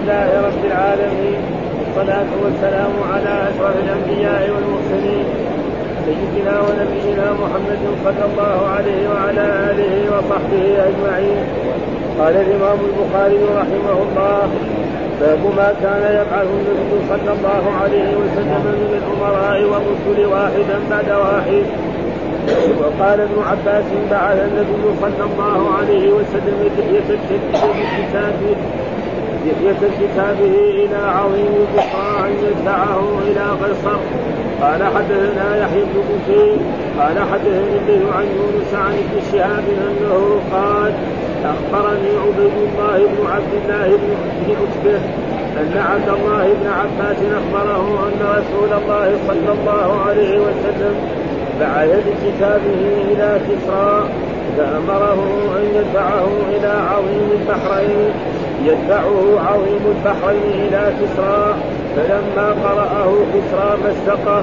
لله 0.00 0.30
رب 0.48 0.64
العالمين 0.64 1.40
والصلاة 1.78 2.30
والسلام 2.44 2.92
على 3.12 3.34
أشرف 3.50 3.74
الأنبياء 3.84 4.50
والمرسلين 4.54 5.26
سيدنا 6.06 6.54
ونبينا 6.60 7.26
محمد 7.42 7.82
صلى 8.04 8.24
الله 8.30 8.58
عليه 8.76 9.02
وعلى 9.12 9.46
آله 9.70 9.94
وصحبه 10.12 10.64
أجمعين. 10.88 11.40
قال 12.18 12.34
الإمام 12.36 12.78
البخاري 12.88 13.40
رحمه 13.60 13.96
الله 14.06 14.48
باب 15.20 15.42
ما 15.56 15.68
كان 15.82 16.02
يفعله 16.20 16.52
النبي 16.60 16.92
صلى 17.08 17.32
الله 17.36 17.62
عليه 17.82 18.10
وسلم 18.20 18.64
من 18.82 18.92
الأمراء 19.00 19.58
والرسل 19.70 20.18
واحدا 20.32 20.76
بعد 20.90 21.10
واحد. 21.10 21.64
وقال 22.80 23.20
ابن 23.20 23.38
عباس 23.50 23.84
بعث 24.10 24.38
النبي 24.48 24.84
صلى 25.00 25.24
الله 25.30 25.60
عليه 25.78 26.12
وسلم 26.12 26.58
دحية 26.78 27.18
كتابه 27.98 28.56
دحية 29.44 29.88
كتابه 30.00 30.54
إلى 30.70 30.96
عظيم 30.96 31.66
بقاع 31.74 32.28
يدفعه 32.28 33.18
إلى 33.26 33.44
قيصر. 33.62 34.00
قال 34.62 34.84
حدثنا 34.84 35.56
يحيى 35.56 35.84
بن 35.84 36.00
بكير 36.08 36.56
قال 36.98 37.18
حدثني 37.32 37.76
الليل 37.82 38.06
عن 38.12 38.26
يونس 38.36 38.74
عن 38.74 38.92
ابن 38.92 39.20
شهاب 39.32 39.64
أنه 39.88 40.40
قال 40.52 40.92
أخبرني 41.44 42.10
عبيد 42.24 42.52
الله 42.68 42.98
بن 42.98 43.26
عبد 43.26 43.52
الله 43.62 43.88
بن 43.96 44.54
عتبة 44.60 45.00
أن 45.60 45.78
عبد 45.78 46.08
الله 46.08 46.46
بن 46.60 46.66
عباس 46.80 47.16
أخبره 47.16 48.08
أن 48.08 48.20
رسول 48.38 48.82
الله 48.82 49.18
صلى 49.28 49.52
الله 49.52 50.00
عليه 50.06 50.40
وسلم 50.40 50.94
بعث 51.60 51.88
بكتابه 52.06 52.82
إلى 53.10 53.40
كسرى 53.48 54.08
فأمره 54.56 55.22
أن 55.58 55.64
يدفعه 55.74 56.28
إلى 56.50 56.72
عظيم 56.90 57.28
البحرين. 57.40 58.12
يدفعه 58.64 59.40
عظيم 59.46 59.80
البحرين 59.96 60.68
إلى 60.68 60.92
كسرى 61.00 61.54
فلما 61.96 62.48
قرأه 62.64 63.14
كسرى 63.34 63.76
مزقه 63.84 64.42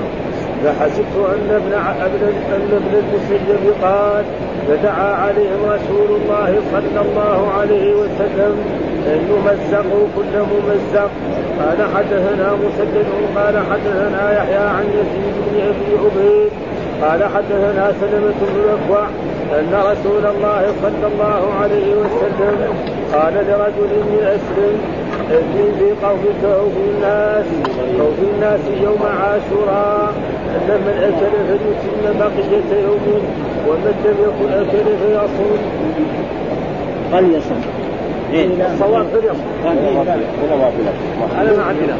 فحسبت 0.63 1.15
أن 1.15 1.55
ابن 1.55 1.73
أن 2.53 2.69
ابن 2.71 2.93
المسيب 2.97 3.73
قال 3.83 4.25
فدعا 4.67 5.13
عليهم 5.13 5.61
رسول 5.65 6.21
الله 6.21 6.59
صلى 6.71 7.01
الله 7.01 7.51
عليه 7.59 7.93
وسلم 7.93 8.55
أن 9.07 9.19
يمزقوا 9.29 10.07
كل 10.15 10.39
ممزق. 10.39 11.09
قال 11.59 11.87
حدثنا 11.95 12.53
مسدد 12.53 13.05
قال 13.35 13.55
حدثنا 13.71 14.31
يحيى 14.37 14.67
عن 14.67 14.85
يزيد 14.93 15.35
بن 15.47 15.59
أبي 15.61 15.97
عبيد 16.05 16.51
قال 17.01 17.23
حدثنا 17.23 17.93
سلمة 18.01 18.39
بن 18.41 18.61
أن 19.53 19.73
رسول 19.73 20.25
الله 20.25 20.73
صلى 20.81 21.07
الله 21.13 21.53
عليه 21.61 21.95
وسلم 21.95 22.73
قال 23.13 23.33
لرجل 23.33 23.91
من 24.09 24.21
أسلم 24.23 24.77
ائذن 25.31 25.71
في 25.79 26.05
قومك 26.05 26.41
أو 26.59 26.69
في 26.69 26.83
الناس 26.91 27.45
أو 27.99 28.07
في 28.19 28.25
الناس 28.35 28.59
يوم 28.83 29.03
عاشوراء 29.03 30.13
أن 30.55 30.67
من 30.85 30.95
أكل 31.07 31.33
فليتم 31.47 32.19
بقية 32.19 32.81
يوم 32.83 33.21
ومن 33.67 33.93
لم 34.05 34.17
يكن 34.23 34.53
أكل 34.53 34.85
فيصوم. 35.01 35.59
فليصوم. 37.11 37.61
إيه 37.61 37.86
الصواب 38.33 39.05
في 39.07 39.19
اليوم 39.19 39.37
هذا 41.37 41.57
ما 41.57 41.63
عندنا. 41.63 41.95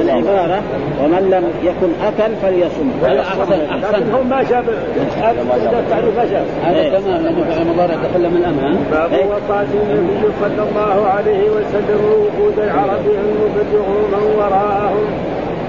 العبارة 0.00 0.62
ومن 1.02 1.30
لم 1.30 1.44
يكن 1.62 1.90
أكل 2.02 2.32
فليصم. 2.42 2.90
أحسن 3.20 3.60
لكن 3.92 4.12
هم 4.12 4.28
ما 4.28 4.36
هذا 4.36 5.78
التعريف 5.78 6.16
ما 6.16 6.24
هذا 6.64 6.98
تمام 6.98 7.22
لأنه 7.22 7.44
في 7.44 7.60
رمضان 7.60 7.88
يتكلم 7.90 8.36
الأمان 8.36 8.74
باب 8.92 9.10
وصاة 9.12 9.66
النبي 9.74 10.28
صلى 10.40 10.62
الله 10.68 11.06
عليه 11.06 11.50
وسلم 11.50 12.00
وقود 12.04 12.58
العرب 12.58 13.04
يبلغوا 13.06 14.08
من 14.12 14.36
وراءهم. 14.38 15.06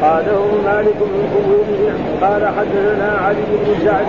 قاله 0.02 0.46
مالك 0.66 1.00
من 1.02 1.24
قبوله 1.36 1.94
قال 2.22 2.48
حدثنا 2.48 3.18
علي 3.18 3.44
بن 3.50 3.86
جعد 3.86 4.06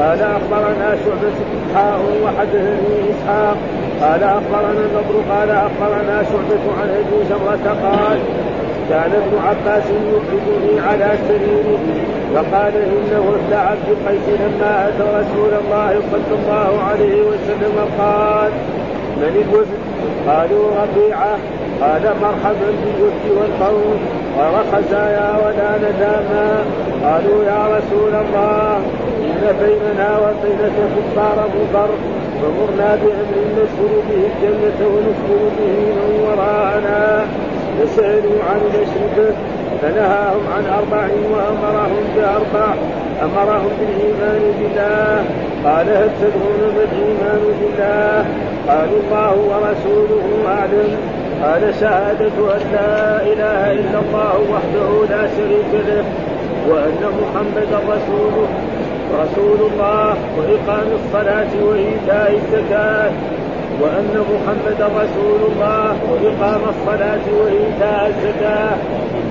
قال 0.00 0.22
أخبرنا 0.22 0.96
شعبة 1.04 1.38
حاء 1.74 2.00
وحدثني 2.24 3.10
إسحاق 3.10 3.56
قال 4.02 4.22
أخبرنا 4.22 4.80
النضر 4.86 5.16
قال 5.30 5.50
أخبرنا 5.50 6.22
شعبة 6.22 6.64
عن 6.80 6.88
أبي 6.88 7.18
جمرة 7.30 7.76
قال 7.82 8.18
كان 8.90 9.12
ابن 9.12 9.38
عباس 9.46 9.84
يخرجني 9.84 10.80
على 10.80 11.18
سريره 11.28 11.78
فقال 12.34 12.72
إنه 12.76 13.34
ابن 13.34 13.52
عبد 13.56 13.88
القيس 13.88 14.40
لما 14.40 14.88
أتى 14.88 15.02
رسول 15.02 15.52
الله 15.64 16.00
صلى 16.12 16.38
الله 16.38 16.82
عليه 16.82 17.22
وسلم 17.22 17.76
قال 17.98 18.52
من 19.16 19.44
الوفد؟ 19.44 19.78
قالوا 20.28 20.70
ربيعة 20.82 21.38
قال 21.80 22.02
مرحبا 22.22 22.70
بالوفد 22.84 23.26
والقوم 23.38 23.98
ورخزايا 24.38 25.36
ولا 25.44 25.70
نداما 25.78 26.64
قالوا 27.04 27.44
يا 27.44 27.66
رسول 27.76 28.14
الله 28.14 28.76
إن 29.22 29.56
بيننا 29.60 30.18
وبينك 30.18 30.76
كفار 30.96 31.48
مضر 31.54 31.88
فمرنا 32.42 32.94
بامر 32.94 33.36
ندخل 33.52 33.92
به 34.08 34.22
الجنة 34.30 34.86
وندخل 34.86 35.50
به 35.58 35.76
من 35.98 36.26
وراءنا. 36.26 37.26
فسألوا 37.78 38.38
عن 38.50 38.60
الاشركه 38.70 39.36
فنهاهم 39.82 40.40
عن 40.56 40.64
أربع 40.78 41.08
وأمرهم 41.32 42.04
بأربع 42.16 42.74
أمرهم 43.22 43.70
بالإيمان 43.80 44.52
بالله. 44.58 45.24
قال 45.64 45.88
هل 45.88 46.10
تدرون 46.20 46.74
ما 46.76 46.82
الايمان 46.92 47.40
بالله؟ 47.60 48.26
قالوا 48.68 49.00
الله 49.00 49.34
ورسوله 49.50 50.48
أعلم. 50.48 51.17
قال 51.42 51.74
شهادة 51.80 52.36
أن 52.56 52.62
لا 52.72 53.22
إله 53.22 53.72
إلا 53.72 53.98
الله 53.98 54.34
وحده 54.52 54.90
لا 55.10 55.28
شريك 55.36 55.72
له 55.88 56.04
وأن 56.68 57.02
محمدا 57.20 57.78
رسوله 57.94 58.48
رسول 59.22 59.70
الله 59.72 60.14
وإقام 60.38 60.88
الصلاة 61.00 61.52
وإيتاء 61.64 62.40
الزكاة 62.40 63.10
وأن 63.80 64.24
محمدا 64.32 64.86
رسول 64.86 65.40
الله 65.50 65.96
وإقام 66.10 66.60
الصلاة 66.74 67.26
وإيتاء 67.40 68.12
الزكاة 68.12 68.76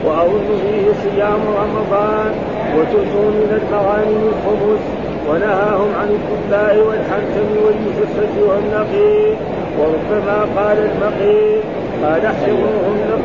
وأظن 0.05 0.47
فيه 0.63 0.85
صيام 1.03 1.41
رمضان 1.61 2.31
وتؤتوا 2.75 3.29
من 3.39 3.59
المغانم 3.61 4.21
الخمس 4.33 4.83
ونهاهم 5.29 5.89
عن 5.99 6.09
الكفاء 6.17 6.77
والحنتم 6.87 7.47
والمسسة 7.65 8.33
والنقير 8.49 9.35
وربما 9.79 10.39
قال 10.57 10.77
المقيل 10.77 11.61
قال 12.03 12.25
احشروهن 12.25 13.21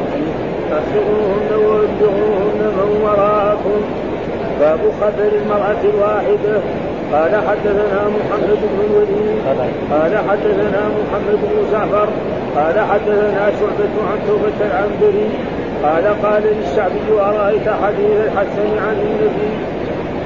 احشروهن 0.78 1.50
وابلغوهن 1.66 2.60
من 2.78 3.00
وراءكم. 3.04 3.80
باب 4.60 4.80
خبر 5.00 5.30
المرأة 5.42 5.82
الواحدة. 5.94 6.60
قال 7.12 7.34
حدثنا 7.48 8.00
محمد 8.16 8.58
بن 8.72 8.78
الوليد 8.90 9.38
قال 9.92 10.18
حدثنا 10.28 10.82
محمد 10.98 11.38
بن 11.42 11.72
جعفر 11.72 12.08
قال 12.56 12.80
حدثنا 12.80 13.50
شعبة 13.60 13.94
عن 14.10 14.18
توبة 14.28 14.58
العنبري 14.60 15.28
قال 15.82 16.04
قال 16.22 16.42
للشعبي 16.42 17.20
أرأيت 17.20 17.68
حديث 17.68 18.16
الحسن 18.26 18.68
عن 18.86 18.96
النبي؟ 19.06 19.52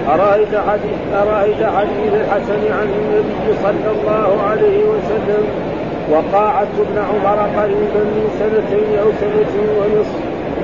أرأيت 0.09 0.55
حديث 0.69 0.99
أرأيت 1.23 1.63
حديث 1.77 2.13
الحسن 2.15 2.73
عن 2.79 2.89
النبي 2.99 3.59
صلى 3.63 3.91
الله 3.97 4.43
عليه 4.51 4.85
وسلم؟ 4.85 5.66
وقاعدت 6.11 6.77
ابن 6.87 6.99
عمر 6.99 7.39
قريبا 7.59 8.03
من 8.17 8.27
سنتين 8.41 8.99
أو 8.99 9.09
سنتين 9.21 9.69
ونصف. 9.79 10.21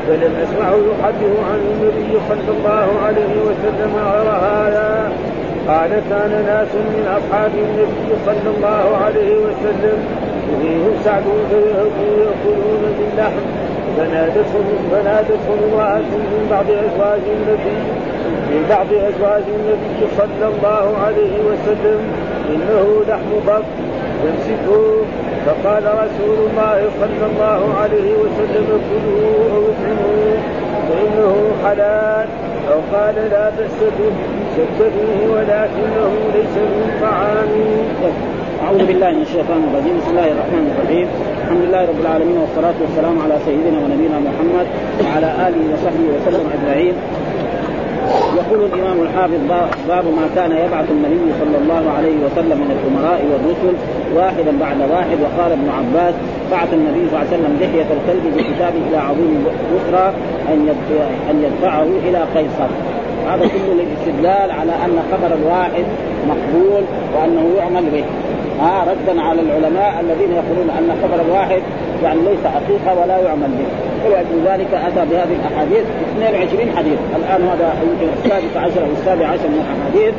فلم 0.09 0.35
اسمعه 0.45 0.77
يحدث 0.91 1.35
عن 1.51 1.61
النبي 1.73 2.19
صلى 2.29 2.51
الله 2.57 2.89
عليه 3.07 3.35
وسلم 3.47 3.93
غير 4.13 4.29
هذا. 4.31 5.13
قال 5.69 5.91
كان 6.11 6.33
ناس 6.47 6.73
من 6.75 7.05
أصحاب 7.19 7.51
النبي 7.55 8.09
صلى 8.27 8.49
الله 8.57 8.97
عليه 9.05 9.37
وسلم 9.37 9.99
فيهم 10.61 10.95
سعد 11.05 11.23
ياكلون 12.19 12.83
باللحم. 12.99 13.47
فنادتهم 13.97 14.67
فنادتهم 14.91 15.59
امرأة 15.73 15.99
من 16.33 16.47
بعض 16.51 16.67
أزواج 16.67 17.21
النبي 17.37 17.79
من 18.51 18.67
بعض 18.71 18.87
أزواج 18.87 19.43
النبي 19.59 20.01
صلى 20.19 20.47
الله 20.53 20.87
عليه 21.07 21.35
وسلم 21.49 22.01
إنه 22.49 23.03
لحم 23.09 23.31
بط. 23.47 23.65
يمسكوه 24.25 25.05
فقال 25.47 25.85
رسول 26.05 26.39
الله 26.47 26.79
صلى 27.01 27.27
الله 27.31 27.61
عليه 27.81 28.11
وسلم 28.23 28.69
كلوا 28.89 29.57
أو 29.57 29.65
فإنه 30.89 31.35
حلال. 31.65 32.29
أو 32.73 32.79
قال 32.93 33.15
لا 33.15 33.51
بأس 33.51 33.79
به 33.99 34.15
فيه 34.79 35.29
ولكنه 35.35 36.13
ليس 36.35 36.57
من 36.57 36.99
طعام. 37.03 37.53
أعوذ 38.65 38.87
بالله 38.87 39.11
من 39.11 39.23
الشيطان 39.23 39.61
الرجيم. 39.69 39.95
بسم 40.01 40.11
الله 40.11 40.29
الرحمن 40.35 40.65
الرحيم. 40.75 41.07
الحمد 41.43 41.63
لله 41.67 41.83
رب 41.91 42.01
العالمين 42.01 42.39
والصلاة 42.43 42.79
والسلام 42.83 43.17
على 43.25 43.37
سيدنا 43.47 43.79
ونبينا 43.83 44.19
محمد 44.29 44.67
وعلى 45.05 45.29
آله 45.47 45.63
وصحبه 45.73 46.07
وسلم 46.15 46.47
أجمعين. 46.57 46.95
يقول 48.37 48.65
الإمام 48.73 49.03
الحافظ 49.03 49.41
باب 49.89 50.05
ما 50.05 50.27
كان 50.35 50.53
يبعث 50.53 50.91
النبي 50.91 51.33
صلى 51.41 51.57
الله 51.63 51.91
عليه 51.97 52.17
وسلم 52.25 52.59
من 52.63 52.71
الأمراء 52.77 53.21
والرسل 53.31 53.75
واحدا 54.15 54.53
بعد 54.61 54.91
واحد 54.91 55.19
وقال 55.25 55.53
ابن 55.53 55.69
عباس 55.79 56.15
بعث 56.51 56.75
النبي 56.75 57.09
صلى 57.09 57.19
الله 57.19 57.19
عليه 57.19 57.37
وسلم 57.37 57.59
لحية 57.61 57.89
الكلب 57.97 58.25
بكتابه 58.37 58.81
إلى 58.89 58.97
عظيم 58.97 59.45
بكرى 59.73 60.07
أن 60.49 60.69
أن 61.31 61.45
يدفعه 61.45 61.83
إلى 61.83 62.19
قيصر. 62.35 62.71
هذا 63.29 63.47
كله 63.47 63.75
للاستدلال 63.79 64.51
على 64.51 64.73
أن 64.73 65.03
خبر 65.13 65.35
الواحد 65.35 65.85
مقبول 66.29 66.83
وأنه 67.15 67.55
يعمل 67.59 67.85
به. 67.91 68.05
ها 68.61 68.85
ردا 68.85 69.23
على 69.23 69.41
العلماء 69.41 70.01
الذين 70.01 70.33
يقولون 70.33 70.71
أن 70.79 70.97
خبر 71.03 71.23
الواحد 71.29 71.63
يعني 72.03 72.21
ليس 72.21 72.47
حقيقة 72.47 73.01
ولا 73.03 73.19
يعمل 73.19 73.49
به. 73.49 73.92
ولأجل 74.07 74.37
ذلك 74.47 74.75
أتى 74.75 75.03
بهذه 75.11 75.37
الأحاديث. 75.41 75.85
22 76.17 76.77
حديث. 76.77 76.99
الآن 77.17 77.43
هذا 77.49 77.75
يمكن 77.83 78.09
السادس 78.25 78.57
عشر 78.57 78.81
أو 78.87 78.93
السابع 79.01 79.27
عشر 79.27 79.49
من 79.49 79.61
الأحاديث. 79.65 80.15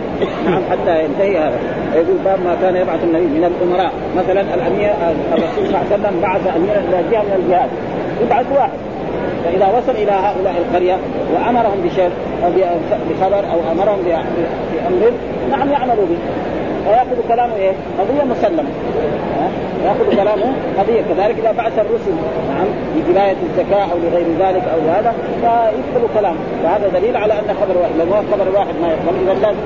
نعم 0.45 0.61
حتى 0.71 1.03
ينتهي 1.03 1.37
هذا. 1.37 1.57
يقول 1.95 2.17
باب 2.25 2.39
ما 2.45 2.55
كان 2.61 2.75
يبعث 2.75 3.03
النبي 3.03 3.25
من 3.25 3.43
الأمراء. 3.51 3.91
مثلا 4.17 4.41
الأمير 4.41 4.93
الرسول 5.33 5.65
صلى 5.65 5.67
الله 5.67 5.85
عليه 5.91 5.95
وسلم 5.95 6.21
بعث 6.21 6.55
اميرا 6.55 6.79
إلى 6.89 7.03
جهه 7.11 7.21
من 7.21 7.43
الجهاد. 7.43 7.69
يبعث 8.23 8.45
واحد. 8.55 8.79
فإذا 9.43 9.67
وصل 9.77 9.91
إلى 9.91 10.11
هؤلاء 10.11 10.55
القرية 10.63 10.97
وأمرهم 11.33 11.81
بشيء 11.83 12.09
أو 12.43 12.49
بخبر 13.09 13.43
أو 13.53 13.59
أمرهم 13.71 13.99
بأمر 14.05 15.11
نعم 15.51 15.71
يعملوا 15.71 16.05
به. 16.05 16.17
ويأخذ 16.87 17.27
كلامه 17.27 17.55
إيه؟ 17.55 17.73
قضية 17.99 18.23
مسلمة. 18.23 18.69
ياخذ 19.85 20.15
كلامه 20.15 20.53
قضية. 20.79 21.01
كذلك 21.01 21.39
إذا 21.39 21.51
بعث 21.51 21.79
الرسل 21.79 22.13
نعم 22.49 22.67
لولايه 23.07 23.35
الزكاة 23.49 23.83
أو 23.91 23.97
لغير 23.97 24.25
ذلك 24.39 24.63
أو 24.73 24.93
هذا 24.95 25.13
فيقبل 25.41 26.07
كلامه 26.19 26.37
فهذا 26.63 26.87
دليل 26.99 27.17
على 27.17 27.33
أن 27.33 27.55
خبر 27.61 27.77
واحد 27.77 27.91
لو 27.99 28.15
خبر 28.15 28.57
واحد 28.59 28.73
ما 28.81 28.87
يقبل 28.87 29.15
إذا 29.23 29.33
لازم 29.33 29.57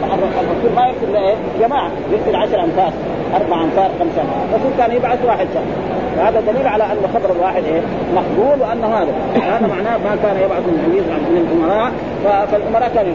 الرسول 0.41 0.71
ما 0.75 0.87
يرسل 0.87 1.15
إيه؟ 1.15 1.35
جماعة 1.59 1.89
يرسل 2.11 2.35
10 2.35 2.63
أنفاس 2.63 2.93
أربع 3.35 3.63
انفار 3.63 3.89
خمسة 3.99 4.21
انفار 4.21 4.43
الرسول 4.49 4.71
كان 4.77 4.95
يبعث 4.95 5.25
واحد 5.25 5.47
شخص. 5.53 5.97
فهذا 6.17 6.41
دليل 6.41 6.67
على 6.67 6.83
أن 6.83 6.97
خبر 7.13 7.35
الواحد 7.35 7.63
إيه؟ 7.63 7.81
مقبول 8.15 8.61
وأن 8.61 8.83
هذا. 8.83 9.13
هذا 9.35 9.67
معناه 9.67 9.97
ما 9.97 10.17
كان 10.23 10.35
يبعث 10.45 10.59
من 10.59 10.77
من 11.31 11.37
الأمراء. 11.37 11.91
فالأمراء 12.51 12.91
كانوا 12.95 13.13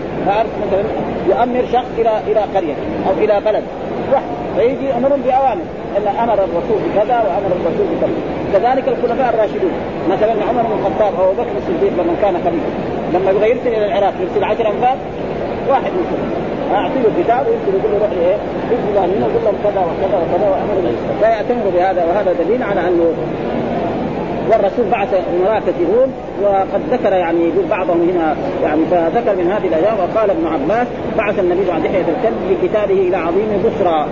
مثلا 0.66 0.82
يؤمر 1.28 1.64
شخص 1.72 1.88
إلى 1.98 2.20
إلى 2.26 2.40
قرية 2.54 2.74
أو 3.08 3.12
إلى 3.24 3.40
بلد. 3.46 3.62
وحده 4.12 4.34
فيجي 4.56 4.92
أمرهم 4.98 5.20
بأوامر. 5.26 5.66
ان 5.96 6.06
أمر 6.22 6.34
الرسول 6.34 6.78
بكذا 6.84 7.16
وأمر 7.26 7.50
الرسول 7.58 7.86
بكذا. 7.92 8.16
كذلك 8.52 8.88
الخلفاء 8.88 9.34
الراشدون. 9.34 9.72
مثلا 10.10 10.32
عمر 10.48 10.62
بن 10.62 10.72
الخطاب 10.78 11.12
أو 11.20 11.32
بكر 11.32 11.54
الصديق 11.58 11.92
لما 11.92 12.14
كان 12.22 12.34
خليفه 12.44 12.72
لما 13.14 13.30
يبغى 13.30 13.50
يرسل 13.50 13.68
إلى 13.68 13.86
العراق 13.86 14.14
يرسل 14.20 14.44
10 14.44 14.68
انفاس 14.68 14.98
واحد 15.68 15.92
يرسل. 15.98 16.22
أعطيه 16.74 17.04
الكتاب 17.16 17.46
ويرسل 17.46 17.72
يقول 17.78 17.92
له 17.92 17.98
روح 17.98 18.10
إيه؟ 18.26 18.36
يقول 18.70 19.44
لهم 19.44 19.56
كذا 19.64 19.80
وكذا 19.80 20.16
وكذا 20.22 20.48
وامر 20.50 20.76
فيعتمر 21.20 21.70
بهذا 21.74 22.04
وهذا 22.04 22.32
دليل 22.44 22.62
على 22.62 22.80
أنه 22.80 23.12
والرسول 24.50 24.86
بعث 24.90 25.14
امراء 25.14 25.62
كثيرون 25.66 26.12
وقد 26.42 26.80
ذكر 26.90 27.12
يعني 27.12 27.44
يقول 27.44 27.64
بعضهم 27.70 28.08
هنا 28.10 28.36
يعني 28.62 28.80
فذكر 28.90 29.36
من 29.36 29.52
هذه 29.52 29.66
الأيام 29.66 29.94
وقال 29.98 30.30
ابن 30.30 30.46
عباس 30.46 30.86
بعث 31.18 31.38
النبي 31.38 31.72
عن 31.72 31.82
دحيه 31.82 32.00
الكلب 32.00 32.36
بكتابه 32.50 32.94
إلى 32.94 33.16
عظيم 33.16 33.62
بصرى 33.64 34.06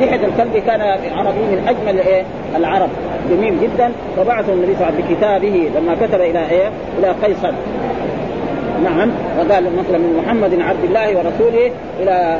دحيه 0.00 0.26
الكلب 0.26 0.56
كان 0.66 0.80
عربي 1.12 1.38
من 1.38 1.68
أجمل 1.68 2.00
إيه؟ 2.00 2.22
العرب 2.56 2.88
جميل 3.30 3.54
جدا. 3.62 3.92
فبعث 4.16 4.48
النبي 4.50 4.74
صلى 4.74 4.74
الله 4.74 4.86
عليه 4.86 4.96
وسلم 4.96 5.14
بكتابه 5.14 5.70
لما 5.76 5.94
كتب 5.94 6.20
إلى 6.20 6.50
إيه؟ 6.50 6.70
إلى 6.98 7.08
قيصر. 7.22 7.52
نعم 8.84 9.10
وقال 9.38 9.64
مثلا 9.76 9.98
من 9.98 10.22
محمد 10.24 10.60
عبد 10.60 10.84
الله 10.84 11.16
ورسوله 11.16 11.70
إلى 12.00 12.38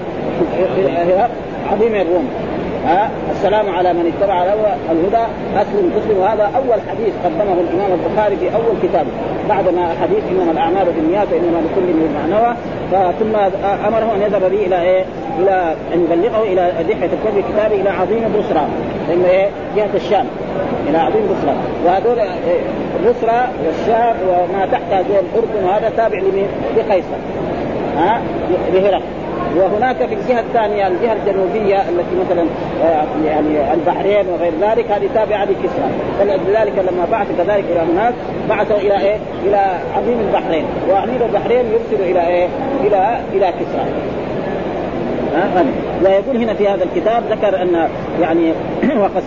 عظيم 1.72 1.94
الروم. 1.94 2.28
ها؟ 2.86 3.10
السلام 3.30 3.70
على 3.70 3.92
من 3.92 4.12
اتبع 4.12 4.42
الهدى. 4.90 5.24
اسلم 5.56 5.90
تسلم 5.96 6.18
وهذا 6.18 6.42
أول 6.42 6.80
حديث 6.90 7.12
قدمه 7.24 7.56
الإمام 7.60 7.90
البخاري 7.92 8.36
في 8.36 8.54
أول 8.54 8.74
كتابه. 8.82 9.10
بعدما 9.48 9.88
حديث 10.02 10.22
انما 10.30 10.52
الأعمال 10.52 10.86
بالنيات 10.96 11.28
وإنما 11.32 11.58
لكل 11.58 11.82
من 11.82 12.28
نوى. 12.30 12.54
ثم 13.20 13.36
أمره 13.86 14.14
أن 14.14 14.22
يذهب 14.22 14.40
به 14.40 14.66
إلى 14.66 14.82
إيه؟ 14.82 15.04
إلى 15.38 15.74
أن 15.94 16.04
يبلغه 16.04 16.42
إلى 16.42 16.72
دحيه 16.88 17.10
الكتب 17.12 17.44
كتابه 17.52 17.80
إلى 17.80 17.90
عظيم 17.90 18.32
بصرى. 18.38 18.66
لأنه 19.08 19.28
إيه؟ 19.28 19.48
جهة 19.76 19.94
الشام. 19.94 20.26
إلى 20.88 20.98
عظيم 20.98 21.22
بصرى. 21.22 21.54
وهذول 21.86 22.18
إيه؟ 22.18 22.60
بصرى 23.00 23.48
والشام 23.66 24.16
وما 24.28 24.66
تحت 24.72 24.92
الأردن 24.92 25.64
وهذا 25.64 25.92
تابع 25.96 26.18
لمين؟ 26.18 26.46
لقيصر. 26.76 27.16
ها؟ 27.96 28.20
لهرقل. 28.72 29.02
وهناك 29.56 29.96
في 29.96 30.14
الجهة 30.14 30.40
الثانية 30.40 30.86
الجهة 30.86 31.12
الجنوبية 31.12 31.76
التي 31.76 32.16
مثلا 32.24 32.46
آه، 32.84 33.04
يعني 33.26 33.74
البحرين 33.74 34.28
وغير 34.28 34.52
ذلك 34.60 34.90
هذه 34.90 35.08
تابعة 35.14 35.44
لكسرى. 35.44 35.90
فلذلك 36.18 36.78
لما 36.78 37.06
بعث 37.10 37.26
كذلك 37.38 37.64
إلى 37.70 37.80
هناك 37.92 38.14
بعثوا 38.48 38.76
إلى 38.76 39.00
إيه؟ 39.00 39.16
إلى 39.46 39.62
عظيم 39.96 40.20
البحرين. 40.20 40.64
وامير 40.88 41.26
البحرين 41.26 41.66
يرسل 41.66 42.04
إلى 42.04 42.26
إيه؟ 42.26 42.48
إلى 42.86 43.18
إلى 43.32 43.46
كسرى. 43.46 43.84
ويقول 46.04 46.36
هنا 46.36 46.54
في 46.54 46.68
هذا 46.68 46.84
الكتاب 46.84 47.22
ذكر 47.30 47.62
أن 47.62 47.88
يعني 48.20 48.52
وقد 49.02 49.22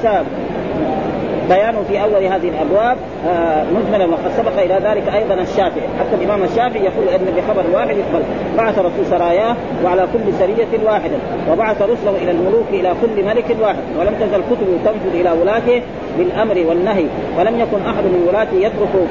بيان 1.50 1.76
في 1.88 2.04
أول 2.04 2.24
هذه 2.24 2.50
الأبواب 2.50 2.98
آه 3.28 3.64
مجملا 3.64 4.06
وقد 4.06 4.32
سبق 4.38 4.62
إلى 4.62 4.74
ذلك 4.74 5.16
أيضا 5.16 5.34
الشافعي. 5.34 5.88
حتى 6.00 6.16
الإمام 6.22 6.44
الشافعي 6.44 6.84
يقول 6.84 7.10
إن 7.10 7.26
بخبر 7.38 7.64
واحد 7.74 7.98
يقبل. 7.98 8.24
بعث 8.58 8.80
رسول 8.80 9.06
سراياه 9.10 9.56
وعلى 9.84 10.08
كل 10.14 10.34
سرية 10.40 10.86
واحدة 10.86 11.16
وبعث 11.52 11.82
رسله 11.82 12.16
إلى 12.22 12.32
الملوك 12.32 12.66
إلى 12.72 12.94
كل 13.02 13.26
ملك 13.26 13.56
واحد 13.62 13.84
ولم 14.00 14.16
تزل 14.20 14.42
كتب 14.42 14.68
تنفذ 14.86 15.20
إلى 15.20 15.32
ولاته 15.42 15.82
بالأمر 16.18 16.64
والنهي 16.70 17.06
ولم 17.40 17.60
يكن 17.60 17.82
أحد 17.86 18.04
من 18.04 18.26
ولاته 18.30 18.56
يترك 18.56 19.08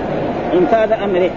إنفاذ 0.55 0.93
أمره. 0.93 1.31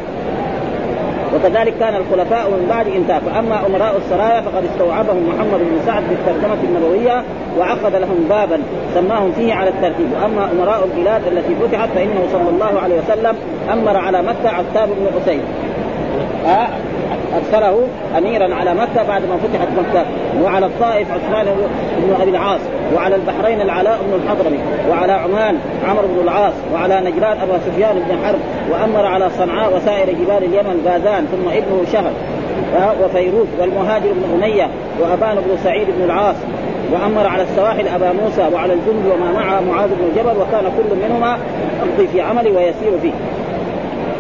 وكذلك 1.36 1.74
كان 1.80 1.96
الخلفاء 1.96 2.50
من 2.50 2.66
بعد 2.70 2.88
انتهى 2.88 3.20
فاما 3.20 3.66
أمراء 3.66 3.98
السرايا 3.98 4.42
فقد 4.42 4.64
استوعبهم 4.66 5.30
محمد 5.30 5.60
بن 5.60 5.80
سعد 5.86 6.04
في 6.04 6.14
الترجمة 6.14 6.58
النبوية 6.64 7.24
وعقد 7.58 7.96
لهم 7.96 8.26
بابا 8.30 8.60
سماهم 8.96 9.32
فيه 9.32 9.54
على 9.54 9.70
الترتيب. 9.70 10.08
وأما 10.14 10.50
أمراء 10.52 10.84
البلاد 10.86 11.28
التي 11.28 11.56
فتحت 11.56 11.90
فإنه 11.96 12.28
صلى 12.32 12.50
الله 12.50 12.80
عليه 12.80 12.96
وسلم 13.00 13.36
أمر 13.74 13.98
على 13.98 14.22
مكة 14.22 14.50
عتاب 14.50 14.90
بن 14.90 15.20
حسين 15.20 15.42
ارسله 17.36 17.88
أميرا 18.18 18.56
على 18.56 18.74
مكة 18.74 19.04
بعد 19.08 19.22
ما 19.22 19.38
فتحت 19.38 19.68
مكة. 19.78 20.06
وعلى 20.44 20.66
الطائف 20.66 21.08
عثمان 21.12 21.46
بن 21.98 22.22
أبي 22.22 22.32
العاص 22.32 22.60
وعلى 22.96 23.16
البحرين 23.16 23.62
العلاء 23.62 24.00
بن 24.08 24.24
الحضرمي 24.24 24.60
وعلى 24.90 25.12
عمان 25.12 25.56
عمرو 25.88 26.08
بن 26.08 26.24
العاص 26.24 26.54
وعلى 26.74 27.00
نجران 27.00 27.38
ابا 27.38 27.60
سفيان 27.66 27.96
بن 27.96 28.26
حرب 28.26 28.40
وأمر 28.72 29.06
على 29.06 29.30
صنعاء 29.30 29.76
وسائر 29.78 30.10
جبال 30.10 30.44
اليمن 30.44 30.82
باذان 30.86 31.26
ثم 31.26 31.50
ابنه 31.50 31.86
شهر 31.94 32.12
وفيروز 33.04 33.48
والمهاجر 33.60 34.14
بن 34.14 34.24
أمية 34.34 34.70
وأبان 35.00 35.36
بن 35.36 35.58
سعيد 35.64 35.88
بن 35.98 36.04
العاص 36.04 36.36
وأمر 36.92 37.28
على 37.28 37.44
السواحل 37.44 37.88
أبا 37.88 38.12
موسى 38.24 38.48
وعلى 38.54 38.74
الجند 38.74 39.06
وما 39.06 39.32
معه 39.32 39.62
معاذ 39.62 39.90
بن 39.90 40.22
جبل 40.22 40.42
وكان 40.42 40.64
كل 40.78 40.96
منهما 41.08 41.38
يمضي 41.84 42.08
في 42.08 42.22
عمله 42.22 42.52
ويسير 42.52 43.00
فيه. 43.02 43.12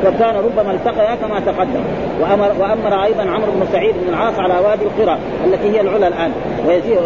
وكان 0.05 0.35
ربما 0.35 0.71
التقيا 0.71 1.15
كما 1.15 1.39
تقدم. 1.39 1.83
وامر 2.21 2.51
وأمر 2.59 3.03
أيضا 3.03 3.21
عمرو 3.21 3.51
بن 3.51 3.67
سعيد 3.71 3.95
بن 4.03 4.13
العاص 4.13 4.39
على 4.39 4.53
وادي 4.59 4.83
القرى 4.83 5.17
التي 5.45 5.77
هي 5.77 5.81
العلا 5.81 6.07
الآن. 6.07 6.31
ويزيد 6.67 6.97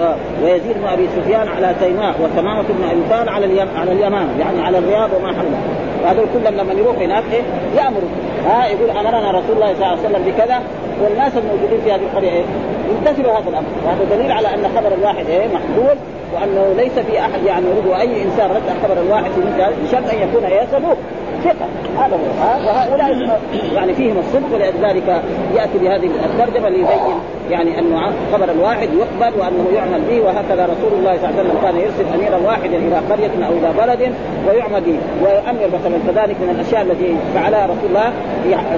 ويزيد 0.44 0.78
بن 0.82 0.88
أبي 0.88 1.08
سفيان 1.18 1.48
على 1.48 1.76
سيناء 1.80 2.16
وتمامة 2.22 2.62
بن 2.62 2.84
أبي 2.92 3.30
على 3.30 3.46
اليم 3.46 3.68
على 3.78 3.92
اليمامه 3.92 4.40
يعني 4.40 4.62
على 4.62 4.78
الرياض 4.78 5.10
وما 5.18 5.28
حولها. 5.28 5.62
وهذول 6.04 6.26
كلهم 6.34 6.54
لما 6.54 6.74
يروح 6.74 6.98
هناك 6.98 7.24
إيه؟ 7.34 7.42
يأمروا. 7.78 8.10
ها 8.46 8.68
يقول 8.68 8.90
امرنا 8.90 9.32
رسول 9.32 9.56
الله 9.56 9.74
صلى 9.74 9.86
الله 9.86 9.88
عليه 9.88 10.00
وسلم 10.00 10.24
بكذا 10.26 10.60
والناس 11.02 11.32
الموجودين 11.38 11.82
في 11.84 11.92
هذه 11.92 12.02
القرية 12.02 12.30
إيه؟ 12.30 12.44
يمتثلوا 12.90 13.32
هذا 13.32 13.50
الأمر. 13.50 13.68
وهذا 13.86 14.16
دليل 14.16 14.32
على 14.32 14.48
أن 14.48 14.64
خبر 14.78 14.94
الواحد 14.94 15.26
إيه 15.30 15.48
مقبول 15.48 15.96
وأنه 16.34 16.74
ليس 16.78 17.00
في 17.00 17.20
أحد 17.20 17.44
يعني 17.46 17.66
يريد 17.66 18.00
أي 18.00 18.24
إنسان 18.24 18.50
رد 18.50 18.70
خبر 18.84 19.02
الواحد 19.02 19.32
في 19.32 19.40
مثل 19.40 19.74
بشرط 19.84 20.14
أن 20.14 20.30
يكون 20.30 20.44
إيه 20.46 20.68
صدوق 20.72 20.98
ثقه 21.44 21.68
هذا 21.98 22.16
هو. 22.16 22.68
وهؤلاء 22.68 23.40
يعني 23.76 23.94
فيهم 23.94 24.18
الصدق 24.20 24.54
ولذلك 24.54 25.22
يأتي 25.56 25.78
بهذه 25.78 26.10
الترجمة 26.26 26.70
ليبين 26.70 27.18
يعني 27.50 27.80
انه 27.80 28.12
خبر 28.34 28.52
الواحد 28.52 28.90
يقبل 28.94 29.40
وأنه 29.40 29.66
يعمل 29.76 30.02
به 30.10 30.22
وهكذا 30.22 30.66
رسول 30.66 31.00
الله 31.00 31.18
صلى 31.18 31.30
الله 31.30 31.40
عليه 31.40 31.50
وسلم 31.50 31.58
كان 31.62 31.76
يرسل 31.78 32.06
أميرا 32.16 32.38
واحدا 32.48 32.78
إلى 32.78 32.96
قرية 32.96 33.48
أو 33.48 33.54
إلى 33.54 33.74
بلد 33.78 34.14
ويعمل 34.48 34.82
به. 34.82 34.98
ويؤمر 35.24 35.68
مثلا 35.68 35.98
كذلك 36.08 36.36
من 36.42 36.50
الأشياء 36.50 36.82
التي 36.82 37.16
فعلها 37.36 37.66
رسول 37.66 37.90
الله 37.90 38.12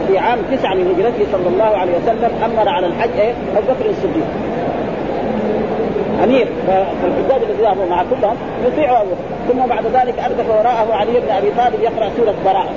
في 0.08 0.18
عام 0.18 0.40
تسعة 0.52 0.74
من 0.74 0.96
هجرته 0.96 1.32
صلى 1.32 1.48
الله 1.48 1.78
عليه 1.78 1.92
وسلم 2.04 2.32
أمر 2.46 2.70
على 2.70 2.88
الحج 2.88 3.20
إيه؟ 3.20 3.34
أبو 3.58 3.74
بكر 3.74 3.90
الصديق. 3.90 4.28
امير 6.24 6.48
فالحجاج 6.68 7.50
الذين 7.50 7.66
ذهبوا 7.66 7.86
مع 7.90 8.04
كلهم 8.04 8.36
يطيعوا 8.66 8.98
ابو 8.98 9.12
ثم 9.48 9.68
بعد 9.68 9.86
ذلك 9.86 10.20
أردف 10.20 10.50
وراءه 10.50 10.94
علي 10.94 11.20
بن 11.20 11.30
أبي 11.30 11.52
طالب 11.58 11.82
يقرأ 11.82 12.10
سورة 12.18 12.34
براءة. 12.46 12.70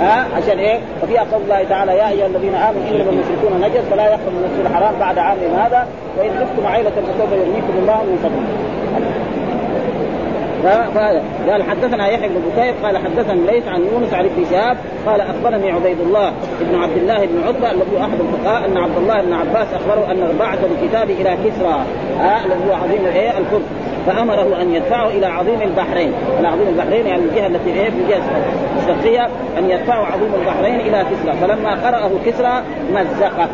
ها؟ 0.00 0.26
عشان 0.36 0.58
إيه؟ 0.58 0.78
وفيها 1.02 1.26
قول 1.32 1.42
الله 1.42 1.64
تعالى 1.64 1.92
يا 1.96 2.08
أيها 2.08 2.26
الذين 2.26 2.54
آمنوا 2.54 2.82
إنما 2.90 3.10
المشركون 3.10 3.60
نجس 3.60 3.84
فلا 3.90 4.04
يقربوا 4.04 4.40
المسجد 4.40 4.66
الحرام 4.66 4.94
بعد 5.00 5.18
عامهم 5.18 5.54
هذا 5.56 5.86
وإن 6.18 6.30
خفتم 6.30 6.66
عائله 6.66 6.90
فسوف 6.90 7.32
يغنيكم 7.32 7.78
الله 7.78 8.02
من 8.02 8.18
فضله. 8.22 8.76
قال 11.48 11.62
حدثنا 11.62 12.08
يحيى 12.08 12.28
بن 12.28 12.34
بكير 12.34 12.74
قال 12.82 12.98
حدثنا 12.98 13.50
ليس 13.50 13.68
عن 13.68 13.80
يونس 13.92 14.14
عن 14.14 14.24
ابن 14.24 14.44
شهاب 14.50 14.76
قال 15.06 15.20
أخبرني 15.20 15.70
عبيد 15.70 16.00
الله 16.00 16.32
بن 16.60 16.82
عبد 16.82 16.96
الله 16.96 17.26
بن 17.26 17.42
عتبه 17.48 17.70
الذي 17.70 18.00
أحد 18.00 18.20
الفقهاء 18.20 18.66
أن 18.66 18.76
عبد 18.76 18.96
الله 18.96 19.20
بن 19.22 19.32
عباس 19.32 19.66
أخبره 19.74 20.12
أن 20.12 20.36
بعث 20.38 20.58
الكتاب 20.64 21.10
إلى 21.10 21.36
كسرى 21.44 21.80
آه 22.20 22.44
الذي 22.44 22.70
هو 22.70 22.74
عظيم 22.74 23.06
الإيه؟ 23.06 23.38
الفرس 23.38 23.62
فأمره 24.06 24.62
أن 24.62 24.74
يدفعه 24.74 25.08
إلى 25.08 25.26
عظيم 25.26 25.62
البحرين، 25.62 26.12
عظيم 26.44 26.68
البحرين 26.68 27.06
يعني 27.06 27.22
الجهة 27.22 27.46
التي 27.46 27.70
إيه؟ 27.70 27.90
في 27.90 27.96
الجهة 27.96 28.22
الشرقية. 28.78 29.28
أن 29.58 29.70
يدفعه 29.70 30.06
عظيم 30.06 30.34
البحرين 30.40 30.80
إلى 30.80 31.04
كسرى، 31.10 31.36
فلما 31.40 31.70
قرأه 31.70 32.10
كسرى 32.26 32.62
مزقه. 32.92 33.48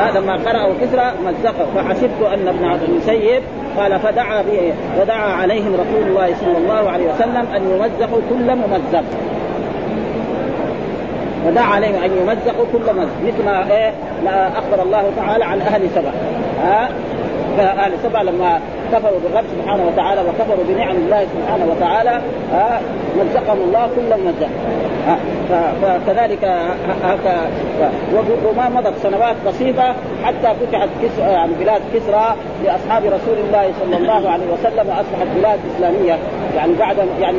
هذا 0.00 0.20
لما 0.20 0.36
قرأه 0.36 0.72
كسرى 0.80 1.12
مزقه. 1.26 1.66
فحسبت 1.74 2.22
أن 2.34 2.48
ابن 2.48 2.64
عبد 2.64 2.82
المسيب 2.82 3.42
قال 3.78 4.00
فدعا 4.00 4.42
به 4.42 4.72
فدعا 4.98 5.32
عليهم 5.32 5.74
رسول 5.74 6.08
الله 6.08 6.34
صلى 6.40 6.58
الله 6.58 6.90
عليه 6.90 7.04
وسلم 7.14 7.46
أن 7.56 7.62
يمزقوا 7.70 8.20
كل 8.30 8.56
ممزق. 8.56 9.04
فدعا 11.44 11.64
عليهم 11.64 12.02
أن 12.02 12.10
يمزقوا 12.22 12.64
كل 12.72 12.94
مزق. 12.94 13.16
مثل 13.26 13.44
ما 13.44 13.70
إيه؟ 13.70 13.92
أخبر 14.58 14.82
الله 14.82 15.10
تعالى 15.16 15.44
عن 15.44 15.60
أهل 15.60 15.88
سبع 15.94 16.10
ها؟ 16.62 16.88
فأهل 17.56 17.92
سبع 18.02 18.22
لما 18.22 18.60
كفروا 18.94 19.18
بالرب 19.24 19.44
سبحانه 19.58 19.86
وتعالى 19.86 20.20
وكفروا 20.20 20.64
بنعم 20.68 20.96
الله 20.96 21.26
سبحانه 21.34 21.66
وتعالى 21.70 22.20
مزقهم 23.18 23.58
الله 23.60 23.88
كل 23.96 24.22
مزق 24.24 24.48
فكذلك 25.82 26.44
هكا. 27.04 27.36
وما 28.46 28.68
مضت 28.68 28.92
سنوات 29.02 29.36
بسيطة 29.46 29.94
حتى 30.24 30.54
فتحت 30.60 30.88
كسرى 31.02 31.32
يعني 31.32 31.52
بلاد 31.60 31.82
كسرى 31.94 32.34
لأصحاب 32.64 33.04
رسول 33.04 33.38
الله 33.46 33.72
صلى 33.80 33.96
الله 33.96 34.30
عليه 34.30 34.44
وسلم 34.52 34.88
وأصبحت 34.88 35.26
بلاد 35.36 35.58
إسلامية. 35.76 36.18
يعني 36.56 36.72
بعد 36.74 36.96
يعني 37.20 37.38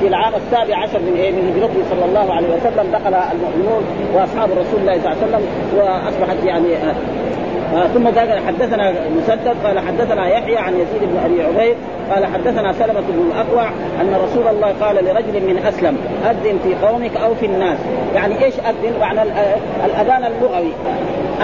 في 0.00 0.08
العام 0.08 0.32
السابع 0.34 0.76
عشر 0.76 0.98
من 0.98 1.16
إيه 1.16 1.30
من 1.32 1.52
هجرته 1.56 1.90
صلى 1.90 2.04
الله 2.04 2.34
عليه 2.34 2.48
وسلم 2.48 2.92
دخل 2.92 3.14
المؤمنون 3.32 3.84
وأصحاب 4.14 4.50
رسول 4.50 4.80
الله 4.80 4.92
صلى 4.92 5.12
الله 5.12 5.16
عليه 5.22 5.26
وسلم 5.26 5.42
وأصبحت 5.76 6.44
يعني 6.44 6.74
آه 6.76 6.94
ثم 7.94 8.06
قال 8.06 8.46
حدثنا 8.46 8.94
مسدد 9.16 9.56
قال 9.64 9.78
حدثنا 9.78 10.28
يحيى 10.28 10.56
عن 10.56 10.72
يزيد 10.74 11.02
بن 11.02 11.16
أبي 11.24 11.42
عبيد 11.42 11.76
قال 12.14 12.26
حدثنا 12.26 12.72
سلمة 12.72 13.00
بن 13.00 13.30
الأقوع 13.30 13.68
أن 14.00 14.14
رسول 14.24 14.48
الله 14.48 14.74
قال 14.80 15.04
لرجل 15.04 15.46
من 15.46 15.62
أسلم 15.68 15.96
أذن 16.30 16.58
في 16.64 16.86
قومك 16.86 17.16
أو 17.16 17.34
في 17.34 17.46
الناس. 17.46 17.78
يعني 18.14 18.44
إيش 18.44 18.54
أذن؟ 18.54 19.00
معنى 19.00 19.22
الأذان 19.86 20.24
اللغوي. 20.24 20.72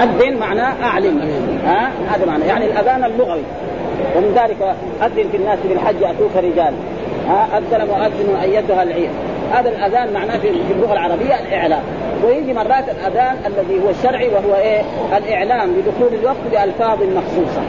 أذن 0.03 0.37
معناه 0.37 0.75
أعلم. 0.85 1.21
ها؟ 1.65 1.87
آه 1.87 2.15
هذا 2.15 2.27
معنى. 2.27 2.45
يعني 2.45 2.67
الأذان 2.67 3.05
اللغوي. 3.05 3.43
ومن 4.17 4.33
ذلك 4.35 4.75
أذن 5.03 5.29
في 5.31 5.37
الناس 5.37 5.59
بالحج 5.69 6.03
اتوك 6.03 6.37
رجال. 6.37 6.75
ها؟ 7.29 7.49
آه 7.55 7.59
اذن 7.59 7.87
مؤذن 7.87 8.37
أيتها 8.43 8.83
العير. 8.83 9.11
هذا 9.53 9.69
الأذان 9.69 10.13
معناه 10.13 10.39
في 10.39 10.51
اللغة 10.71 10.93
العربية 10.93 11.41
الإعلام. 11.41 11.83
ويجي 12.27 12.53
مرات 12.53 12.85
الأذان 12.89 13.37
الذي 13.47 13.85
هو 13.85 13.91
الشرعي 13.91 14.29
وهو 14.29 14.55
إيه؟ 14.55 14.83
الإعلام 15.17 15.71
بدخول 15.73 16.15
الوقت 16.21 16.37
بألفاظ 16.53 16.99
مخصوصة. 17.03 17.63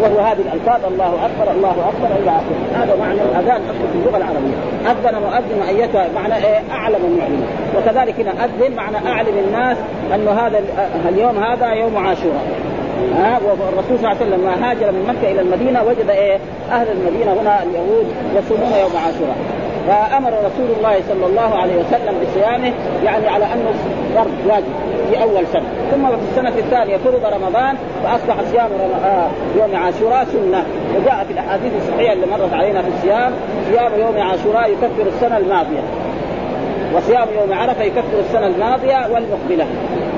وهو 0.00 0.18
هذه 0.18 0.38
الألفاظ 0.38 0.92
الله 0.92 1.26
أكبر 1.26 1.52
الله 1.52 1.70
أكبر 1.70 2.16
إلى 2.22 2.30
آخره. 2.30 2.82
هذا 2.82 2.96
معنى 2.96 3.20
الأذان 3.22 3.62
في 3.92 3.98
اللغة 3.98 4.16
العربية. 4.16 4.56
أذن 4.90 5.22
مؤذن 5.22 5.62
أيتها 5.68 6.08
معنى 6.14 6.34
إيه؟ 6.34 6.60
أعلم 6.70 7.18
معلم 7.18 7.46
وكذلك 7.76 8.20
هنا 8.20 8.44
أذن 8.44 8.76
معنى 8.76 8.96
أعلم 9.08 9.38
الناس 9.48 9.76
أنه 10.14 10.30
هذا 10.30 10.60
اليوم 11.08 11.42
هذا 11.44 11.72
يوم 11.72 11.96
عاشوراء. 11.96 12.46
ها؟ 13.16 13.40
والرسول 13.44 13.98
صلى 13.98 14.06
الله 14.06 14.08
عليه 14.08 14.26
وسلم 14.26 14.40
لما 14.40 14.70
هاجر 14.70 14.92
من 14.92 15.06
مكة 15.08 15.32
إلى 15.32 15.40
المدينة 15.40 15.82
وجد 15.82 16.10
إيه؟ 16.10 16.38
أهل 16.72 16.86
المدينة 16.88 17.32
هنا 17.32 17.62
اليهود 17.62 18.06
يصومون 18.36 18.72
يوم 18.80 18.92
عاشوراء. 19.06 19.36
فأمر 19.88 20.28
رسول 20.28 20.76
الله 20.76 21.00
صلى 21.08 21.26
الله 21.26 21.54
عليه 21.54 21.76
وسلم 21.76 22.14
بصيامه 22.22 22.72
يعني 23.04 23.28
على 23.28 23.44
أنه 23.44 23.72
فرض 24.14 24.32
واجب 24.46 24.74
في 25.10 25.22
أول 25.22 25.46
سنة. 25.52 25.64
ثم 25.90 26.06
في 26.06 26.30
السنة 26.30 26.48
الثانية 26.58 26.96
فرض 26.96 27.24
رمضان 27.24 27.76
فأصبح 28.04 28.36
صيام 28.50 28.70
آه 29.04 29.28
يوم 29.58 29.76
عاشوراء 29.76 30.24
سنة. 30.24 30.64
وجاء 30.96 31.24
في 31.28 31.32
الأحاديث 31.32 31.72
الصحيحة 31.82 32.12
اللي 32.12 32.26
مرت 32.26 32.52
علينا 32.52 32.82
في 32.82 32.88
الصيام 32.88 33.32
صيام 33.70 33.92
يوم 34.00 34.20
عاشوراء 34.20 34.70
يكفر 34.70 35.06
السنة 35.06 35.36
الماضية. 35.36 35.82
وصيام 36.94 37.28
يوم 37.40 37.58
عرفة 37.58 37.82
يكفر 37.82 38.18
السنة 38.20 38.46
الماضية 38.46 39.08
والمقبلة. 39.14 39.66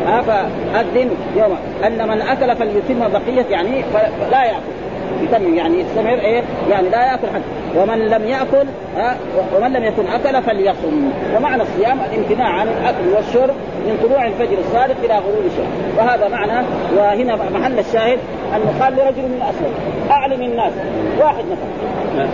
ها 0.06 0.20
فأذن 0.20 1.10
يوم. 1.36 1.56
أن 1.86 2.08
من 2.08 2.20
أكل 2.20 2.56
فليتم 2.56 3.08
بقية 3.08 3.46
يعني 3.50 3.82
فلا 3.82 4.44
يأكل. 4.44 4.74
يتم 5.22 5.54
يعني 5.54 5.80
يستمر 5.80 6.18
إيه؟ 6.20 6.42
يعني 6.70 6.88
لا 6.88 7.06
يأكل 7.06 7.28
حتى 7.28 7.44
ومن 7.78 7.98
لم 7.98 8.28
يأكل 8.28 8.66
ها 8.96 9.16
ومن 9.56 9.72
لم 9.72 9.84
يكن 9.84 10.06
أكل 10.06 10.42
فليصم. 10.42 11.10
ومعنى 11.36 11.62
الصيام 11.62 11.98
الامتناع 12.00 12.48
عن 12.48 12.68
الأكل 12.68 13.08
والشرب 13.16 13.54
من 13.86 13.98
طلوع 14.02 14.26
الفجر 14.26 14.58
الصادق 14.58 14.96
إلى 15.04 15.14
غروب 15.14 15.44
الشمس. 15.46 15.98
وهذا 15.98 16.28
معنى 16.28 16.66
وهنا 16.96 17.36
محل 17.54 17.78
الشاهد 17.78 18.18
انه 18.56 18.84
قال 18.84 18.92
لرجل 18.92 19.22
من 19.22 19.42
الاسلم 19.42 19.74
أعلم 20.10 20.42
الناس. 20.42 20.72
واحد 21.20 21.44
مثلا. 21.44 22.26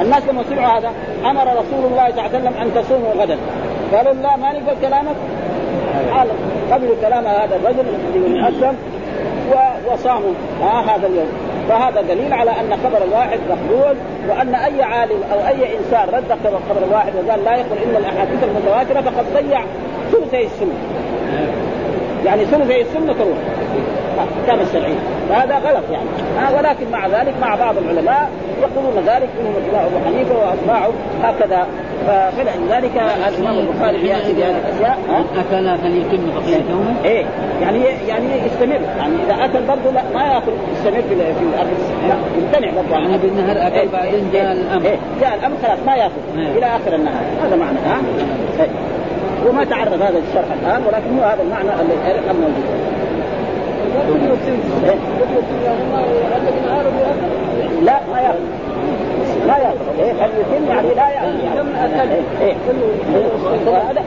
الناس 0.00 0.22
لما 0.28 0.42
سمعوا 0.50 0.78
هذا 0.78 0.92
أمر 1.24 1.42
رسول 1.42 1.84
الله 1.84 2.10
صلى 2.10 2.20
الله 2.20 2.22
عليه 2.22 2.38
وسلم 2.38 2.52
أن 2.62 2.74
تصوموا 2.74 3.12
غدا. 3.12 3.36
قالوا 3.92 4.12
لا 4.12 4.36
ما 4.36 4.52
نقبل 4.52 4.80
كلامك. 4.82 5.16
قبلوا 6.72 6.96
كلام 7.02 7.26
هذا 7.26 7.56
الرجل 7.56 7.84
من 8.14 8.44
أسلم 8.44 8.76
وصاموا. 9.92 10.32
آه 10.62 10.80
هذا 10.80 11.06
اليوم. 11.06 11.28
فهذا 11.68 12.02
دليل 12.02 12.32
على 12.32 12.50
أن 12.50 12.78
خبر 12.84 13.04
الواحد 13.04 13.38
مقبول 13.50 13.96
وأن 14.28 14.54
أي 14.54 14.82
عالم 14.82 15.22
أو 15.32 15.38
أي 15.46 15.78
إنسان 15.78 16.08
رد 16.08 16.38
خبر 16.68 16.86
الواحد 16.86 17.12
وقال 17.16 17.44
لا 17.44 17.56
يقبل 17.56 17.76
الا 17.82 17.98
الأحاديث 17.98 18.44
المتواترة 18.44 19.00
فقد 19.00 19.24
ضيع 19.34 19.64
ثلثي 20.12 20.44
السنة. 20.44 20.74
يعني 22.24 22.44
ثلثي 22.44 22.80
السنة 22.80 23.12
تروح. 23.12 23.38
كان 24.46 24.60
الشرعي 24.60 24.94
فهذا 25.28 25.58
غلط 25.58 25.84
يعني. 25.90 26.08
آه 26.38 26.56
ولكن 26.56 26.90
مع 26.92 27.06
ذلك 27.06 27.34
مع 27.40 27.54
بعض 27.54 27.74
العلماء 27.78 28.30
يقولون 28.60 29.04
ذلك 29.06 29.28
منهم 29.40 29.54
الامام 29.56 29.86
أبو 29.86 30.04
حنيفة 30.04 30.34
واتباعه 30.38 30.92
هكذا. 31.22 31.66
فلذلك 32.06 33.02
الامام 33.28 33.58
البخاري 33.58 34.08
ياتي 34.08 34.32
بهذه 34.32 34.56
الاشياء 34.56 34.98
اكل 35.36 35.78
فليتم 35.78 36.30
بقيه 36.34 36.62
يومه؟ 36.70 36.94
إيه 37.04 37.24
يعني 37.62 37.78
يعني 38.08 38.26
يستمر 38.46 38.80
يعني 38.98 39.14
اذا 39.26 39.44
اكل 39.44 39.66
برضه 39.66 39.90
لا 39.90 40.02
ما 40.14 40.22
ياكل 40.22 40.52
يستمر 40.72 41.02
في 41.02 41.16
في 41.16 41.42
الأرض 41.42 41.70
لا 42.08 42.14
يمتنع 42.38 42.82
برضه 42.82 43.02
يعني 43.02 43.18
بالنهار 43.18 43.66
اكل 43.66 43.76
إيه 43.76 43.88
بعدين 43.92 44.30
جاء 44.32 44.52
الامر 44.52 44.86
إيه 44.86 44.96
جاء 45.20 45.34
الامر 45.34 45.56
خلاص 45.62 45.78
ما 45.86 45.94
ياكل 45.94 46.12
إيه 46.38 46.58
إلى 46.58 46.66
اخر 46.66 46.94
النهار 46.94 47.24
هذا 47.42 47.56
معنى 47.56 47.78
ها 47.78 48.00
إيه 48.60 48.68
وما 49.48 49.64
تعرض 49.64 50.02
هذا 50.02 50.18
الشرح 50.28 50.52
الان 50.62 50.82
ولكن 50.86 51.18
هو 51.18 51.24
هذا 51.24 51.42
المعنى 51.42 51.68
الذي 51.80 52.20
موجود 52.32 52.86
لا 57.82 58.00
ما 58.12 58.20
ياكل 58.20 58.65
لا 59.46 59.56
ياكل 59.58 59.98
إيه 59.98 60.12
فليتم 60.12 60.68
يعني 60.68 60.88
لا 60.94 61.08
ياكل 61.08 61.40
يعني 61.96 62.14
إيه 62.40 62.54
هذا 63.90 64.02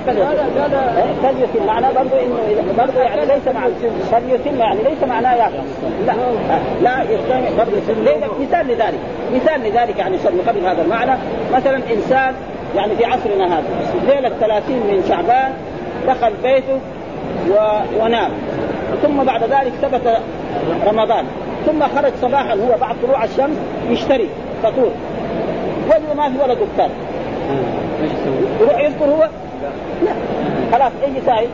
فليتم 1.24 1.66
معناه 1.68 1.92
برضه 1.92 2.22
إنه 2.22 2.74
برضه 2.78 3.02
يعني 3.02 3.26
ليس 3.26 3.56
مع 3.56 3.68
فليتم 4.12 4.60
يعني 4.60 4.80
ليس 4.84 5.04
معناه 5.10 5.36
ياكل 5.36 5.54
لا. 6.06 6.14
لا 6.82 7.04
يستمع 7.04 7.50
برضه 7.58 7.78
مثال 8.40 8.68
لذلك. 8.68 9.00
مثال 9.34 9.60
لذلك 9.60 9.98
يعني 9.98 10.18
قبل 10.48 10.66
هذا 10.66 10.82
المعنى. 10.82 11.12
مثلا 11.54 11.76
إنسان 11.94 12.34
يعني 12.76 12.96
في 12.96 13.06
عصرنا 13.06 13.58
هذا. 13.58 13.64
ليلة 14.08 14.30
30 14.30 14.76
من 14.76 15.06
شعبان 15.10 15.54
دخل 16.08 16.34
بيته 16.44 16.80
و... 17.50 17.54
ونام. 18.04 18.32
ثم 19.02 19.24
بعد 19.24 19.44
ذلك 19.44 19.72
ثبت 19.82 20.18
رمضان. 20.88 21.26
ثم 21.66 21.84
خرج 21.96 22.12
صباحا 22.22 22.54
هو 22.54 22.78
بعد 22.82 22.96
طلوع 23.04 23.24
الشمس 23.24 23.58
يشتري 23.90 24.30
فطور. 24.64 24.92
وجد 25.90 26.18
ما 26.18 26.30
في 26.30 26.44
ولا 26.44 26.54
دكان. 26.54 26.90
يروح 28.62 28.80
يذكر 28.80 29.06
هو؟ 29.06 29.30
لا. 30.06 30.12
خلاص 30.72 30.92
أي 31.04 31.22
سائل 31.26 31.50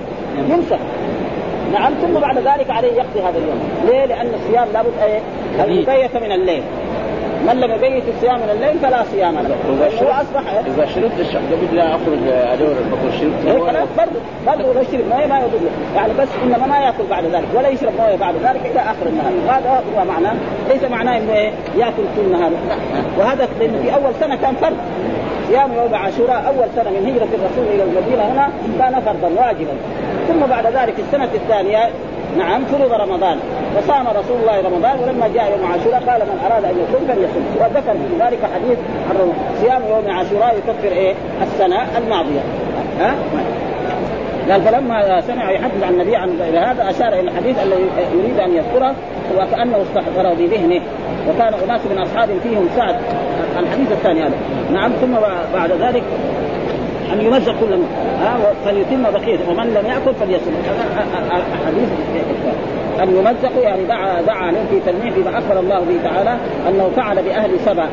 يمسك 0.49 0.79
نعم 1.73 1.93
ثم 1.93 2.19
بعد 2.19 2.37
ذلك 2.37 2.69
عليه 2.69 2.91
يقضي 2.93 3.19
هذا 3.19 3.37
اليوم. 3.37 3.59
ليه؟ 3.85 4.05
لأن 4.05 4.27
الصيام 4.33 4.67
لابد 4.73 4.93
إيه؟ 5.03 5.19
ان 5.63 5.71
يبيت 5.71 6.15
من 6.17 6.31
الليل. 6.31 6.63
من 7.47 7.59
لم 7.61 7.71
يبيت 7.71 8.03
الصيام 8.15 8.39
من 8.39 8.49
الليل 8.49 8.79
فلا 8.79 9.03
صيام 9.03 9.33
له. 9.33 9.55
هو 10.01 10.11
اصبح 10.11 10.43
إذا 10.67 10.85
شربت 10.85 11.19
الشيخ 11.19 11.41
قبل 11.51 11.75
لا 11.75 11.95
أخرج 11.95 12.19
أدور 12.27 12.71
الفطور 12.71 13.11
شربت 13.19 13.45
إيه 13.47 13.59
خلاص 13.59 13.89
برضه 13.97 14.19
برضه 14.47 14.73
لو 14.73 14.81
يشرب 14.81 15.07
موية 15.09 15.25
ما 15.25 15.39
يضر. 15.39 15.59
يعني 15.95 16.13
بس 16.19 16.27
إنما 16.43 16.67
ما 16.67 16.77
يأكل 16.77 17.03
بعد 17.09 17.25
ذلك 17.25 17.47
ولا 17.55 17.67
يشرب 17.67 17.91
موية 17.99 18.15
بعد 18.15 18.35
ذلك 18.35 18.61
إلى 18.71 18.79
اخر 18.79 19.05
النهار 19.07 19.59
هذا 19.59 19.83
هو 19.97 20.05
معناه 20.05 20.35
ليس 20.69 20.83
معناه 20.83 21.17
إنه 21.17 21.33
يأكل 21.77 22.03
طول 22.15 22.25
النهار. 22.25 22.51
لا 22.51 22.75
وهذا 23.19 23.47
لأنه 23.59 23.81
في 23.83 23.95
أول 23.95 24.13
سنة 24.19 24.35
كان 24.35 24.55
فرض. 24.55 24.77
صيام 25.47 25.73
يوم 25.73 25.95
عاشوراء 25.95 26.43
أول 26.47 26.67
سنة 26.75 26.89
من 26.89 27.05
هجرة 27.05 27.29
الرسول 27.37 27.65
إلى 27.73 27.83
المدينة 27.83 28.23
هنا 28.23 28.49
كان 28.79 29.01
فرضا 29.01 29.41
واجبا. 29.41 29.73
ثم 30.27 30.45
بعد 30.49 30.65
ذلك 30.65 30.99
السنة 30.99 31.29
الثانية 31.35 31.89
نعم 32.37 32.65
فرض 32.65 32.91
رمضان. 32.91 33.37
وصام 33.77 34.07
رسول 34.07 34.37
الله 34.41 34.61
رمضان 34.61 34.99
ولما 34.99 35.27
جاء 35.27 35.51
يوم 35.51 35.71
عاشوراء 35.71 36.03
قال 36.09 36.21
من 36.21 36.39
أراد 36.45 36.63
أن 36.65 36.75
يصوم 36.83 37.07
فليصوم. 37.07 37.45
وذكر 37.59 37.93
في 37.93 38.23
ذلك 38.25 38.39
حديث 38.55 38.77
عن 39.09 39.33
صيام 39.61 39.81
يوم 39.89 40.15
عاشوراء 40.17 40.55
يكفر 40.57 40.91
إيه؟ 40.97 41.13
السنة 41.43 41.97
الماضية. 41.97 42.41
ها؟ 42.99 43.15
قال 44.51 44.61
فلما 44.61 45.21
سمع 45.21 45.51
يحدث 45.51 45.83
عن 45.83 45.93
النبي 45.93 46.15
عن 46.15 46.41
هذا 46.41 46.89
أشار 46.89 47.07
إلى 47.07 47.19
الحديث 47.19 47.63
الذي 47.63 47.89
يريد 48.13 48.39
أن 48.39 48.55
يذكره 48.55 48.95
وكانه 49.37 49.77
استحضره 49.81 50.33
بذهنه. 50.33 50.81
وكان 51.29 51.53
أناس 51.53 51.81
من 51.91 51.97
اصحاب 51.97 52.29
فيهم 52.43 52.69
سعد. 52.75 52.95
الحديث 53.59 53.91
الثاني 53.91 54.23
هذا. 54.23 54.35
نعم 54.73 54.91
ثم 54.91 55.13
بعد 55.53 55.71
ذلك 55.71 56.03
أن 57.13 57.21
يمزق 57.21 57.51
كل 57.59 57.79
ها؟ 58.21 58.37
فليتم 58.65 59.03
بقيته 59.03 59.49
ومن 59.49 59.73
لم 59.73 59.85
يأكل 59.85 60.15
فليصوم. 60.19 60.53
حديث 61.67 61.89
أن 63.05 63.15
يمزقوا 63.15 63.63
يعني 63.63 63.83
دعا 63.83 64.21
دعا 64.21 64.45
عليهم 64.45 64.65
في 64.69 64.79
تلميح 64.91 65.13
بما 65.17 65.37
أخبر 65.37 65.59
الله 65.59 65.79
به 65.79 66.09
تعالى 66.09 66.37
أنه 66.69 66.91
فعل 66.95 67.23
بأهل 67.23 67.59
سبع. 67.65 67.87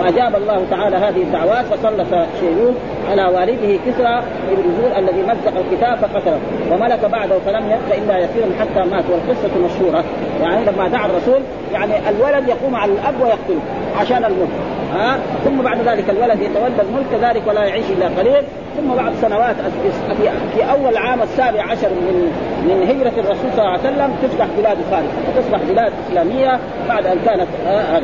واجاب 0.00 0.36
الله 0.36 0.66
تعالى 0.70 0.96
هذه 0.96 1.22
الدعوات 1.22 1.64
فسلط 1.64 2.06
شيوخ 2.40 2.74
على 3.10 3.24
والده 3.24 3.78
كسرى 3.86 4.22
بن 4.50 4.74
زور 4.80 4.98
الذي 4.98 5.22
مزق 5.22 5.52
الكتاب 5.58 5.98
فقتله. 5.98 6.38
وملك 6.72 7.04
بعده 7.04 7.38
فلم 7.38 7.66
يبق 7.66 7.96
الا 7.96 8.18
يسير 8.18 8.44
حتى 8.60 8.90
مات 8.90 9.04
والقصة 9.10 9.50
مشهورة. 9.64 10.04
يعني 10.42 10.64
لما 10.64 10.88
دعا 10.88 11.06
الرسول 11.06 11.40
يعني 11.72 11.92
الولد 12.08 12.48
يقوم 12.48 12.74
على 12.76 12.92
الأب 12.92 13.14
ويقتله 13.20 13.60
عشان 14.00 14.24
الملك. 14.24 14.50
ها؟ 14.94 15.18
ثم 15.44 15.62
بعد 15.62 15.88
ذلك 15.88 16.10
الولد 16.10 16.40
يتولى 16.40 16.82
الملك 16.88 17.06
كذلك 17.12 17.42
ولا 17.46 17.64
يعيش 17.64 17.84
إلا 17.90 18.06
قليل. 18.18 18.44
ثم 18.76 18.94
بعد 18.94 19.12
سنوات 19.20 19.56
في, 20.54 20.70
أول 20.70 20.96
عام 20.96 21.22
السابع 21.22 21.62
عشر 21.62 21.88
من 21.88 22.32
من 22.64 22.82
هجرة 22.88 23.20
الرسول 23.20 23.50
صلى 23.56 23.64
الله 23.64 23.70
عليه 23.70 23.80
وسلم 23.80 24.14
تفتح 24.22 24.46
بلاد 24.58 24.76
فارس 24.90 25.10
وتصبح 25.28 25.60
بلاد 25.68 25.92
إسلامية 26.08 26.58
بعد 26.88 27.06
أن 27.06 27.18
كانت 27.24 27.48
آه. 27.66 28.02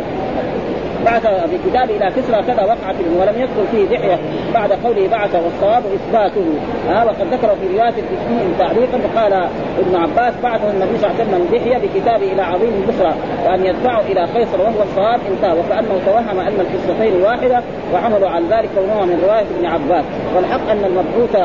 بعث 1.06 1.26
بكتابه 1.52 1.96
إلى 1.96 2.10
كسرى 2.16 2.42
كذا 2.42 2.64
وقعت 2.64 2.94
ولم 3.20 3.34
يذكر 3.40 3.64
فيه 3.72 3.84
دحية. 3.96 4.18
بعد 4.54 4.72
قوله 4.72 5.08
بعث 5.08 5.34
والصواب 5.34 5.82
إثباته. 5.94 6.46
ها 6.88 7.04
وقد 7.04 7.26
ذكره 7.32 7.56
في 7.60 7.76
رواية 7.76 7.94
التسنيم 7.98 8.54
تعليقا 8.58 8.98
فقال 8.98 9.32
ابن 9.78 9.96
عباس 9.96 10.34
بعثه 10.42 10.70
النبي 10.70 10.98
صلى 10.98 11.10
الله 11.10 11.20
عليه 11.20 11.28
وسلم 11.28 11.48
دحية 11.52 11.78
بكتابه 11.78 12.32
إلى 12.32 12.42
عظيم 12.42 12.84
بصرى 12.88 13.14
وأن 13.46 13.64
يدفعه 13.64 14.00
إلى 14.00 14.20
قيصر 14.20 14.60
وهو 14.60 14.82
الصواب 14.82 15.20
انتهى 15.30 15.58
وكأنه 15.58 16.00
توهم 16.06 16.40
أن 16.40 16.60
القصتين 16.60 17.22
واحدة 17.22 17.62
وعملوا 17.94 18.28
عن 18.28 18.42
ذلك 18.50 18.68
كونهما 18.76 19.04
من 19.04 19.22
رواية 19.24 19.46
ابن 19.56 19.66
عباس. 19.66 20.04
والحق 20.36 20.70
أن 20.70 20.84
المبعوث 20.84 21.36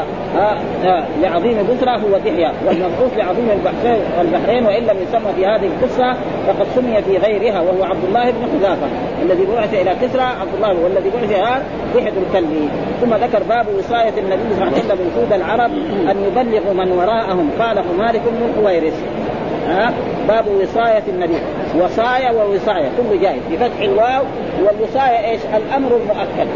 لعظيم 1.22 1.58
بصرى 1.64 1.92
هو 1.92 2.18
دحية. 2.18 2.52
والمبعوث 2.68 3.18
لعظيم 3.18 3.50
البحرين 4.22 4.66
وإن 4.66 4.84
لم 4.84 4.98
يسمى 5.02 5.34
في 5.36 5.46
هذه 5.46 5.68
القصة 5.68 6.14
فقد 6.48 6.68
سمي 6.76 7.02
في 7.02 7.18
غيرها 7.18 7.62
وهو 7.62 7.84
عبد 7.84 8.04
الله 8.04 8.32
بن 8.32 8.42
حذافه 8.54 8.88
الذي 9.22 9.43
بعث 9.46 9.74
إلى 9.74 9.96
كسرى 10.02 10.22
عبد 10.22 10.54
الله 10.56 10.84
والذي 10.84 11.10
بعث 11.10 11.62
وحد 11.96 12.14
الكلب. 12.28 12.70
ثم 13.02 13.14
ذكر 13.14 13.44
باب 13.44 13.66
وصاية 13.78 14.14
النبي 14.18 14.56
صلى 14.56 14.64
الله 14.64 14.66
عليه 14.66 14.78
وسلم 14.78 15.00
العرب 15.34 15.72
أن 16.12 16.24
يبلغوا 16.28 16.74
من 16.74 16.92
وراءهم. 16.92 17.50
قاله 17.60 17.84
مالك 17.98 18.22
بن 18.26 18.64
ها؟ 19.68 19.94
باب 20.28 20.46
وصاية 20.48 21.04
النبي. 21.08 21.36
وصاية 21.80 22.32
ووصاية 22.32 22.90
كله 22.98 23.22
جاي 23.22 23.40
بفتح 23.52 23.80
الواو 23.82 24.24
والوصاية 24.64 25.30
إيش؟ 25.30 25.42
الأمر 25.56 25.98
المؤكد. 25.98 26.48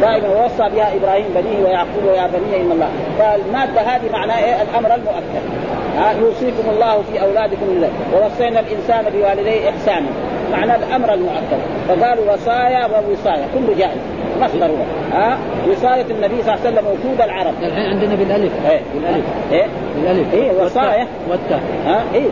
دائما 0.00 0.28
ووصى 0.28 0.74
بها 0.74 0.96
إبراهيم 0.96 1.26
بنيه 1.34 1.64
ويعقوب 1.64 2.04
ويا 2.06 2.26
بني 2.26 2.62
إن 2.62 2.72
الله. 2.72 2.88
فالماده 3.18 3.80
هذه 3.80 4.12
معناها 4.12 4.38
إيه؟ 4.44 4.62
الأمر 4.62 4.94
المؤكد. 4.94 5.42
يوصيكم 6.20 6.70
الله 6.70 7.02
في 7.12 7.22
أولادكم 7.22 7.66
ووصينا 8.14 8.60
الإنسان 8.60 9.04
بوالديه 9.12 9.70
إحسانا. 9.70 10.06
معنى 10.52 10.76
الأمر 10.76 11.14
المؤكد 11.14 11.58
فقالوا 11.88 12.32
وصايا 12.32 12.86
ووصايا. 12.86 13.48
كله 13.54 13.74
جائز. 13.78 13.98
مصدر 14.40 14.70
ها 15.16 15.38
وصاية 15.70 16.06
النبي 16.10 16.42
صلى 16.42 16.54
الله 16.54 16.66
عليه 16.66 16.72
وسلم 16.72 16.86
وفود 16.86 17.20
العرب. 17.20 17.54
الحين 17.62 17.86
عندنا 17.86 18.14
بالألف. 18.14 18.52
إيه 18.70 18.80
بالألف. 18.94 19.24
إيه؟ 19.52 19.66
بالألف. 19.96 20.34
إيه 20.34 20.62
وصايا 20.62 21.06
والتاء 21.30 21.60
ها 21.86 22.04
إيه 22.14 22.26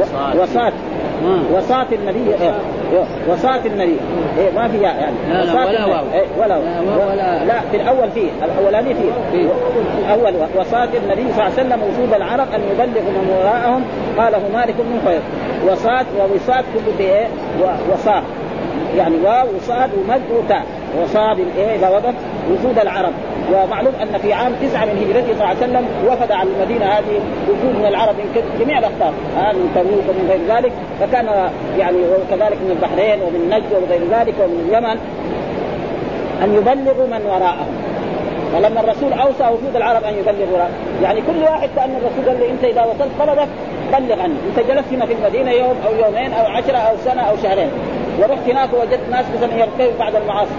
وصاة. 0.00 0.72
وصاة. 1.56 1.86
النبي 1.92 2.34
إيه؟ 2.42 2.54
وصاة 3.28 3.60
النبي. 3.66 3.96
إيه 4.38 4.50
ما 4.54 4.68
في 4.68 4.78
يعني. 4.78 5.16
لا 5.30 5.44
لا 5.44 5.64
ولا 5.64 5.86
واو. 5.86 6.04
إيه 6.14 6.26
ولا 6.38 6.58
لا, 6.58 7.06
ولا 7.06 7.44
لا 7.44 7.60
في 7.70 7.76
الأول 7.76 8.10
فيه 8.14 8.28
الأولاني 8.44 8.94
فيه. 8.94 9.10
الأول 9.98 10.34
وصاة 10.56 10.88
النبي 11.04 11.32
صلى 11.32 11.46
الله 11.46 11.52
عليه 11.58 11.66
وسلم 11.66 11.82
وجود 11.82 12.14
العرب 12.14 12.46
أن 12.54 12.60
يبلغوا 12.72 13.10
من 13.10 13.36
وراءهم. 13.38 13.84
قاله 14.18 14.42
مالك 14.54 14.74
بن 14.78 15.00
خير 15.06 15.20
وصاة 15.68 16.06
ووصاة 16.18 16.64
كله 16.74 16.96
في 16.98 17.02
إيه 17.02 17.26
وصاة. 17.92 18.22
يعني 18.96 19.14
واو 19.24 19.46
وصاد 19.56 19.90
ومد 19.94 20.22
وتاء. 20.32 20.62
وصاد 20.98 21.38
إيه 21.58 21.90
وقف 21.90 22.14
وجود 22.50 22.78
العرب. 22.78 23.12
ومعلوم 23.52 23.94
أن 24.02 24.18
في 24.18 24.32
عام 24.32 24.52
تسعة 24.62 24.84
من 24.84 24.96
هجرته 25.02 25.26
صلى 25.26 25.32
الله 25.32 25.46
عليه 25.46 25.58
وسلم 25.58 25.84
وفد 26.06 26.32
على 26.32 26.48
المدينة 26.50 26.86
هذه 26.86 27.20
وجود 27.48 27.74
من 27.78 27.86
العرب 27.88 28.14
من 28.14 28.42
جميع 28.60 28.78
الأقطار. 28.78 29.12
آه 29.38 29.52
من 29.52 29.72
تبوك 29.74 30.04
ومن 30.08 30.28
غير 30.30 30.56
ذلك. 30.56 30.72
فكان 31.00 31.50
يعني 31.78 31.96
وكذلك 31.96 32.58
من 32.64 32.70
البحرين 32.70 33.22
ومن 33.22 33.50
نجد 33.50 33.72
وغير 33.72 34.20
ذلك 34.20 34.34
ومن 34.40 34.68
اليمن 34.68 34.98
أن 36.42 36.54
يبلغوا 36.54 37.06
من 37.06 37.26
وراءهم. 37.26 37.90
فلما 38.52 38.80
الرسول 38.80 39.12
اوصى 39.12 39.44
وجود 39.44 39.76
العرب 39.76 40.04
أن 40.04 40.14
يبلغوا 40.14 40.58
يعني 41.02 41.20
كل 41.20 41.42
واحد 41.42 41.68
كأن 41.76 41.90
الرسول 41.90 42.28
قال 42.28 42.40
له 42.40 42.50
أنت 42.50 42.64
إذا 42.64 42.82
وصلت 42.82 43.10
بلدك 43.20 43.48
بلغ 43.92 44.22
عني 44.22 44.34
أنت 44.48 44.66
جلست 44.68 44.92
هنا 44.92 45.06
في 45.06 45.12
المدينة 45.12 45.50
يوم 45.50 45.74
أو 45.86 46.06
يومين 46.06 46.32
أو 46.32 46.46
عشرة 46.46 46.76
أو 46.76 46.96
سنة 47.04 47.22
أو 47.22 47.36
شهرين. 47.42 47.70
ورحت 48.20 48.48
هناك 48.48 48.68
وجدت 48.74 49.08
ناس 49.10 49.24
مثلا 49.36 49.54
يرتكبوا 49.58 49.98
بعد 49.98 50.16
المعاصي. 50.16 50.54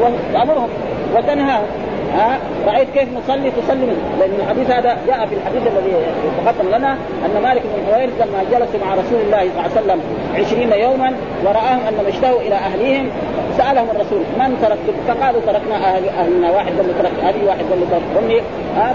وتامرهم 0.00 0.68
وتنهاهم. 1.16 1.66
ها؟ 2.14 2.38
رأيت 2.66 2.88
كيف 2.94 3.08
نصلي 3.12 3.50
تصلي 3.50 3.86
منه 3.86 3.96
لأن 4.20 4.30
الحديث 4.40 4.70
هذا 4.70 4.96
جاء 5.06 5.26
في 5.26 5.34
الحديث 5.34 5.62
الذي 5.66 5.92
يتقدم 6.26 6.68
لنا 6.68 6.92
أن 7.26 7.42
مالك 7.42 7.62
بن 7.62 7.92
حويرث 7.92 8.12
لما 8.20 8.44
جلس 8.52 8.82
مع 8.84 8.94
رسول 8.94 9.20
الله 9.20 9.38
صلى 9.38 9.50
الله 9.50 9.62
عليه 9.62 9.80
وسلم 9.80 10.00
عشرين 10.34 10.72
يوما 10.72 11.12
ورآهم 11.44 11.80
أنهم 11.88 12.06
اشتهوا 12.06 12.40
إلى 12.40 12.54
أهليهم 12.54 13.10
سألهم 13.58 13.86
الرسول 13.90 14.18
من 14.18 14.58
تركتم 14.62 14.94
فقالوا 15.08 15.40
تركنا 15.46 15.76
أهل 15.76 16.08
أهلنا 16.08 16.50
واحد 16.50 16.72
له 16.72 16.94
ترك 16.98 17.12
أبي 17.24 17.46
واحد 17.46 17.64
له 17.70 17.86
ترك 17.90 18.24
أمي. 18.24 18.40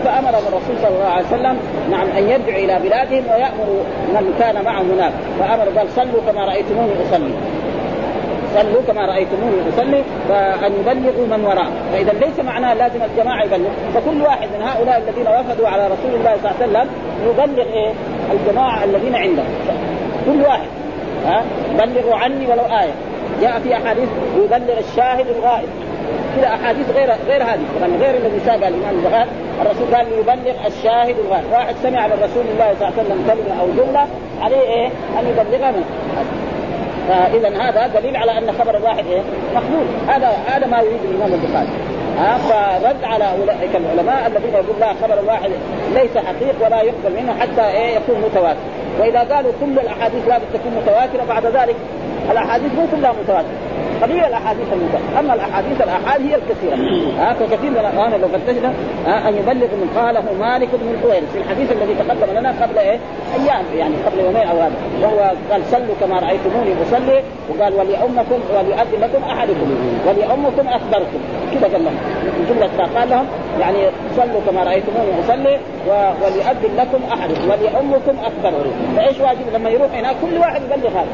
فأمرهم 0.04 0.44
الرسول 0.48 0.76
صلى 0.82 0.96
الله 0.96 1.14
عليه 1.16 1.26
وسلم 1.26 1.58
نعم 1.92 2.08
أن 2.18 2.30
يرجعوا 2.30 2.60
إلى 2.60 2.80
بلادهم 2.84 3.24
ويامر 3.32 3.84
من 4.14 4.36
كان 4.40 4.66
معهم 4.66 4.92
هناك. 4.92 5.12
فأمر 5.40 5.78
قال 5.78 5.88
صلوا 5.96 6.22
كما 6.28 6.46
رأيتموني 6.46 6.92
أصلي. 7.10 7.34
صلوا 8.56 8.82
كما 8.88 9.06
رأيتموني 9.06 9.56
أصلي 9.74 10.04
فان 10.30 10.74
يبلغوا 10.80 11.28
من 11.38 11.46
وراء. 11.46 11.72
فإذا 11.94 12.14
ليس 12.14 12.40
معناه 12.40 12.74
لازم 12.74 13.00
الجماعة 13.04 13.44
يبلغ. 13.44 13.70
فكل 13.96 14.22
واحد 14.22 14.48
من 14.48 14.62
هؤلاء 14.68 14.98
الذين 14.98 15.28
وفدوا 15.28 15.68
على 15.68 15.88
رسول 15.88 16.14
الله 16.20 16.38
صلى 16.44 16.52
الله 16.52 16.56
عليه 16.62 16.66
وسلم 16.70 16.88
يبلغ 17.30 17.74
إيه؟ 17.74 17.92
الجماعة 18.32 18.84
الذين 18.84 19.16
عنده. 19.16 19.44
كل 20.26 20.42
واحد. 20.42 20.68
ها؟ 21.26 21.44
بلغوا 21.80 22.16
عني 22.16 22.48
ولو 22.48 22.64
آية. 22.64 22.94
جاء 23.42 23.60
في 23.60 23.74
أحاديث 23.74 24.10
يبلغ 24.38 24.80
الشاهد 24.80 25.26
الغائب. 25.38 25.70
كذا 26.36 26.48
أحاديث 26.48 26.90
غير 26.90 27.10
غير 27.28 27.44
هذه. 27.44 27.66
طبعا 27.80 27.90
غير 28.00 28.18
الذي 28.18 28.40
ساق 28.46 28.56
الإمام 28.56 28.96
البخاري. 29.04 29.30
الرسول 29.62 29.96
قال 29.96 30.06
يبلغ 30.20 30.68
الشاهد 30.68 31.16
الغائب. 31.26 31.46
واحد 31.52 31.76
سمع 31.84 32.08
من 32.08 32.14
رسول 32.14 32.46
الله 32.54 32.74
صلى 32.80 32.88
الله 32.88 32.94
عليه 32.98 33.02
وسلم 33.02 33.20
كلمة 33.28 33.62
أو 33.62 33.68
جملة 33.78 34.08
عليه 34.42 34.62
إيه؟ 34.62 34.88
أن 34.88 35.26
يبلغها 35.32 35.72
من 35.72 35.84
فإذا 37.10 37.50
هذا 37.50 37.88
دليل 37.88 38.16
على 38.16 38.38
أن 38.38 38.52
خبر 38.60 38.78
الواحد 38.78 39.06
إيه؟ 39.08 39.22
مقبول 39.56 39.86
هذا 40.08 40.28
هذا 40.48 40.68
ما 40.68 40.80
يريد 40.82 41.00
الإمام 41.10 41.34
البخاري. 41.34 41.68
فرد 42.84 43.04
على 43.04 43.26
أولئك 43.42 43.76
العلماء 43.76 44.28
الذين 44.28 44.54
يقول 44.54 44.80
لا 44.80 44.94
خبر 44.94 45.20
الواحد 45.20 45.52
ليس 45.94 46.18
حقيق 46.18 46.56
ولا 46.66 46.82
يقبل 46.82 47.12
منه 47.22 47.34
حتى 47.40 47.78
إيه؟ 47.78 47.96
يكون 47.96 48.16
متواتر. 48.22 48.60
وإذا 49.00 49.20
قالوا 49.20 49.52
كل 49.62 49.80
الأحاديث 49.80 50.28
لابد 50.28 50.46
تكون 50.54 50.72
متواترة 50.82 51.26
بعد 51.30 51.46
ذلك 51.46 51.76
الأحاديث 52.32 52.72
مو 52.74 52.98
كلها 52.98 53.14
متواترة. 53.24 53.58
قليل 54.02 54.24
الأحاديث 54.24 54.68
المتواتره 54.74 55.20
أما 55.20 55.34
الأحاديث 55.34 55.82
الاحاد 55.82 56.22
هي 56.22 56.36
الكثيرة. 56.36 56.76
ها 57.20 57.34
فكثير 57.34 57.72
من 57.72 57.78
الأخوان 57.78 58.22
لو 58.22 58.28
فتشنا 58.28 58.74
أن 59.30 59.34
يبلغ 59.36 59.68
من 59.82 59.90
قاله 59.98 60.24
مالك 60.40 60.70
بن 60.82 60.88
الحويرث 60.94 61.32
في 61.34 61.38
الحديث 61.38 61.72
الذي 61.72 61.96
تقدم 61.96 62.40
لنا 62.40 62.54
قبل 62.62 62.78
إيه؟ 62.78 63.00
أيام 63.40 63.64
يعني 63.78 63.96
قبل 64.06 64.20
يومين 64.20 64.48
أو 64.48 64.60
هذا. 64.60 64.74
وهو 65.02 65.32
قال 65.52 65.62
صلوا 65.66 65.96
كما 66.02 66.20
رأيتموني 66.20 66.72
أصلي 66.84 67.24
وقال 67.50 67.74
وليؤمكم 67.74 68.40
وليؤذن 68.56 69.00
لكم 69.02 69.24
أحدكم 69.24 69.68
وليؤمكم 70.08 70.68
اكبركم 70.68 71.20
كذا 71.54 71.68
قال 71.74 71.84
لهم. 71.86 71.98
جملة 72.50 73.00
قال 73.00 73.10
لهم 73.10 73.26
يعني 73.60 73.78
صلوا 74.18 74.42
كما 74.48 74.64
رأيتموني 74.64 75.12
أصلي 75.26 75.60
وليؤذن 76.22 76.72
لكم 76.78 77.00
أحدكم 77.14 77.50
وليؤمكم 77.50 78.16
اكبركم 78.26 78.72
فإيش 78.96 79.20
واجب 79.20 79.46
لما 79.54 79.70
يروح 79.70 79.92
هناك؟ 79.94 80.16
كل 80.22 80.38
واحد 80.38 80.62
يبلغ 80.64 80.90
هذا. 80.90 81.08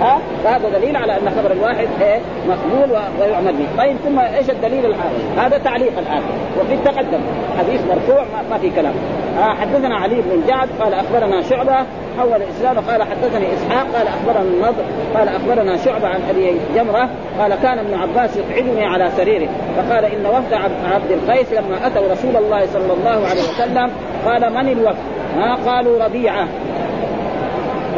ها؟ 0.00 0.18
فهذا 0.44 0.78
دليل 0.78 0.96
على 0.96 1.12
أن 1.12 1.30
خبر 1.38 1.52
الواحد 1.52 1.88
إيه؟ 2.02 2.20
مقبول 2.48 2.98
ويعمل 3.20 3.52
به 3.52 3.82
طيب 3.82 3.96
ثم 3.96 4.18
إيش 4.18 4.50
الدليل 4.50 4.86
الآن؟ 4.86 5.12
هذا 5.38 5.58
تعليق 5.58 5.98
الآن. 5.98 6.22
وفي 6.60 6.74
التقدم. 6.74 7.20
حديث 7.58 7.80
مرفوع 7.86 8.22
ما, 8.22 8.42
ما 8.50 8.58
في 8.58 8.70
كلام. 8.70 8.94
آه 9.38 9.54
حدثنا 9.54 9.94
علي 9.96 10.22
بن 10.22 10.30
الجعد 10.30 10.68
قال 10.80 10.94
أخبرنا 10.94 11.42
شعبة 11.42 11.76
حول 12.18 12.32
الإسلام 12.32 12.78
قال 12.78 13.02
حدثني 13.02 13.46
إسحاق 13.54 13.86
قال 13.96 14.06
أخبرنا 14.06 14.40
النضر 14.40 14.84
قال 15.14 15.28
أخبرنا 15.28 15.76
شعبة 15.76 16.08
عن 16.08 16.20
أبي 16.30 16.52
جمرة 16.74 17.08
قال 17.40 17.54
كان 17.62 17.78
ابن 17.78 17.94
عباس 17.94 18.36
يقعدني 18.36 18.84
على 18.84 19.10
سريره 19.16 19.48
فقال 19.76 20.04
إن 20.04 20.26
وفد 20.26 20.52
عبد 20.52 20.74
عبد 20.92 21.10
القيس 21.10 21.52
لما 21.52 21.86
أتوا 21.86 22.12
رسول 22.12 22.36
الله 22.36 22.66
صلى 22.66 22.92
الله 22.92 23.28
عليه 23.28 23.42
وسلم 23.42 23.90
قال 24.26 24.52
من 24.52 24.68
الوفد؟ 24.68 24.98
ها؟ 25.36 25.58
قالوا 25.66 26.04
ربيعة. 26.04 26.48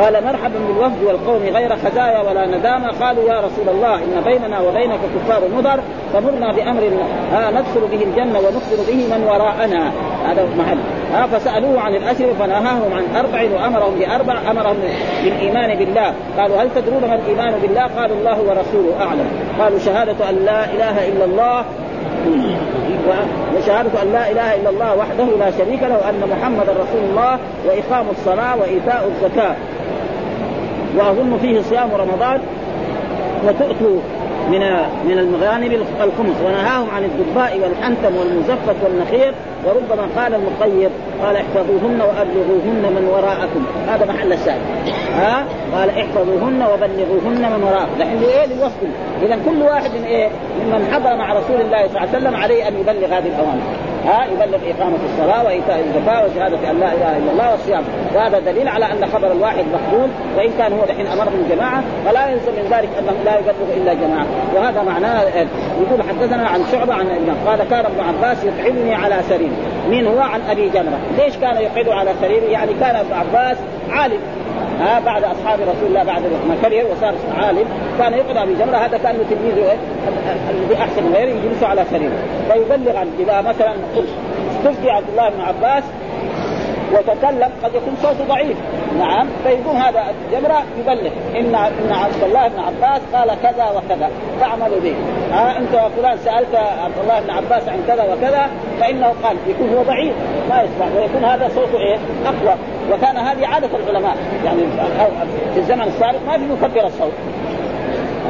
قال 0.00 0.24
مرحبا 0.24 0.58
بالوفد 0.68 1.02
والقوم 1.04 1.42
غير 1.42 1.76
خزايا 1.76 2.20
ولا 2.20 2.46
ندامة. 2.46 2.88
قالوا 3.00 3.24
يا 3.24 3.40
رسول 3.40 3.68
الله 3.68 3.94
إن 3.94 4.22
بيننا 4.24 4.60
وبينك 4.60 5.00
كفار 5.14 5.40
مضر 5.56 5.80
فمرنا 6.12 6.52
بأمر 6.52 6.82
ها 7.32 7.50
ندخل 7.50 7.80
به 7.92 8.02
الجنة 8.02 8.38
ونخبر 8.38 8.76
به 8.88 9.16
من 9.16 9.24
وراءنا. 9.28 9.92
هذا 10.26 10.48
محل. 10.58 10.78
ها 11.14 11.26
فسألوه 11.26 11.80
عن 11.80 11.94
الأسر 11.94 12.34
فنهاهم 12.34 12.92
عن 12.92 13.16
أربع 13.16 13.42
وأمرهم 13.54 13.94
بأربع 13.98 14.50
أمرهم 14.50 14.76
بالإيمان 15.24 15.78
بالله. 15.78 16.14
قالوا 16.38 16.62
هل 16.62 16.68
تدرون 16.74 17.00
ما 17.00 17.14
الإيمان 17.14 17.54
بالله؟ 17.62 17.82
قالوا 17.82 18.16
الله 18.16 18.38
ورسوله 18.40 19.00
أعلم. 19.00 19.26
قالوا 19.60 19.78
شهادة 19.78 20.30
أن 20.30 20.36
لا 20.44 20.64
إله 20.64 21.08
إلا 21.08 21.24
الله 21.24 21.64
وشهادة 23.56 24.02
أن 24.02 24.12
لا 24.12 24.30
إله 24.30 24.54
إلا 24.54 24.70
الله 24.70 24.96
وحده 24.96 25.24
لا 25.38 25.50
شريك 25.50 25.82
له 25.82 25.96
وأن 26.04 26.22
محمدا 26.30 26.72
رسول 26.72 27.02
الله 27.10 27.38
وإقام 27.66 28.06
الصلاة 28.10 28.56
وإيتاء 28.60 29.10
الزكاة. 29.10 29.54
وأظن 30.96 31.38
فيه 31.42 31.60
صيام 31.60 31.90
رمضان 31.94 32.40
وتؤتوا 33.46 34.00
من 34.50 34.60
من 35.08 35.18
المغانم 35.18 35.72
الخمس. 36.00 36.36
ونهاهم 36.46 36.90
عن 36.90 37.04
الدباء 37.04 37.60
والحنتم 37.60 38.16
والمزفت 38.16 38.76
والنخير 38.84 39.34
وربما 39.66 40.08
قال 40.16 40.34
المطيب 40.34 40.90
قال 41.22 41.36
احفظوهن 41.36 42.00
وأبلغوهن 42.00 42.82
من 42.96 43.08
وراءكم. 43.12 43.66
هذا 43.88 44.12
محل 44.12 44.32
الشاهد. 44.32 44.60
ها؟ 45.14 45.44
قال 45.74 45.90
احفظوهن 45.90 46.62
وبلغوهن 46.62 47.52
من 47.52 47.64
وراءكم. 47.64 47.98
لكن 47.98 48.22
إيه 48.22 48.46
للوصف. 48.46 48.82
إذا 49.22 49.38
كل 49.46 49.62
واحد 49.62 49.90
من 49.90 50.04
إيه؟ 50.04 50.28
ممن 50.64 50.88
حضر 50.92 51.16
مع 51.16 51.32
رسول 51.32 51.60
الله 51.60 51.88
صلى 51.88 51.96
الله 51.96 52.00
عليه 52.00 52.18
وسلم 52.18 52.36
عليه 52.36 52.68
أن 52.68 52.80
يبلغ 52.80 53.06
هذه 53.06 53.26
الأوامر. 53.26 53.62
ها؟ 54.06 54.24
يبلغ 54.24 54.58
إقامة 54.70 54.98
الصلاة 55.04 55.44
وإيتاء 55.44 55.80
الزكاة 55.80 56.24
وشهادة 56.24 56.70
أن 56.70 56.80
لا 56.80 56.92
إله 56.92 57.16
إلا 57.18 57.32
الله 57.32 57.50
والصيام. 57.50 57.82
وهذا 58.14 58.38
دليل 58.38 58.68
على 58.68 58.84
أن 58.84 59.06
خبر 59.14 59.32
الواحد 59.32 59.64
مقبول 59.72 60.08
وإن 60.36 60.50
كان 60.58 60.72
هو 60.72 60.84
دحين 60.84 61.06
أمرهم 61.06 61.46
جماعة 61.50 61.82
فلا 62.06 62.26
يلزم 62.28 62.52
من 62.52 62.66
ذلك 62.70 62.88
انه 62.98 63.12
لا 63.24 63.38
يبلغ 63.38 63.76
إلا 63.76 63.94
جماعة. 63.94 64.26
وهذا 64.54 64.82
معناه 64.82 65.22
يقول 65.82 66.02
حدثنا 66.08 66.48
عن 66.48 66.60
شعبة 66.72 66.94
عن 66.94 67.06
قال 67.46 67.58
كان 67.70 67.84
ابن 67.84 68.00
عباس 68.00 68.44
يطعمني 68.44 68.94
على 68.94 69.16
سرير. 69.28 69.51
مين 69.90 70.06
هو 70.06 70.20
عن 70.20 70.40
أبي 70.50 70.68
جمرة. 70.68 70.98
ليش 71.18 71.36
كان 71.36 71.56
يقعد 71.56 71.88
على 71.88 72.10
سريره 72.20 72.44
يعني 72.44 72.70
كان 72.80 72.96
ابن 72.96 73.12
عباس 73.12 73.56
عالم. 73.90 74.20
ها 74.80 75.00
بعد 75.00 75.24
أصحاب 75.24 75.60
رسول 75.60 75.88
الله 75.88 76.02
بعد 76.02 76.22
ما 76.22 76.56
كبر 76.62 76.84
وصار 76.92 77.14
عالم. 77.36 77.64
كان 77.98 78.12
يقعد 78.12 78.36
أبي 78.36 78.54
جمرة. 78.54 78.76
هذا 78.76 78.98
كان 78.98 79.16
تلميذه 79.30 79.70
إيه؟ 79.70 79.78
الذي 80.50 80.74
أحسن 80.74 81.02
من 81.02 81.12
غيره 81.14 81.28
يجلسه 81.28 81.66
على 81.66 81.84
سريره 81.90 82.18
فيبلغ 82.48 82.96
عن 82.96 83.08
اذا 83.18 83.40
مثلا 83.40 83.74
استفتي 84.50 84.90
عبد 84.90 85.08
الله 85.10 85.28
بن 85.28 85.40
عباس 85.40 85.84
وتكلم 86.92 87.50
قد 87.64 87.74
يكون 87.74 87.96
صوته 88.02 88.24
ضعيف. 88.28 88.56
نعم 88.98 89.26
فيقوم 89.44 89.76
هذا 89.76 90.04
الجمرة 90.10 90.62
يبلغ 90.78 91.10
إن 91.36 91.54
إن 91.54 91.92
عبد 91.92 92.22
الله 92.22 92.48
بن 92.48 92.58
عباس 92.60 93.00
قال 93.14 93.30
كذا 93.42 93.64
وكذا 93.64 94.10
فأعملوا 94.40 94.80
به. 94.80 94.94
أنت 95.58 95.74
يا 95.74 95.88
فلان 95.88 96.18
سألت 96.18 96.54
عبد 96.54 96.98
الله 97.02 97.20
بن 97.20 97.30
عباس 97.30 97.68
عن 97.68 97.78
كذا 97.88 98.02
وكذا 98.02 98.50
فإنه 98.80 99.14
قال 99.24 99.36
يكون 99.46 99.74
هو 99.74 99.82
ضعيف 99.82 100.14
ما 100.50 100.62
يسمع 100.62 100.86
ويكون 100.96 101.24
هذا 101.24 101.48
صوته 101.48 101.78
إيه؟ 101.78 101.96
أقوى. 102.26 102.54
وكان 102.92 103.16
هذه 103.16 103.46
عادة 103.46 103.68
العلماء 103.76 104.16
يعني 104.44 104.60
في 105.54 105.60
الزمن 105.60 105.82
السابق 105.82 106.18
ما 106.26 106.38
في 106.38 106.44
مكبر 106.44 106.86
الصوت. 106.86 107.12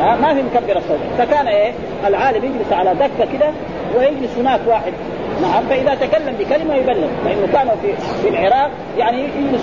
ها 0.01 0.16
ما 0.16 0.35
في 0.35 0.42
مكبر 0.42 0.77
الصوت. 0.77 1.01
فكان 1.18 1.46
إيه؟ 1.46 1.72
العالم 2.07 2.44
يجلس 2.44 2.72
على 2.72 2.94
دكة 2.94 3.33
كده 3.33 3.51
ويجلس 3.96 4.38
هناك 4.38 4.61
واحد. 4.66 4.92
نعم 5.42 5.62
فإذا 5.68 5.94
تكلم 5.94 6.35
بكلمة 6.38 6.74
يبلغ 6.74 7.09
فانه 7.24 7.52
كانوا 7.52 7.74
في 7.83 7.92
في 8.22 8.28
العراق 8.28 8.70
يعني 8.98 9.18
يجلس 9.22 9.62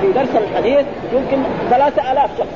في 0.00 0.12
درس 0.14 0.28
الحديث 0.50 0.86
يمكن 1.12 1.38
ثلاثة 1.70 2.12
آلاف 2.12 2.30
شخص. 2.38 2.48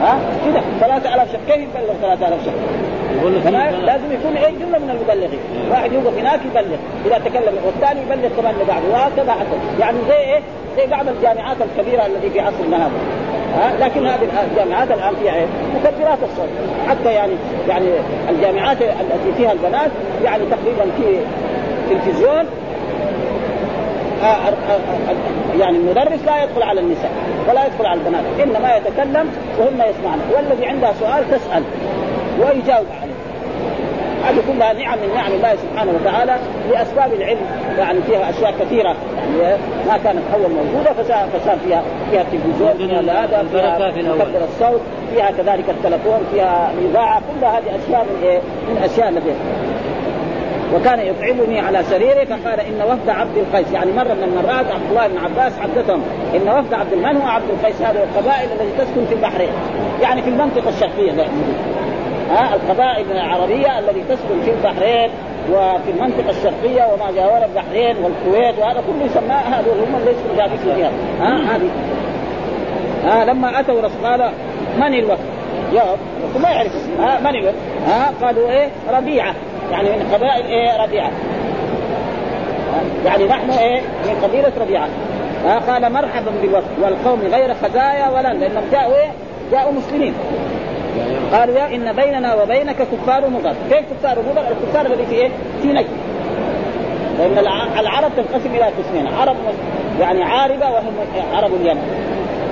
ها؟ 0.00 0.18
كده 0.46 0.60
ثلاثة 0.80 1.14
آلاف 1.14 1.32
شخص. 1.32 1.42
كيف 1.48 1.58
يبلغ 1.58 1.94
ثلاثة 2.02 2.28
آلاف 2.28 2.44
شخص؟ 2.44 2.54
فما 3.44 3.70
لازم 3.70 4.12
يكون 4.12 4.36
إيه 4.36 4.50
جملة 4.50 4.78
من 4.78 4.90
المبلغين، 4.90 5.40
واحد 5.70 5.92
يوقف 5.92 6.18
هناك 6.18 6.40
يبلغ، 6.50 6.76
إذا 7.06 7.18
تكلم 7.18 7.54
والثاني 7.66 8.00
يبلغ 8.00 8.28
كمان 8.36 8.54
لبعضه 8.62 8.88
وهكذا 8.92 9.32
حتى، 9.32 9.80
يعني 9.80 9.96
زي 10.08 10.16
إيه؟ 10.16 10.40
زي 10.76 10.86
بعض 10.86 11.08
الجامعات 11.08 11.56
الكبيرة 11.60 12.06
التي 12.06 12.30
في 12.30 12.40
عصرنا 12.40 12.76
هذا. 12.76 12.92
ها 13.58 13.72
لكن 13.80 14.06
هذه 14.06 14.28
الجامعات 14.50 14.90
الآن 14.90 15.14
فيها 15.22 15.34
إيه؟ 15.34 15.46
مكبرات 15.74 16.18
الصوت، 16.22 16.48
حتى 16.88 17.12
يعني 17.12 17.32
يعني 17.68 17.86
الجامعات 18.30 18.76
التي 18.82 19.32
فيها 19.36 19.52
البنات 19.52 19.90
يعني 20.24 20.44
تقريبا 20.50 20.84
في 20.96 21.18
تلفزيون 21.90 22.44
آه 24.22 24.26
آه 24.26 24.48
آه 24.70 25.58
يعني 25.60 25.76
المدرس 25.76 26.24
لا 26.26 26.42
يدخل 26.44 26.62
على 26.62 26.80
النساء 26.80 27.10
ولا 27.48 27.66
يدخل 27.66 27.86
على 27.86 28.00
البنات 28.00 28.24
إنما 28.42 28.76
يتكلم 28.76 29.30
وهن 29.58 29.82
يسمعن 29.90 30.18
والذي 30.36 30.66
عنده 30.66 30.92
سؤال 31.00 31.30
تسأل 31.30 31.62
ويجاوب 32.40 32.86
عليه. 33.02 33.07
هذه 34.28 34.42
كلها 34.52 34.72
نعم 34.72 34.98
من 34.98 35.14
نعم 35.14 35.32
الله 35.32 35.56
سبحانه 35.56 35.92
وتعالى 36.00 36.36
لأسباب 36.70 37.12
العلم. 37.12 37.46
يعني 37.78 38.02
فيها 38.02 38.30
أشياء 38.30 38.54
كثيرة. 38.60 38.96
يعني 39.40 39.56
ما 39.88 39.98
كانت 40.04 40.22
أول 40.34 40.50
موجودة 40.50 40.92
فصار 40.92 41.58
فيها 41.66 41.82
فيها 42.10 42.22
التلفزيون 42.22 42.72
فيها 42.76 43.00
الهذا 43.00 43.44
فيها 43.52 43.78
مكبر 44.14 44.44
الصوت 44.44 44.80
فيها 45.14 45.30
كذلك 45.30 45.64
التلفون 45.70 46.20
فيها 46.32 46.72
الإذاعة 46.78 47.20
كل 47.20 47.46
هذه 47.46 47.76
أشياء 47.84 48.04
من 48.04 48.22
إيه؟ 48.22 48.38
من 48.68 48.82
أشياء 48.82 49.08
التي 49.08 49.34
وكان 50.74 51.00
يطعمني 51.00 51.60
على 51.60 51.82
سريره 51.82 52.24
فقال 52.24 52.60
إن 52.60 52.82
وفد 52.82 53.08
عبد 53.08 53.36
القيس. 53.36 53.72
يعني 53.72 53.92
مرة 53.92 54.14
من 54.14 54.22
المرات 54.22 54.66
عبد 54.66 54.90
الله 54.90 55.08
بن 55.08 55.18
عباس 55.18 55.52
حدثهم 55.60 56.02
إن 56.34 56.48
وفد 56.48 56.74
عبد 56.74 56.92
المن 56.92 57.16
هو 57.16 57.28
عبد 57.28 57.50
القيس؟ 57.50 57.82
هذه 57.82 58.02
القبائل 58.02 58.48
التي 58.52 58.84
تسكن 58.84 59.06
في 59.06 59.14
البحرين. 59.14 59.50
يعني 60.02 60.22
في 60.22 60.28
المنطقة 60.28 60.68
الشرقية 60.68 61.12
زي 61.12 61.26
ها 62.30 62.54
القبائل 62.54 63.12
العربية 63.12 63.78
التي 63.78 64.02
تسكن 64.08 64.42
في 64.44 64.50
البحرين 64.50 65.10
وفي 65.52 65.90
المنطقة 65.90 66.30
الشرقية 66.30 66.82
وما 66.92 67.10
جاور 67.16 67.44
البحرين 67.44 67.96
والكويت 67.96 68.58
وهذا 68.58 68.82
كله 68.86 69.04
يسمى 69.04 69.34
هذول 69.34 69.78
هم 69.78 69.96
اللي 69.96 70.10
يسكنوا 70.10 70.36
جالسين 70.36 70.74
فيها 70.74 70.90
ها 71.20 71.56
هذه. 71.56 71.70
ها 73.04 73.24
لما 73.24 73.60
أتوا 73.60 73.80
رسول 73.80 74.06
قال 74.06 74.30
من 74.76 74.94
الوفد؟ 74.94 75.24
جاوب 75.72 75.98
ما 76.42 76.50
يعرف 76.50 76.72
ها 76.98 77.20
من 77.20 77.36
الوفد؟ 77.36 77.54
ها 77.86 78.12
قالوا 78.22 78.50
إيه؟ 78.50 78.68
ربيعة. 78.90 79.34
يعني 79.72 79.88
من 79.88 80.10
قبائل 80.14 80.46
إيه؟ 80.46 80.82
ربيعة. 80.82 81.10
يعني 83.04 83.24
نحن 83.24 83.50
إيه؟ 83.50 83.80
من 83.80 84.20
قبيلة 84.22 84.52
ربيعة. 84.60 84.88
ها 85.44 85.58
قال 85.58 85.92
مرحبا 85.92 86.30
بالوفد 86.42 86.78
والقوم 86.82 87.20
غير 87.20 87.54
خزايا 87.54 88.08
ولا 88.08 88.28
لأنهم 88.34 88.64
جاءوا 88.72 88.94
إيه؟ 88.94 89.10
جاءوا 89.52 89.72
مسلمين. 89.72 90.14
قالوا 91.32 91.58
يا 91.58 91.74
إن 91.74 91.92
بيننا 91.92 92.34
وبينك 92.34 92.76
كفار 92.76 93.28
مضر، 93.28 93.54
كيف 93.70 93.84
كفار 93.92 94.18
مضر؟ 94.30 94.44
الكفار 94.48 94.86
الذي 94.86 95.06
في 95.06 95.14
إيه؟ 95.14 95.30
في 95.62 95.68
نجد. 95.68 95.86
لأن 97.18 97.38
العرب 97.78 98.10
تنقسم 98.16 98.50
إلى 98.54 98.64
قسمين، 98.64 99.06
عرب 99.06 99.36
يعني 100.00 100.22
عاربة 100.22 100.70
وهم 100.70 100.94
عرب 101.32 101.50
اليمن. 101.54 102.08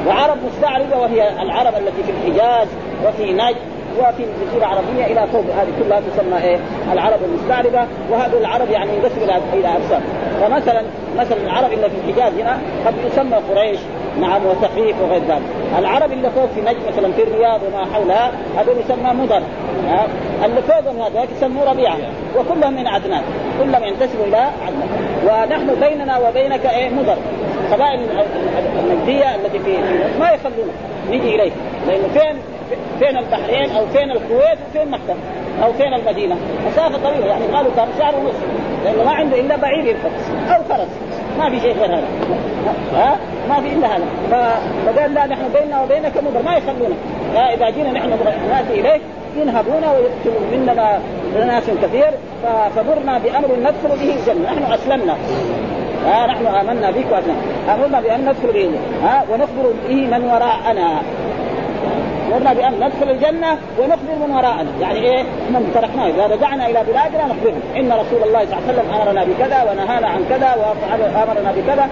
وعرب 0.07 0.37
مستعربة 0.47 0.97
وهي 0.99 1.43
العرب 1.43 1.75
التي 1.75 2.03
في 2.03 2.11
الحجاز 2.11 2.69
وفي 3.07 3.33
نجد 3.33 3.57
وفي 3.99 4.25
الجزيرة 4.25 4.59
العربية 4.59 5.05
إلى 5.07 5.27
فوق 5.33 5.45
هذه 5.45 5.69
كلها 5.83 6.01
تسمى 6.01 6.43
إيه؟ 6.45 6.59
العرب 6.93 7.19
المستعربة 7.25 7.87
وهذه 8.11 8.39
العرب 8.41 8.71
يعني 8.71 8.91
ينقسم 8.97 9.23
إلى 9.23 9.41
إلى 9.53 9.69
أقسام 9.69 10.03
فمثلا 10.41 10.83
مثلا 11.19 11.37
العرب 11.45 11.73
اللي 11.73 11.91
في 11.91 11.97
الحجاز 11.97 12.41
هنا 12.41 12.59
قد 12.87 12.95
يسمى 13.07 13.37
قريش 13.37 13.79
نعم 14.20 14.46
وثقيف 14.46 14.96
وغير 15.02 15.22
ذلك. 15.22 15.42
العرب 15.79 16.12
اللي 16.12 16.31
فوق 16.31 16.46
في 16.55 16.61
نجد 16.61 16.76
مثلا 16.92 17.12
في 17.12 17.22
الرياض 17.22 17.61
وما 17.62 17.87
حولها 17.94 18.33
هذول 18.57 18.76
يسمى 18.81 19.22
مضر. 19.22 19.42
اللي 20.44 20.62
فوقهم 20.62 21.02
هذاك 21.02 21.29
يسموه 21.37 21.70
ربيعة. 21.70 21.96
وكلهم 22.38 22.72
من 22.72 22.87
عدنان. 22.87 23.22
كلهم 23.62 23.85
ينتسبوا 23.85 24.24
إلى 24.24 24.37
عدنان. 24.37 24.88
ونحن 25.24 25.81
بيننا 25.81 26.18
وبينك 26.18 26.66
إيه؟ 26.66 26.88
مضر. 26.88 27.16
قبائل 27.72 28.00
النجدية 28.79 29.35
التي 29.35 29.59
في 29.59 29.76
ما 30.20 30.31
يخلونا 30.31 30.72
نجي 31.11 31.35
إليه 31.35 31.52
لأنه 31.87 32.09
فين 32.14 32.37
فين 32.98 33.16
البحرين 33.18 33.70
أو 33.70 33.87
فين 33.87 34.11
الكويت 34.11 34.59
وفين 34.70 34.90
مكه 34.90 35.14
أو 35.64 35.72
فين 35.72 35.94
المدينة؟ 35.94 36.37
مسافة 36.66 36.98
طويلة. 36.98 37.26
يعني 37.26 37.44
قالوا 37.46 37.70
كم 37.76 37.87
شهر 37.98 38.14
ونصف 38.16 38.44
لأنه 38.85 39.05
ما 39.05 39.11
عنده 39.11 39.40
إلا 39.40 39.57
بعير 39.57 39.85
يركب 39.85 40.11
أو 40.50 40.62
فرس. 40.62 40.88
ما 41.38 41.51
في 41.51 41.61
شيء 41.61 41.77
غير 41.79 41.87
هذا. 41.87 42.05
ها؟ 42.94 43.16
ما 43.49 43.61
في 43.61 43.72
إلا 43.72 43.96
هذا. 43.96 44.05
فقال 44.87 45.14
لا 45.14 45.27
نحن 45.27 45.42
بيننا 45.55 45.83
وبينك 45.83 46.12
مدر 46.16 46.42
ما 46.42 46.57
يخلونا. 46.57 46.96
إذا 47.55 47.70
جينا 47.70 47.92
نحن 47.92 48.11
ناتي 48.51 48.81
إليك 48.81 49.01
ينهبونا 49.37 49.90
ويقتلوا 49.92 50.40
مننا 50.53 50.99
ناس 51.46 51.64
كثير 51.83 52.11
فمرنا 52.77 53.18
بأمر 53.18 53.49
ندخل 53.61 53.88
به 53.88 54.14
الجنة. 54.16 54.53
نحن 54.53 54.72
أسلمنا. 54.72 55.16
ها؟ 56.07 56.27
نحن 56.27 56.46
آمنا 56.46 56.90
بك 56.90 57.07
وأسلمنا. 57.12 57.75
أمرنا 57.75 58.01
بأن 58.01 58.20
ندخل 58.20 58.53
به 58.53 58.70
ها؟ 59.05 59.25
ونخبر 59.31 59.72
به 59.88 59.94
من 59.94 60.25
وراءنا. 60.25 61.03
امرنا 62.27 62.53
بأن 62.53 62.75
ندخل 62.75 63.11
الجنة 63.11 63.59
ونخبر 63.79 64.27
من 64.27 64.31
وراءنا، 64.35 64.71
يعني 64.81 64.99
إيه؟ 64.99 65.23
من 65.23 65.71
تركناه. 65.75 66.07
إذا 66.07 66.35
رجعنا 66.35 66.67
إلى 66.67 66.85
بلادنا 66.89 67.25
نخبرهم 67.25 67.61
إن 67.77 67.93
رسول 67.93 68.23
الله 68.29 68.45
صلى 68.45 68.59
الله 68.59 68.62
عليه 68.69 68.73
وسلم 68.73 68.95
أمرنا 68.95 69.25
بكذا 69.25 69.71
ونهانا 69.71 70.09
عن 70.09 70.25
كذا 70.29 70.57
وامرنا 71.15 71.53
بكذا 71.53 71.89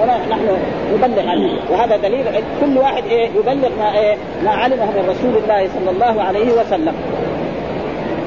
ونحن 0.00 0.58
نبلغ 0.94 1.28
عنه. 1.28 1.50
وهذا 1.70 1.96
دليل 1.96 2.24
كل 2.60 2.78
واحد 2.78 3.04
إيه؟ 3.06 3.30
يبلغ 3.30 3.70
ما 3.78 3.98
إيه؟ 3.98 4.16
ما 4.44 4.50
علمه 4.50 4.84
من 4.84 5.08
رسول 5.08 5.42
الله 5.42 5.68
صلى 5.68 5.90
الله 5.90 6.22
عليه 6.22 6.52
وسلم. 6.52 6.94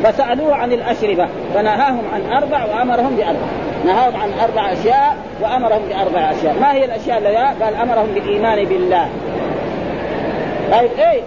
فسألوه 0.03 0.55
عن 0.55 0.71
الأشربة 0.71 1.27
فنهاهم 1.53 2.03
عن 2.13 2.37
أربع 2.37 2.65
وأمرهم 2.65 3.15
بأربع. 3.15 3.47
نهاهم 3.85 4.15
عن 4.15 4.29
أربع 4.43 4.71
أشياء 4.71 5.17
وأمرهم 5.41 5.81
بأربع 5.89 6.31
أشياء، 6.31 6.55
ما 6.61 6.73
هي 6.73 6.85
الأشياء 6.85 7.17
اللي 7.17 7.35
قال 7.35 7.75
أمرهم 7.75 8.07
بالايمان 8.15 8.65
بالله؟ 8.65 9.07
طيب 10.71 10.89
إيه؟ 10.99 11.21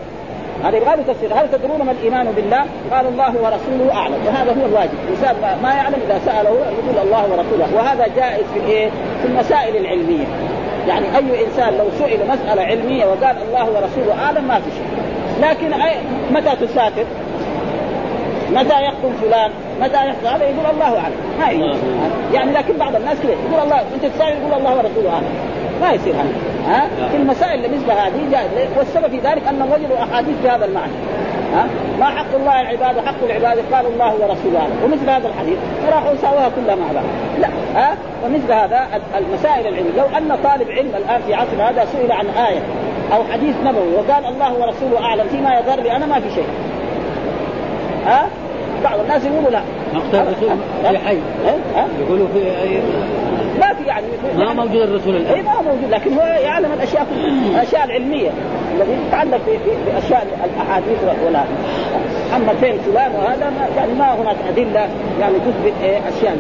هذا 0.64 0.76
يبغى 0.76 0.96
له 0.96 1.02
تفسير. 1.02 1.34
هل 1.34 1.50
تدرون 1.52 1.82
ما 1.82 1.92
الإيمان 1.92 2.32
بالله؟ 2.36 2.64
قال 2.92 3.06
الله 3.06 3.28
ورسوله 3.28 3.94
أعلم. 3.94 4.18
وهذا 4.26 4.50
هو 4.50 4.66
الواجب. 4.66 4.90
الإنسان 5.08 5.58
ما 5.62 5.74
يعلم 5.74 5.96
إذا 6.06 6.20
سأله 6.26 6.50
يقول 6.50 7.06
الله 7.06 7.22
ورسوله. 7.22 7.76
وهذا 7.76 8.06
جائز 8.16 8.44
في 8.54 8.60
الايه؟ 8.60 8.90
في 9.22 9.28
المسائل 9.28 9.76
العلمية. 9.76 10.26
يعني 10.88 11.06
أي 11.16 11.46
إنسان 11.46 11.78
لو 11.78 11.84
سئل 11.98 12.18
مسألة 12.28 12.62
علمية 12.62 13.04
وقال 13.06 13.36
الله 13.48 13.64
ورسوله 13.64 14.24
أعلم 14.24 14.44
ما 14.48 14.54
في 14.54 14.70
شيء. 14.70 14.86
لكن 15.42 15.72
أي 15.72 15.94
متى 16.30 16.66
تسافر؟ 16.66 17.04
متى 18.52 18.82
يقتل 18.82 19.12
فلان؟ 19.22 19.50
متى 19.80 19.96
يحصل 20.06 20.26
هذا 20.26 20.44
يقول 20.44 20.66
الله 20.74 21.00
أعلم. 21.00 21.16
ما. 21.40 21.76
يعني 22.34 22.52
لكن 22.52 22.76
بعض 22.78 22.96
الناس 22.96 23.18
كذا. 23.22 23.32
يقول 23.32 23.64
الله 23.64 23.80
أنت 23.94 24.06
تسال 24.14 24.28
يقول 24.28 24.58
الله 24.58 24.76
ورسوله 24.76 25.10
أعلم. 25.14 25.34
ما 25.82 25.92
يصير 25.92 26.14
هذا. 26.14 26.32
ها؟ 26.66 27.08
في 27.10 27.16
المسائل 27.16 27.64
اللي 27.64 27.76
مثل 27.76 27.90
هذه 27.90 28.30
جائز 28.32 28.68
والسبب 28.78 29.10
في 29.10 29.18
ذلك 29.18 29.42
أن 29.48 29.62
وجدوا 29.62 30.02
احاديث 30.02 30.36
بهذا 30.44 30.64
المعنى. 30.64 30.92
ها؟ 31.54 31.66
ما 32.00 32.04
حق 32.06 32.34
الله 32.34 32.60
العباد 32.60 32.96
وحق 32.96 33.24
العباد 33.24 33.58
قال 33.72 33.86
الله 33.86 34.12
ورسوله. 34.14 34.68
ومثل 34.84 35.10
هذا 35.10 35.28
الحديث 35.28 35.58
راحوا 35.92 36.14
سواها 36.22 36.50
كلها 36.56 36.74
مع 36.74 36.92
بعض. 36.94 37.04
لا 37.40 37.48
ها؟ 37.74 37.96
ومثل 38.24 38.52
هذا 38.52 38.86
المسائل 39.18 39.66
العلميه 39.66 39.90
لو 39.96 40.04
أن 40.18 40.38
طالب 40.44 40.70
علم 40.70 40.90
الآن 40.96 41.20
في 41.26 41.34
عصر 41.34 41.70
هذا 41.70 41.84
سئل 41.92 42.12
عن 42.12 42.26
آية 42.26 42.60
أو 43.12 43.24
حديث 43.32 43.54
نبوي 43.64 43.94
وقال 43.94 44.26
الله 44.26 44.52
ورسوله 44.52 45.04
أعلم 45.04 45.28
فيما 45.28 45.58
يضر 45.58 45.96
أنا 45.96 46.06
ما 46.06 46.20
في 46.20 46.34
شيء. 46.34 46.46
ها؟ 48.06 48.26
بعض 48.84 49.00
الناس 49.00 49.24
يقولوا 49.24 49.50
لا. 49.50 49.60
مقتل 49.94 50.18
الرسول 50.18 50.48
في 50.82 50.98
حي. 50.98 51.18
يقولوا 52.00 52.26
في 52.34 52.50
ما 53.62 53.74
في 53.74 53.84
يعني 53.84 54.06
ما 54.38 54.52
موجود 54.52 54.82
الرسول 54.82 55.16
الآن. 55.16 55.34
اي 55.34 55.42
ما 55.42 55.62
موجود. 55.62 55.90
لكن 55.90 56.14
هو 56.14 56.22
يعلم 56.22 56.72
الأشياء 56.72 57.06
الأشياء 57.54 57.84
العلمية. 57.84 58.30
الذي 58.74 58.96
يتعلق 59.08 59.40
باشياء 59.86 60.26
الأحاديث 60.44 60.98
ولا 61.26 61.44
أما 62.36 62.52
فين 62.60 62.78
فلان 62.78 63.12
وهذا 63.12 63.50
ما 63.50 63.66
يعني 63.76 63.92
ما 63.92 64.14
هناك 64.14 64.36
أدلة 64.48 64.88
يعني 65.20 65.34
تثبت 65.34 65.72
إيه 65.82 65.98
أشياء. 65.98 66.36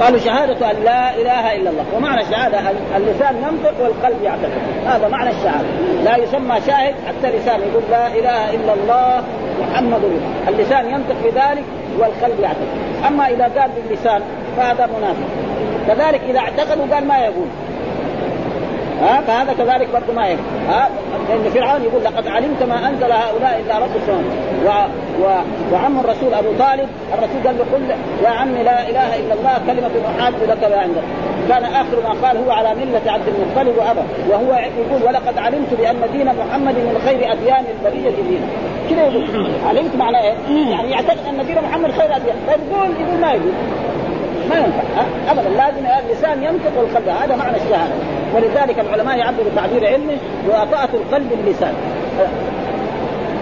قالوا 0.00 0.18
شهادة 0.18 0.70
أن 0.70 0.76
لا 0.84 1.14
إله 1.14 1.56
إلا 1.56 1.70
الله. 1.70 1.84
ومعنى 1.96 2.20
الشهادة 2.20 2.58
اللسان 2.96 3.36
ينطق 3.36 3.74
والقلب 3.82 4.22
يعتقد. 4.24 4.52
هذا 4.86 5.08
معنى 5.08 5.30
الشهادة. 5.30 5.68
لا 6.04 6.16
يسمى 6.16 6.60
شاهد 6.66 6.94
حتى 7.06 7.28
اللسان 7.28 7.60
يقول 7.60 7.82
لا 7.90 8.06
إله 8.06 8.54
إلا 8.54 8.74
الله 8.74 9.22
محمد 9.60 10.00
رسول 10.04 10.20
اللسان 10.48 10.90
ينطق 10.90 11.16
بذلك 11.24 11.64
والقلب 11.98 12.40
يعتقد. 12.40 12.87
أما 13.06 13.28
إذا 13.28 13.44
قال 13.44 13.70
باللسان 13.76 14.22
فهذا 14.56 14.86
منافق. 14.86 15.28
كذلك 15.88 16.20
إذا 16.28 16.38
اعتقد 16.38 16.92
قال 16.92 17.06
ما 17.06 17.18
يقول. 17.18 17.46
ها؟ 19.02 19.20
فهذا 19.20 19.52
كذلك 19.52 19.88
برضه 19.92 20.12
ما 20.12 20.28
يكفي 20.28 20.42
ها؟ 20.68 20.88
لأن 21.28 21.50
فرعون 21.54 21.82
يقول 21.82 22.04
لقد 22.04 22.26
علمت 22.26 22.62
ما 22.62 22.88
أنزل 22.88 23.12
هؤلاء 23.12 23.62
إلا 23.66 23.78
رب 23.78 23.90
السماوات 23.96 24.24
و... 24.66 25.22
و... 25.22 25.26
وعم 25.72 26.00
الرسول 26.00 26.34
أبو 26.34 26.48
طالب 26.58 26.88
الرسول 27.14 27.46
قال 27.46 27.58
له 27.58 27.64
قل 27.72 27.82
يا 28.24 28.28
عمي 28.28 28.62
لا 28.62 28.88
إله 28.88 29.16
إلا 29.16 29.34
الله 29.34 29.60
كلمة 29.66 29.90
احاج 30.18 30.34
لك 30.48 30.58
بها 30.70 30.80
عندك. 30.80 31.02
كان 31.48 31.64
آخر 31.64 31.96
ما 32.02 32.28
قال 32.28 32.36
هو 32.36 32.50
على 32.50 32.74
ملة 32.74 33.12
عبد 33.12 33.28
المطلب 33.28 33.78
وابى 33.78 34.00
وهو 34.28 34.52
يقول 34.52 35.02
ولقد 35.06 35.38
علمت 35.38 35.74
بأن 35.78 35.96
دين 36.12 36.26
محمد 36.26 36.74
من 36.74 37.02
خير 37.06 37.32
أديان 37.32 37.64
البرية 37.74 38.10
دينا. 38.10 38.46
كذا 38.90 39.02
يقول. 39.02 39.50
علمت 39.68 39.96
معنى 39.96 40.18
إيه؟ 40.22 40.34
يعني 40.70 40.90
يعتقد 40.90 41.26
أن 41.28 41.46
دين 41.46 41.56
محمد 41.70 41.90
خير 41.90 42.16
أديان. 42.16 42.36
طيب 42.48 42.58
يقول 42.72 42.90
يقول 43.00 43.20
ما 43.20 43.32
يقول. 43.32 43.52
ما 44.50 44.56
ينفع. 44.56 45.02
ابدا. 45.30 45.48
لازم 45.48 45.86
اللسان 46.06 46.42
ينطق 46.42 46.78
والقلب 46.78 47.08
هذا 47.08 47.36
معنى 47.36 47.56
الشهادة. 47.56 47.94
ولذلك 48.34 48.78
العلماء 48.78 49.18
يعبروا 49.18 49.50
تعبير 49.56 49.86
علمي 49.86 50.16
وأطاعة 50.48 50.88
القلب 50.94 51.28
باللسان 51.30 51.74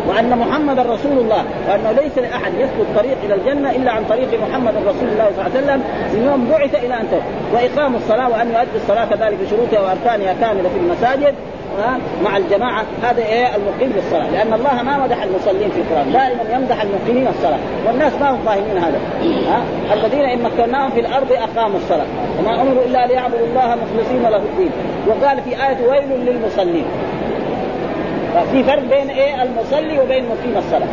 وأن 0.09 0.39
محمدا 0.39 0.83
رسول 0.83 1.19
الله 1.19 1.45
وأنه 1.69 1.93
ليس 1.93 2.19
لأحد 2.19 2.55
يسلك 2.55 2.81
الطريق 2.81 3.17
إلى 3.25 3.35
الجنة 3.35 3.71
إلا 3.71 3.93
عن 3.93 4.05
طريق 4.05 4.29
محمد 4.49 4.75
رسول 4.77 5.09
الله 5.09 5.31
صلى 5.37 5.47
الله 5.47 5.57
عليه 5.57 5.59
وسلم. 5.59 5.83
من 6.13 6.27
يوم 6.27 6.49
بعث 6.51 6.75
إلى 6.85 6.95
ان 6.95 7.07
وإقام 7.55 7.97
الصلاة 7.97 8.29
وأن 8.29 8.49
يؤدي 8.49 8.77
الصلاة 8.77 9.05
كذلك 9.05 9.39
بشروطها 9.47 9.81
وأركانها 9.81 10.35
كاملة 10.41 10.69
في 10.69 10.79
المساجد. 10.81 11.35
مع 12.25 12.37
الجماعة 12.37 12.85
هذا 13.03 13.23
إيه؟ 13.23 13.57
المقيم 13.57 13.93
بالصلاه 13.93 14.31
لأن 14.31 14.53
الله 14.53 14.83
ما 14.83 14.99
مدح 15.05 15.23
المصلين 15.23 15.71
في 15.71 15.81
القرآن. 15.81 16.13
دائما 16.13 16.55
يمدح 16.55 16.83
المقيمين 16.83 17.29
الصلاة. 17.29 17.59
والناس 17.87 18.13
ما 18.21 18.31
هم 18.31 18.39
فاهمين 18.47 18.79
هذا. 18.79 19.01
ها؟ 19.49 19.63
الذين 19.95 20.25
إن 20.25 20.43
مكناهم 20.43 20.91
في 20.91 21.01
الأرض 21.01 21.33
أقاموا 21.33 21.77
الصلاة. 21.77 22.07
وما 22.39 22.63
أمروا 22.63 22.85
إلا 22.85 23.07
ليعبدوا 23.07 23.47
الله 23.47 23.77
مخلصين 23.77 24.23
له 24.23 24.37
الدين. 24.37 24.71
وقال 25.07 25.43
في 25.43 25.51
آية 25.51 25.89
ويل 25.89 26.27
للمصلين. 26.27 26.85
في 28.53 28.65
فرق 28.65 28.83
بين 28.83 29.11
إيه؟ 29.11 29.43
المصلي 29.43 30.01
وبين 30.01 30.25
مقيم 30.25 30.57
الصلاة. 30.57 30.89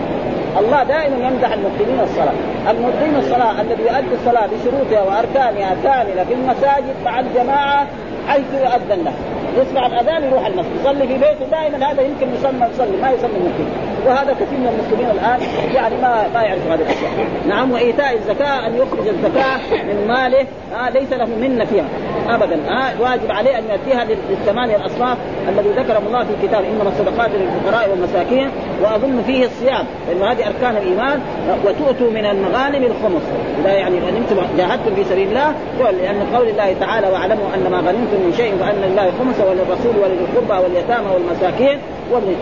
الله 0.60 0.84
دائما 0.84 1.28
يمدح 1.28 1.54
المقيمين 1.54 2.00
الصلاة. 2.04 2.34
المقيم 2.70 3.16
الصلاة 3.20 3.62
الذي 3.62 3.84
يؤدي 3.84 4.16
الصلاة 4.22 4.48
بشروطها 4.48 5.04
وأركانها 5.04 5.76
كاملة 5.84 6.24
في 6.24 6.34
المساجد 6.34 6.96
مع 7.06 7.20
الجماعة 7.20 7.88
حيث 8.28 8.54
يؤذن 8.54 9.04
له. 9.04 9.14
يسمع 9.58 9.86
الأذان 9.86 10.24
يروح 10.24 10.46
المسجد. 10.46 10.72
يصلي 10.82 11.08
في 11.08 11.14
بيته 11.14 11.46
دائما 11.52 11.92
هذا 11.92 12.02
يمكن 12.02 12.34
يسمى 12.34 12.68
يصلي 12.74 12.98
ما 13.02 13.12
يسمى 13.12 13.40
مقيم 13.40 13.83
وهذا 14.06 14.34
كثير 14.34 14.60
من 14.60 14.68
المسلمين 14.68 15.12
الآن 15.12 15.40
يعني 15.76 15.96
ما 15.96 16.28
ما 16.34 16.42
يعرف 16.42 16.68
هذه 16.68 16.82
الأشياء. 16.82 17.12
نعم 17.48 17.72
وإيتاء 17.72 18.14
الزكاة 18.14 18.68
أن 18.68 18.76
يخرج 18.76 19.08
الزكاة 19.08 19.58
من 19.84 20.08
ماله. 20.08 20.46
آه 20.76 20.90
ليس 20.90 21.14
له 21.14 21.26
منه 21.26 21.66
فيها 21.66 21.86
ابدا. 22.30 22.56
آه 22.56 23.02
واجب 23.02 23.32
عليه 23.32 23.60
أن 23.60 23.64
يؤديها 23.70 24.06
للثمانية 24.30 24.76
الأصناف 24.76 25.18
الذي 25.50 25.70
ذكرهم 25.70 26.08
الله 26.08 26.24
في 26.24 26.48
كتابه 26.48 26.68
إنما 26.68 26.90
الصدقات 26.90 27.30
للفقراء 27.32 27.90
والمساكين 27.90 28.50
وأظن 28.82 29.24
فيه 29.28 29.46
الصيام 29.46 29.86
لأنه 30.08 30.32
هذه 30.32 30.48
أركان 30.48 30.78
الإيمان 30.78 31.20
وتؤتوا 31.66 32.12
من 32.12 32.26
المغانم 32.26 32.84
الخمس. 32.84 33.24
إذا 33.62 33.74
يعني 33.74 33.98
ان 33.98 34.16
أنتم 34.16 34.36
جاهدتم 34.58 34.96
في 34.96 35.04
سبيل 35.04 35.28
الله 35.28 35.54
لأن 35.92 36.36
قول 36.36 36.48
الله 36.48 36.76
تعالى 36.80 37.08
واعلموا 37.08 37.46
أن 37.56 37.72
ما 37.72 37.78
غنمتم 37.78 38.20
من 38.26 38.34
شيء 38.38 38.54
فأن 38.60 38.76
لله 38.76 39.12
خمسه 39.20 39.50
وللرسول 39.50 39.98
ولذي 40.04 40.26
القربى 40.26 40.64
واليتامى 40.64 41.08
والمساكين 41.14 41.80
وابن 42.12 42.36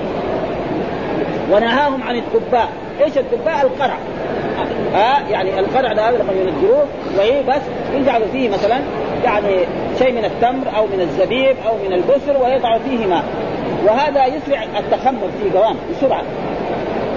ونهاهم 1.52 2.04
عن 2.04 2.16
الدباء 2.16 2.70
إيش 3.02 3.18
الدباء 3.18 3.62
القرع. 3.62 3.98
ها؟ 4.94 5.18
آه 5.18 5.30
يعني 5.30 5.60
القرع 5.60 5.94
ده 5.94 6.12
لما 6.12 6.34
ينجروه. 6.34 6.86
وهي 7.18 7.44
بس 7.44 7.62
يجعلوا 7.94 8.28
فيه 8.32 8.50
مثلا 8.50 8.80
يعني 9.24 9.58
شيء 10.00 10.12
من 10.12 10.26
التمر 10.26 10.78
أو 10.78 10.86
من 10.86 11.02
الزبيب 11.02 11.56
أو 11.68 11.74
من 11.88 11.94
البسر 11.94 12.44
ويضع 12.44 12.78
فيه 12.78 13.06
ماء 13.06 13.24
وهذا 13.86 14.26
يسرع 14.26 14.64
التخمر 14.80 15.30
في 15.44 15.50
دوام 15.50 15.76
بسرعة. 15.92 16.24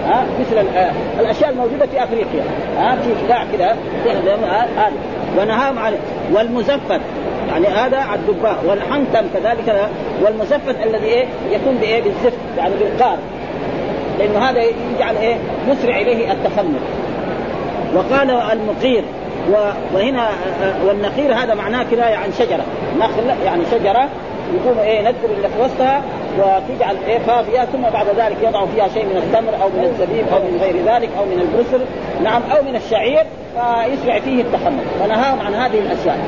ها؟ 0.06 0.20
آه 0.20 0.24
مثل 0.40 0.76
آه 0.76 0.92
الأشياء 1.20 1.50
الموجودة 1.50 1.86
في 1.86 2.04
أفريقيا. 2.04 2.42
ها؟ 2.78 2.96
في 2.96 3.32
قاع 3.32 3.44
كده. 3.52 3.74
هذا 4.06 4.92
ونهاهم 5.38 5.78
عن 5.78 5.94
والمزفت. 6.32 7.00
يعني 7.48 7.66
هذا 7.66 8.04
الدباء 8.14 8.56
والحنتم 8.68 9.26
كذلك 9.34 9.88
والمزفت 10.22 10.76
الذي 10.86 11.06
إيه؟ 11.06 11.24
يكون 11.50 11.74
بإيه؟ 11.80 12.02
بالزفت. 12.02 12.38
يعني 12.58 12.74
بالقار. 12.74 13.18
لأنه 14.18 14.38
هذا 14.38 14.62
يجعل 14.96 15.16
إيه؟ 15.16 15.36
يسرع 15.68 15.96
إليه 15.96 16.32
التخمر. 16.32 16.80
وقال 17.94 18.30
المقير 18.30 19.04
وهنا 19.94 20.28
والنخير 20.86 21.34
هذا 21.34 21.54
معناه 21.54 21.82
كناية 21.90 22.16
عن 22.16 22.32
شجرة. 22.38 22.64
نخل 22.98 23.44
يعني 23.44 23.62
شجرة 23.70 24.08
يقوم 24.54 24.78
إيه؟ 24.78 24.98
ينزل 24.98 25.34
اللي 25.36 25.48
في 25.48 25.62
وسطها 25.62 26.02
وتجعل 26.38 26.96
إيه؟ 27.06 27.18
فاضية 27.18 27.64
ثم 27.64 27.82
بعد 27.82 28.06
ذلك 28.16 28.36
يضع 28.42 28.66
فيها 28.66 28.88
شيء 28.88 29.04
من 29.04 29.16
التمر 29.16 29.62
أو 29.62 29.68
من 29.68 29.84
الزبيب 29.84 30.24
أو 30.32 30.38
من 30.38 30.58
غير 30.62 30.74
ذلك 30.94 31.08
أو 31.18 31.24
من 31.24 31.40
البرسل 31.40 31.84
نعم 32.24 32.42
أو 32.56 32.62
من 32.62 32.76
الشعير 32.76 33.24
فيشرع 33.54 34.20
فيه 34.20 34.42
التخمر. 34.42 34.82
فنهاهم 35.00 35.40
عن 35.40 35.54
هذه 35.54 35.78
الأشياء. 35.78 36.18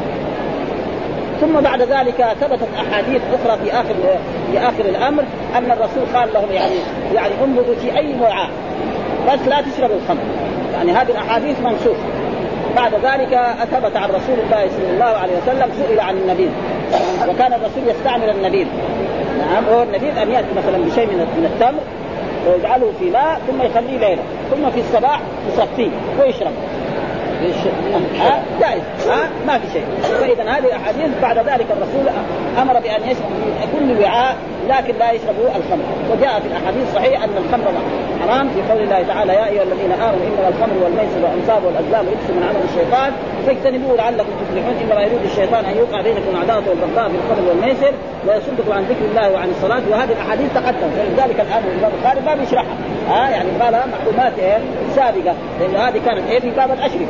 ثم 1.40 1.60
بعد 1.60 1.82
ذلك 1.82 2.36
ثبتت 2.40 2.68
أحاديث 2.76 3.22
أخرى 3.34 3.58
في 3.64 3.72
اخر 3.72 3.94
في 4.52 4.58
آخر 4.58 4.84
الأمر 4.84 5.24
أن 5.56 5.70
الرسول 5.70 6.02
قال 6.14 6.28
لهم 6.34 6.52
يعني 6.52 6.74
يعني 7.14 7.32
انبذوا 7.44 7.74
في 7.74 7.98
أي 7.98 8.14
وعاء 8.20 8.50
بس 9.28 9.48
لا 9.48 9.60
تشربوا 9.60 9.96
الخمر. 9.96 10.20
يعني 10.74 10.92
هذه 10.92 11.10
الأحاديث 11.10 11.60
منسوخة. 11.60 12.06
بعد 12.76 12.94
ذلك 12.94 13.40
ثبت 13.72 13.96
عن 13.96 14.08
رسول 14.08 14.38
الله 14.44 14.68
صلى 14.68 14.90
الله 14.90 15.04
عليه 15.04 15.32
وسلم 15.42 15.72
سئل 15.78 16.00
عن 16.00 16.16
النبيذ 16.16 16.48
وكان 17.28 17.52
الرسول 17.52 17.88
يستعمل 17.88 18.30
النبيذ. 18.30 18.66
نعم 19.38 19.64
هو 19.64 19.82
النبيذ 19.82 20.18
أن 20.18 20.30
يأتي 20.30 20.48
مثلا 20.56 20.78
بشيء 20.78 21.06
من 21.06 21.50
التمر 21.52 21.80
ويجعله 22.48 22.92
في 23.00 23.10
ماء 23.10 23.40
ثم 23.48 23.62
يخليه 23.62 23.98
ليلة. 23.98 24.22
ثم 24.50 24.70
في 24.70 24.80
الصباح 24.80 25.20
يصفيه 25.52 25.90
ويشرب 26.20 26.52
ها؟ 28.18 28.42
جائز. 28.60 28.82
ها؟ 29.08 29.28
ما 29.46 29.58
في 29.58 29.66
شيء. 29.72 29.84
فإذا 30.02 30.42
هذه 30.42 30.66
الاحاديث 30.66 31.10
بعد 31.22 31.38
ذلك 31.38 31.66
الرسول 31.70 32.06
أمر 32.62 32.72
بأن 32.80 33.02
يشرب 33.10 33.30
كل 33.72 34.02
وعاء 34.02 34.36
لكن 34.68 34.94
لا 34.98 35.10
يشربوا 35.12 35.46
الخمر. 35.56 35.84
وجاء 36.12 36.40
في 36.40 36.46
الأحاديث 36.46 36.88
الصحيحه 36.88 37.24
أن 37.24 37.30
الخمر 37.36 37.72
حرام 38.20 38.48
في 38.48 38.72
قول 38.72 38.82
الله 38.82 39.02
تعالى 39.02 39.32
يا 39.32 39.46
أيها 39.46 39.62
الذين 39.62 39.92
آمنوا 39.92 40.26
إنما 40.26 40.48
الخمر 40.48 40.76
والميسر 40.84 41.20
والأنصاب 41.22 41.64
والأزلام 41.64 42.04
رجس 42.06 42.30
من 42.36 42.42
عمل 42.48 42.62
الشيطان. 42.68 43.12
فاجتنبوه 43.46 43.96
لعلكم 43.96 44.30
تفلحون. 44.40 44.76
إنما 44.82 45.00
يريد 45.00 45.24
الشيطان 45.24 45.64
أن 45.64 45.76
يوقع 45.76 46.00
بينكم 46.00 46.30
العداوة 46.34 46.68
والبغضاء 46.68 47.08
في 47.08 47.14
الخمر 47.14 47.48
والميسر 47.48 47.92
ويصدكم 48.28 48.72
عن 48.72 48.82
ذكر 48.82 49.04
الله 49.10 49.32
وعن 49.32 49.48
الصلاة. 49.50 49.82
وهذه 49.90 50.12
الأحاديث 50.12 50.54
تقدم. 50.54 50.90
ولذلك 50.98 51.40
الآن 51.40 51.62
الامام 51.64 51.90
البخاري 51.96 52.20
ما 52.26 52.34
بيشرحها. 52.34 52.76
ها؟ 53.10 53.30
يعني 53.30 53.48
قالها 53.62 53.86
معلومات 53.86 54.38
إيه 54.38 54.58
سابقة. 54.96 55.34
لأن 55.60 55.76
هذه 55.76 56.00
كانت 56.06 56.30
إيه؟ 56.30 56.40
في 56.40 56.50
باب 56.50 56.70
الأشرف. 56.70 57.08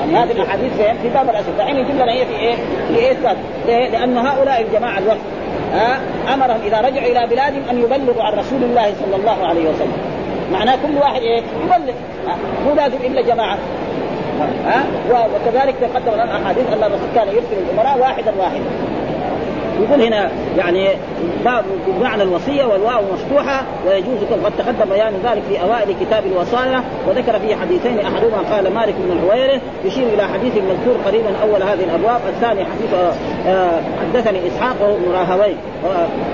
يعني 0.00 0.16
هذه 0.16 0.32
الأحاديث 0.32 0.72
في 1.02 1.08
باب 1.14 1.30
الأشرف. 1.30 1.58
دحين 1.58 1.76
يجيب 1.76 1.94
لنا 1.94 2.12
هي 2.12 2.26
في 2.26 2.36
إيه؟ 2.36 2.54
في 2.88 2.96
إيه 2.96 3.16
ليه؟ 3.66 3.88
لأن 3.88 4.18
هؤلاء 4.18 4.60
الجماعة 4.62 4.98
الوقت 4.98 5.18
ها؟ 5.72 6.00
أمرهم 6.34 6.60
إذا 6.66 6.80
رجعوا 6.80 7.06
إلى 7.06 7.26
بلادهم 7.30 7.62
أن 7.70 7.78
يبلغوا 7.78 8.22
عن 8.22 8.32
رسول 8.32 8.62
الله 8.62 8.92
صلى 9.04 9.16
الله 9.16 9.46
عليه 9.46 9.68
وسلم. 9.68 9.98
معناه 10.52 10.74
كل 10.86 10.96
واحد 10.96 11.20
إيه؟ 11.22 11.42
يبلغ. 11.64 11.94
مو 12.66 12.74
لازم 12.74 12.96
إلا 13.04 13.22
جماعة. 13.22 13.58
ها؟ 14.64 14.84
وكذلك 15.10 15.74
تقدم 15.80 16.12
لنا 16.12 16.42
أحاديث 16.42 16.72
أن 16.72 16.82
الرسول 16.82 17.08
كان 17.14 17.28
يرسل 17.28 17.56
الأمراء 17.70 17.98
واحدا 17.98 18.32
واحدا. 18.38 18.64
يقول 19.80 20.02
هنا 20.02 20.30
يعني 20.58 20.88
باب 21.44 21.64
بمعنى 21.86 22.22
الوصية 22.22 22.64
والواو 22.64 23.02
مفتوحة 23.12 23.62
ويجوز 23.86 24.18
قد 24.44 24.52
تقدم 24.58 24.90
بيان 24.90 25.12
ذلك 25.24 25.42
في 25.48 25.62
أوائل 25.62 25.94
كتاب 26.00 26.26
الوصايا 26.26 26.84
وذكر 27.08 27.38
فيه 27.38 27.56
حديثين. 27.56 27.98
أحدهما 27.98 28.38
قال 28.52 28.74
مالك 28.74 28.94
بن 28.98 29.12
الحويرث 29.12 29.62
يشير 29.84 30.08
إلى 30.14 30.22
حديث 30.22 30.54
مذكور 30.56 30.96
قريبا 31.06 31.30
أول 31.42 31.62
هذه 31.62 31.84
الأبواب 31.84 32.20
الثاني 32.28 32.64
حديث 32.64 32.90
حدثني 34.00 34.38
إسحاق 34.48 34.76
بن 34.80 35.12
راهويه 35.12 35.54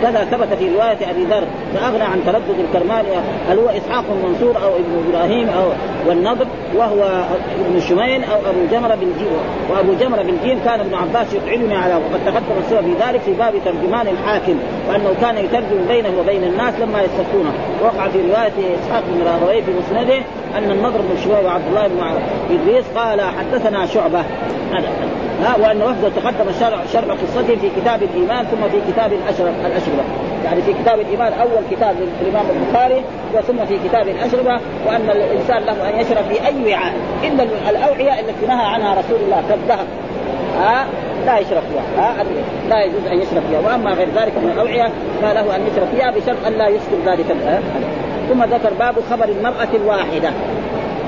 كذا 0.02 0.24
ثبت 0.24 0.54
في 0.58 0.68
رواية 0.74 1.10
أبي 1.10 1.24
ذر 1.24 1.44
فأغنى 1.74 2.02
عن 2.02 2.22
تردد 2.26 2.58
الكرماني 2.58 3.08
هل 3.48 3.58
هو 3.58 3.68
إسحاق 3.68 4.04
منصور 4.24 4.62
أو 4.62 4.76
ابن 4.76 5.04
إبراهيم 5.08 5.48
أو 5.48 5.68
والنضر 6.08 6.46
وهو 6.76 7.24
ابن 7.66 7.80
شميل 7.80 8.24
أو 8.24 8.38
أبو 8.50 8.66
جمرة 8.72 8.94
بالجيم 8.94 9.38
وأبو 9.70 9.92
جمرة 10.00 10.22
بالجيم 10.22 10.60
كان 10.64 10.80
ابن 10.80 10.94
عباس 10.94 11.34
يقعدني 11.34 11.74
على 11.74 11.94
وقد 11.94 12.24
تقدم 12.26 12.58
السبب 12.64 12.80
في 12.80 13.04
ذلك 13.04 13.20
في 13.20 13.32
باب 13.32 13.54
ترجمان 13.64 14.06
الحاكم 14.08 14.58
وأنه 14.88 15.14
كان 15.20 15.36
يترجم 15.44 15.86
بينه 15.88 16.10
وبين 16.20 16.44
الناس 16.44 16.74
لما 16.80 17.02
يستفتونه. 17.02 17.52
وقع 17.82 18.08
في 18.08 18.18
رواية 18.18 18.76
إسحاق 18.80 19.02
بن 19.08 19.26
راهويه 19.26 19.62
في 19.62 19.70
مسنده 19.72 20.18
أن 20.58 20.70
النضر 20.70 21.00
بن 21.00 21.22
شوي 21.24 21.44
وعبد 21.44 21.66
الله 21.68 21.88
بن 21.88 22.00
إدريس 22.50 22.84
قال 22.96 23.20
حدثنا 23.20 23.86
شعبة. 23.86 24.20
هذا 24.72 24.88
ها 25.42 25.56
وأن 25.56 25.82
وفد 25.82 26.12
تقدم 26.16 26.52
شرع 26.60 26.78
شرع 26.92 27.14
قصته 27.14 27.56
في 27.56 27.70
كتاب 27.80 28.02
الإيمان 28.02 28.44
ثم 28.44 28.68
في 28.68 28.92
كتاب 28.92 29.12
الاشرف 29.12 29.66
الأشربة. 29.66 30.02
يعني 30.44 30.62
في 30.62 30.72
كتاب 30.72 31.00
الإيمان 31.00 31.32
أول 31.32 31.62
كتاب 31.70 31.96
للإمام 32.20 32.44
البخاري 32.50 33.04
وثم 33.34 33.64
في 33.64 33.88
كتاب 33.88 34.08
الأشربة 34.08 34.60
وأن 34.86 35.10
الإنسان 35.10 35.62
له 35.62 35.88
أن 35.88 36.00
يشرب 36.00 36.24
في 36.24 36.46
أي 36.46 36.72
وعاء 36.72 36.92
إلا 37.24 37.42
الأوعية 37.70 38.20
التي 38.20 38.46
نهى 38.46 38.66
عنها 38.66 38.94
رسول 38.94 39.20
الله 39.24 39.42
كالذهب 39.48 39.86
ها 40.60 40.86
لا 41.26 41.38
يشرب 41.38 41.62
فيها 41.62 42.02
ها 42.02 42.24
لا 42.68 42.84
يجوز 42.84 43.06
أن 43.06 43.18
يشرب 43.18 43.42
فيها. 43.50 43.60
وأما 43.60 43.90
غير 43.90 44.08
ذلك 44.16 44.32
من 44.42 44.50
الأوعية 44.54 44.90
فله 45.22 45.56
أن 45.56 45.66
يشرب 45.66 45.86
فيها 45.96 46.10
بشرط 46.10 46.46
أن 46.46 46.52
لا 46.52 46.68
يسكن 46.68 46.96
ذلك 47.06 47.26
ثم 48.28 48.44
ذكر 48.44 48.74
باب 48.78 48.94
خبر 49.10 49.28
المرأة 49.28 49.68
الواحدة. 49.74 50.30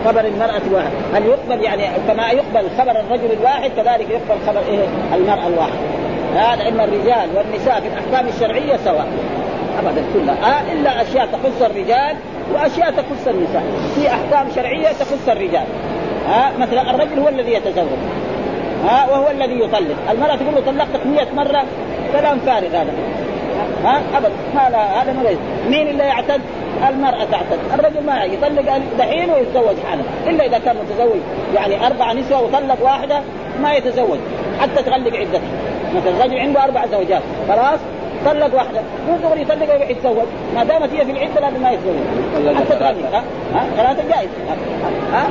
خبر 0.05 0.21
المرأة 0.21 0.61
الواحد 0.69 0.91
هل 1.15 1.27
يقبل 1.27 1.65
يعني 1.65 1.83
كما 2.09 2.31
يقبل 2.31 2.69
خبر 2.79 3.01
الرجل 3.01 3.33
الواحد 3.41 3.71
كذلك 3.77 4.11
يقبل 4.11 4.41
خبر 4.47 4.61
إيه؟ 4.69 4.87
المرأة 5.15 5.47
الواحد. 5.47 5.79
هذا 6.35 6.69
إن 6.69 6.81
الرجال 6.81 7.29
والنساء 7.37 7.81
في 7.81 7.89
الأحكام 7.89 8.29
الشرعية 8.29 8.77
سواء. 8.77 9.07
أبدا 9.79 10.05
كلها. 10.15 10.35
آه 10.35 10.73
إلا 10.73 11.03
أشياء 11.03 11.27
تخص 11.27 11.63
الرجال 11.63 12.17
وأشياء 12.55 12.91
تخص 12.91 13.29
النساء. 13.29 13.63
في 13.95 14.09
أحكام 14.09 14.47
شرعية 14.55 14.89
تخص 14.89 15.29
الرجال. 15.29 15.65
ها 16.29 16.49
آه 16.49 16.59
مثلا 16.59 16.91
الرجل 16.91 17.19
هو 17.19 17.29
الذي 17.29 17.53
يتزوج. 17.53 17.99
ها 18.85 19.05
آه 19.05 19.11
وهو 19.11 19.31
الذي 19.31 19.61
يطلق. 19.61 19.97
المرأة 20.11 20.37
تقول 20.37 20.55
له 20.55 20.61
طلقتك 20.61 21.07
100 21.07 21.27
مرة 21.37 21.65
كلام 22.13 22.39
فارغ 22.39 22.69
هذا. 22.69 22.93
ها 23.85 24.01
ابدا. 24.17 24.33
ما 24.55 24.71
لا 24.71 25.03
هذا 25.03 25.13
ما 25.13 25.23
مين 25.71 25.89
اللي 25.89 26.03
يعتد؟ 26.03 26.41
المرأة 26.89 27.25
تعتد، 27.25 27.59
الرجل 27.75 28.07
ما 28.07 28.25
يطلق 28.25 28.81
دحين 28.99 29.31
ويتزوج 29.31 29.77
حالا، 29.89 30.03
إلا 30.27 30.47
إذا 30.47 30.59
كان 30.59 30.77
متزوج. 30.77 31.21
يعني 31.55 31.87
أربع 31.87 32.13
نسوة 32.13 32.43
وطلق 32.43 32.77
واحدة 32.83 33.21
ما 33.63 33.75
يتزوج. 33.75 34.19
حتى 34.61 34.83
تغلق 34.83 35.17
عدته. 35.17 35.41
مثلا 35.97 36.11
الرجل 36.11 36.39
عنده 36.39 36.65
أربع 36.65 36.87
زوجات، 36.87 37.23
خلاص؟ 37.49 37.81
طلق 38.27 38.55
واحدة. 38.55 38.81
مو 39.09 39.17
دغري 39.23 39.43
يطلق 39.43 39.71
ويروح 39.71 39.91
يتزوج. 39.91 40.27
ما 40.55 40.65
دامت 40.65 40.93
هي 40.93 41.05
في 41.05 41.11
العده 41.11 41.41
لازم 41.41 41.63
ما 41.63 41.71
يتزوج. 41.71 41.97
حتى 42.57 42.79
تغلق 42.79 43.13
ها 43.13 43.23
ها؟ 43.55 43.67
ثلاثة 43.77 44.09
جائز. 44.09 44.29
ها؟ 45.13 45.27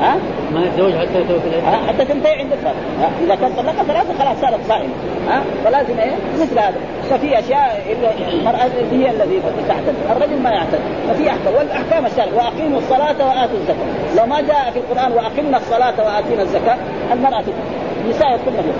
ها؟ 0.00 0.16
ما 0.54 0.64
يتزوج 0.64 0.92
حتى 0.92 1.20
يتزوج 1.20 1.40
في 1.40 1.48
العده 1.48 1.86
حتى 1.86 2.04
تنتهي 2.04 2.38
عند 2.38 2.52
الثلاث. 2.52 2.76
إذا 3.24 3.34
كان 3.34 3.52
طلقها 3.52 3.84
ثلاثة 3.84 4.24
خلاص 4.24 4.40
صارت 4.40 4.60
صائمة. 4.68 4.94
ها؟ 5.28 5.42
فلازم 5.64 5.98
إيه؟ 5.98 6.12
مثل 6.40 6.58
هذا. 6.58 6.74
ففي 7.10 7.38
أشياء 7.38 7.96
المرأة 8.32 8.70
هي 8.92 9.10
الذي 9.10 9.40
تعتد 9.68 9.94
الرجل 10.10 10.42
ما 10.42 10.50
يعتد. 10.50 10.80
ففي 11.08 11.30
أحكام. 11.30 11.54
والأحكام 11.58 12.06
الشرع 12.06 12.34
وأقيموا 12.36 12.78
الصلاة 12.78 13.28
وآتوا 13.28 13.58
الزكاة. 13.58 13.86
لو 14.16 14.26
ما 14.26 14.40
جاء 14.40 14.70
في 14.70 14.78
القرآن 14.78 15.12
وأقمنا 15.12 15.56
الصلاة 15.56 15.94
وآتينا 15.98 16.42
الزكاة 16.42 16.76
المرأة 17.12 17.44
النساء 18.04 18.34
يدخلن 18.34 18.72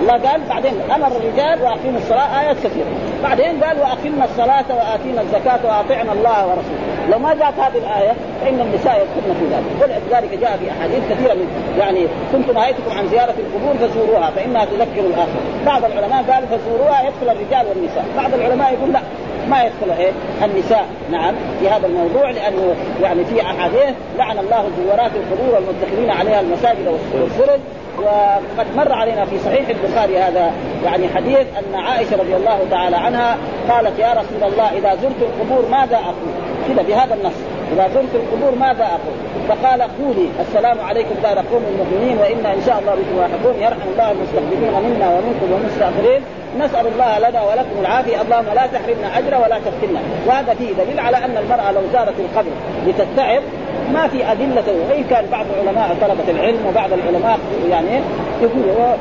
الله 0.00 0.12
قال 0.12 0.40
بعدين 0.48 0.72
أمر 0.94 1.06
الرجال 1.06 1.62
وأقيموا 1.62 1.98
الصلاة 1.98 2.40
آيات 2.40 2.56
كثيرة. 2.56 2.86
بعدين 3.22 3.64
قال 3.64 3.80
واقمنا 3.80 4.24
الصلاة 4.24 4.64
وآتينا 4.70 5.20
الزكاة 5.20 5.60
وأطعنا 5.64 6.12
الله 6.12 6.46
ورسوله. 6.46 7.08
لو 7.10 7.18
ما 7.18 7.34
جاءت 7.34 7.58
هذه 7.58 7.78
الآية 7.78 8.12
فإن 8.40 8.60
النساء 8.60 8.94
يدخلن 9.02 9.34
في 9.34 9.46
ذلك. 9.54 9.64
ولذلك 9.80 10.38
جاء 10.40 10.56
في 10.56 10.70
أحاديث 10.70 11.00
كثيرة 11.10 11.34
من 11.34 11.76
يعني 11.78 12.06
كنت 12.32 12.50
نهيتكم 12.50 12.98
عن 12.98 13.08
زيارة 13.08 13.34
القبور 13.38 13.88
فزوروها 13.88 14.30
فإنها 14.30 14.64
تذكر 14.64 15.00
الآخرة. 15.00 15.42
بعض 15.66 15.84
العلماء 15.84 16.22
قال 16.30 16.42
فزوروها 16.46 17.02
يدخل 17.02 17.36
الرجال 17.36 17.66
والنساء. 17.68 18.04
بعض 18.16 18.34
العلماء 18.34 18.72
يقول 18.72 18.92
لا 18.92 19.00
ما 19.48 19.64
يدخل 19.64 20.00
إيه؟ 20.00 20.12
النساء. 20.44 20.86
نعم 21.10 21.34
في 21.60 21.68
هذا 21.68 21.86
الموضوع 21.86 22.30
لأنه 22.30 22.74
يعني 23.02 23.24
في 23.24 23.42
أحاديث 23.42 23.94
لعن 24.18 24.38
الله 24.38 24.64
زوارات 24.78 25.10
القبور 25.16 25.54
والمتخذين 25.54 26.10
عليها 26.10 26.40
المساجد 26.40 26.98
والسرد 27.14 27.60
وقد 27.98 28.66
مر 28.76 28.92
علينا 28.92 29.24
في 29.24 29.38
صحيح 29.38 29.68
البخاري 29.68 30.18
هذا 30.18 30.52
يعني 30.84 31.08
حديث 31.08 31.38
أن 31.58 31.74
عائشة 31.74 32.16
رضي 32.16 32.36
الله 32.36 32.58
تعالى 32.70 32.96
عنها 32.96 33.36
قالت 33.70 33.98
يا 33.98 34.12
رسول 34.12 34.52
الله 34.52 34.78
إذا 34.78 34.94
زرت 34.94 35.22
القبور 35.22 35.68
ماذا 35.70 35.96
أقول؟ 35.96 36.32
كذا 36.68 36.82
بهذا 36.82 37.14
النص 37.14 37.34
إذا 37.72 37.88
زرت 37.94 38.14
القبور 38.14 38.58
ماذا 38.58 38.84
أقول؟ 38.84 39.16
فقال 39.48 39.82
قولي 39.82 40.28
السلام 40.40 40.80
عليكم 40.80 41.14
دار 41.22 41.38
قوم 41.38 41.62
المؤمنين 41.72 42.18
وإنا 42.18 42.54
إن 42.54 42.62
شاء 42.66 42.78
الله 42.78 42.92
بكم 42.92 43.16
لاحقون 43.18 43.62
يرحم 43.62 43.88
الله 43.92 44.10
المستقبلين 44.10 44.72
منا 44.72 45.08
ومنكم 45.08 45.52
والمستاخرين 45.52 46.22
نسأل 46.58 46.86
الله 46.86 47.18
لنا 47.18 47.42
ولكم 47.42 47.80
العافية 47.80 48.22
اللهم 48.22 48.46
لا 48.54 48.66
تحرمنا 48.66 49.18
اجر 49.18 49.34
ولا 49.42 49.58
تفتنا 49.58 50.00
وهذا 50.26 50.54
فيه 50.54 50.72
دليل 50.72 51.00
على 51.00 51.16
أن 51.16 51.36
المرأة 51.36 51.72
لو 51.72 51.80
زارت 51.92 52.14
القبر 52.20 52.50
لتتعب 52.86 53.42
ما 53.92 54.08
في 54.08 54.32
أدلة 54.32 54.64
وإن 54.90 55.04
كان 55.10 55.24
بعض 55.32 55.46
علماء 55.58 55.96
طلبة 56.00 56.30
العلم 56.30 56.66
وبعض 56.68 56.90
العلماء 56.92 57.38
يعني 57.70 58.00
يقولوا 58.42 58.94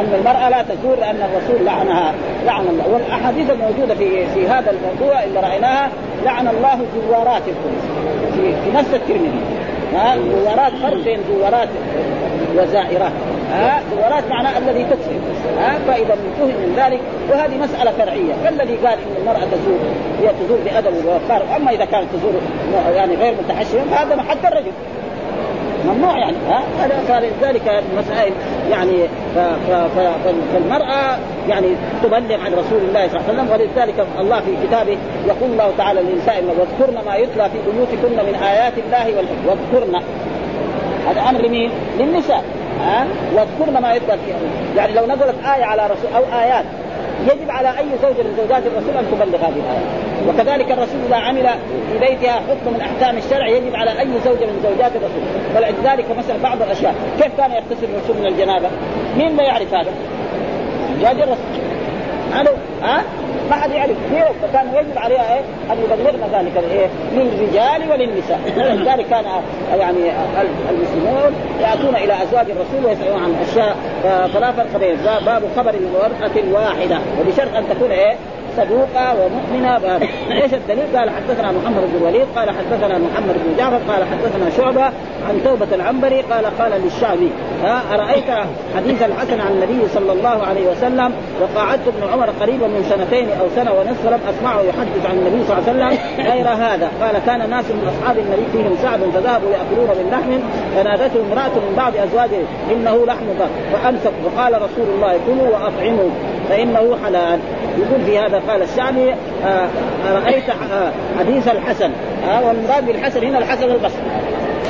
أن 0.00 0.14
المرأة 0.18 0.48
لا 0.48 0.62
تزور 0.62 0.96
لأن 0.96 1.16
الرسول 1.16 1.66
لعنها 1.66 2.14
لعن 2.46 2.66
الله. 2.66 2.84
والأحاديث 2.92 3.50
الموجودة 3.50 3.94
في 3.94 4.26
في 4.26 4.48
هذا 4.48 4.70
الموضوع 4.70 5.24
اللي 5.24 5.40
رأيناها 5.40 5.90
لعن 6.24 6.48
الله 6.48 6.78
زوارات 7.08 7.42
في, 8.34 8.54
في 8.64 8.70
نفس 8.74 8.94
الترمذي. 8.94 9.40
زوارات 10.44 10.72
فرق 10.82 11.04
بين 11.04 11.18
زوارات 11.28 11.68
وزائرات. 12.56 13.12
ها 13.52 13.82
زورات 13.90 14.24
معناه 14.30 14.58
الذي 14.58 14.84
تسري 14.84 15.20
ها 15.58 15.78
فإذا 15.86 16.16
فهم 16.38 16.48
من 16.48 16.74
ذلك 16.76 17.00
وهذه 17.30 17.58
مسألة 17.58 17.90
فرعية. 17.90 18.32
فالذي 18.44 18.76
قال 18.76 18.98
إن 18.98 19.16
المرأة 19.20 19.44
تزور 19.52 19.78
هي 20.20 20.28
تزور 20.44 20.58
بأدب 20.64 21.06
ووقار 21.06 21.56
أما 21.56 21.70
إذا 21.70 21.84
كانت 21.84 22.06
تزور 22.14 22.32
يعني 22.94 23.14
غير 23.16 23.34
متحشمه 23.44 23.84
فهذا 23.90 24.22
حتى 24.22 24.48
الرجل. 24.48 24.72
ممنوع 25.86 26.18
يعني 26.18 26.36
ها؟ 26.48 26.62
فلذلك 27.08 27.84
المسائل 27.92 28.32
يعني 28.70 28.92
ف 29.34 29.38
ف 29.38 29.70
ف 29.70 30.12
فالمرأة 30.54 31.18
يعني 31.48 31.68
تبلغ 32.02 32.40
عن 32.44 32.52
رسول 32.52 32.80
الله 32.88 33.08
صلى 33.08 33.20
الله 33.20 33.28
عليه 33.28 33.42
وسلم 33.42 33.48
ولذلك 33.52 34.06
الله 34.20 34.40
في 34.40 34.66
كتابه 34.66 34.96
يقول 35.26 35.50
الله 35.50 35.72
تعالى 35.78 36.00
للنساء 36.00 36.44
واذكرن 36.44 37.04
ما 37.06 37.16
يتلى 37.16 37.50
في 37.50 37.58
بيوتكن 37.72 38.26
من 38.26 38.34
آيات 38.34 38.72
الله 38.78 39.24
واذكرن. 39.46 40.02
هذا 41.08 41.20
أمر 41.30 41.48
مين؟ 41.48 41.70
للنساء. 41.98 42.44
ها 42.80 43.06
واذكرن 43.34 43.82
ما 43.82 43.94
يتلى 43.94 44.18
في 44.18 44.32
يعني 44.76 44.92
لو 44.92 45.06
نزلت 45.06 45.34
آية 45.44 45.64
على 45.64 45.82
رسول 45.86 46.12
أو 46.16 46.40
آيات 46.40 46.64
يجب 47.24 47.50
على 47.50 47.68
أي 47.68 47.86
زوجه 48.02 48.22
من 48.22 48.34
زوجات 48.36 48.62
الرسول 48.66 48.96
أن 48.96 49.06
تبلغ 49.12 49.38
هذه 49.38 49.56
الآية. 49.56 49.86
وكذلك 50.28 50.72
الرسول 50.72 51.00
إذا 51.06 51.16
عمل 51.16 51.48
في 51.92 51.98
بيتها 51.98 52.32
حكم 52.32 52.72
من 52.74 52.80
أحكام 52.80 53.16
الشرع 53.16 53.48
يجب 53.48 53.76
على 53.76 53.90
أي 53.90 54.08
زوجه 54.24 54.46
من 54.46 54.60
زوجات 54.62 54.92
الرسول. 54.96 55.22
ولذلك 55.56 56.04
مثلا 56.18 56.36
بعض 56.42 56.62
الأشياء. 56.62 56.94
كيف 57.18 57.36
كان 57.38 57.50
يغتسل 57.50 57.86
الرسول 57.94 58.16
من 58.20 58.26
الجنابة؟ 58.26 58.68
مين 59.16 59.36
ما 59.36 59.42
يعرف 59.42 59.74
هذا؟ 59.74 59.90
زوج 61.02 61.20
الرسول. 61.20 61.56
هذا 62.32 62.50
ها؟ 62.82 63.02
ما 63.50 63.56
حد 63.56 63.70
يعرف 63.70 63.96
كيف 64.14 64.24
فكان 64.42 64.66
يجب 64.74 64.98
عليها 64.98 65.34
إيه؟ 65.34 65.40
أن 65.72 65.78
يبلغن 65.78 66.28
ذلك 66.32 66.52
الإيه؟ 66.56 66.86
للرجال 67.12 67.90
وللنساء 67.90 68.40
ولذلك 68.56 69.06
كان 69.06 69.24
يعني 69.78 70.12
المسلمون 70.70 71.34
يأتون 71.60 71.96
إلى 71.96 72.22
أزواج 72.22 72.46
الرسول 72.50 72.84
ويسألون 72.86 73.22
عن 73.22 73.34
اشياء 73.50 73.76
فلا 74.28 74.52
فرق 74.52 74.76
بين 74.78 74.96
باب 75.26 75.42
خبر 75.56 75.74
المراه 75.74 76.30
الواحده 76.36 76.98
وبشرط 77.20 77.54
أن 77.54 77.64
تكون 77.68 77.90
إيه؟ 77.90 78.16
صدوقة 78.56 79.14
ومؤمنة 79.20 79.78
بهذا 79.78 80.08
إيش 80.42 80.54
الدليل؟ 80.54 80.96
قال 80.96 81.10
حدثنا 81.10 81.52
محمد 81.52 81.82
بن 81.92 81.96
الوليد 81.96 82.26
قال 82.36 82.50
حدثنا 82.50 82.98
محمد 82.98 83.34
بن 83.44 83.56
جعفر 83.58 83.78
قال 83.92 84.04
حدثنا 84.04 84.50
شعبة 84.56 84.84
عن 85.28 85.40
توبة 85.44 85.74
العنبري 85.74 86.20
قال 86.20 86.46
قال 86.58 86.82
للشعبي 86.82 87.30
ها 87.64 87.82
أرأيت 87.94 88.24
حديث 88.76 89.02
الحسن 89.02 89.40
عن 89.40 89.52
النبي 89.52 89.88
صلى 89.94 90.12
الله 90.12 90.46
عليه 90.46 90.70
وسلم 90.70 91.12
وقعدت 91.40 91.88
ابن 91.88 92.12
عمر 92.12 92.30
قريبا 92.40 92.66
من 92.66 92.84
سنتين 92.90 93.28
أو 93.40 93.46
سنة 93.56 93.72
ونصف 93.72 94.06
لم 94.06 94.20
أسمعه 94.28 94.60
يحدث 94.60 95.06
عن 95.10 95.18
النبي 95.18 95.44
صلى 95.44 95.58
الله 95.58 95.68
عليه 95.68 95.96
وسلم 95.96 95.98
غير 96.32 96.48
هذا 96.48 96.90
قال 97.00 97.18
كان 97.26 97.50
ناس 97.50 97.64
من 97.64 97.90
أصحاب 97.92 98.18
النبي 98.18 98.46
فيهم 98.52 98.76
سعد 98.82 99.00
فذهبوا 99.00 99.50
يأكلون 99.50 99.88
من 99.88 100.10
لحم 100.10 100.38
فنادته 100.74 101.20
امرأة 101.20 101.54
من 101.68 101.74
بعض 101.76 101.92
أزواجه 101.96 102.42
إنه 102.72 103.06
لحم 103.06 103.26
ضر 103.38 103.48
فأمسك 103.72 104.12
وقال 104.24 104.54
رسول 104.54 104.86
الله 104.94 105.18
كلوا 105.26 105.48
وأطعموا 105.48 106.10
فإنه 106.48 106.96
حلال 107.04 107.40
يقول 107.78 108.04
في 108.04 108.18
هذا 108.18 108.38
قال 108.48 108.62
الشعبي 108.62 109.14
آه 109.44 109.68
رأيت 110.24 110.48
آه 110.50 110.92
حديث 111.18 111.48
الحسن. 111.48 111.90
آه 112.30 112.46
والمراد 112.46 112.86
بالحسن 112.86 113.24
هنا 113.24 113.38
الحسن 113.38 113.70
البصري. 113.70 114.02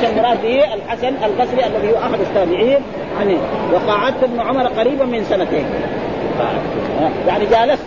المراد 0.03 0.41
به 0.41 0.73
الحسن 0.73 1.07
البصري 1.07 1.65
الذي 1.65 1.91
هو 1.91 1.97
أحد 1.97 2.19
التابعين 2.19 2.79
عنه. 3.19 3.37
وقعدت 3.73 4.23
ابن 4.23 4.39
عمر 4.39 4.67
قريبا 4.67 5.05
من 5.05 5.23
سنتين. 5.23 5.65
يعني 7.27 7.45
جالست. 7.45 7.83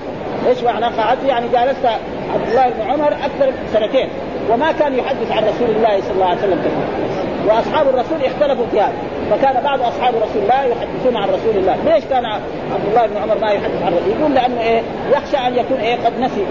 إيش 0.49 0.63
معنى 0.63 0.87
قعدت 0.87 1.25
يعني 1.29 1.49
جالست 1.49 1.87
عبد 2.35 2.49
الله 2.49 2.71
بن 2.71 2.91
عمر 2.91 3.09
أكثر 3.09 3.53
سنتين. 3.73 4.09
وما 4.51 4.73
كان 4.73 4.99
يحدث 4.99 5.33
عن 5.33 5.43
رسول 5.45 5.77
الله 5.77 6.01
صلى 6.01 6.15
الله 6.15 6.27
عليه 6.27 6.39
وسلم. 6.39 6.59
كثير 6.59 7.55
وأصحاب 7.55 7.89
الرسول 7.89 8.19
اختلفوا 8.25 8.67
في 8.71 8.81
هذا. 8.81 8.93
فكان 9.31 9.63
بعض 9.65 9.83
أصحاب 9.83 10.15
رسول 10.15 10.43
الله 10.43 10.65
يحدثون 10.65 11.17
عن 11.17 11.29
رسول 11.29 11.57
الله، 11.57 11.77
ليش 11.85 12.05
كان 12.05 12.25
عبد 12.25 12.87
الله 12.89 13.07
بن 13.07 13.17
عمر 13.17 13.39
ما 13.39 13.51
يحدث 13.51 13.83
عن 13.83 13.93
رسول 13.93 14.21
يقول 14.21 14.35
لأنه 14.35 14.61
إيه؟ 14.61 14.83
يخشى 15.11 15.37
أن 15.37 15.55
يكون 15.55 15.77
إيه؟ 15.77 15.97
قد 15.97 16.19
نسي. 16.19 16.45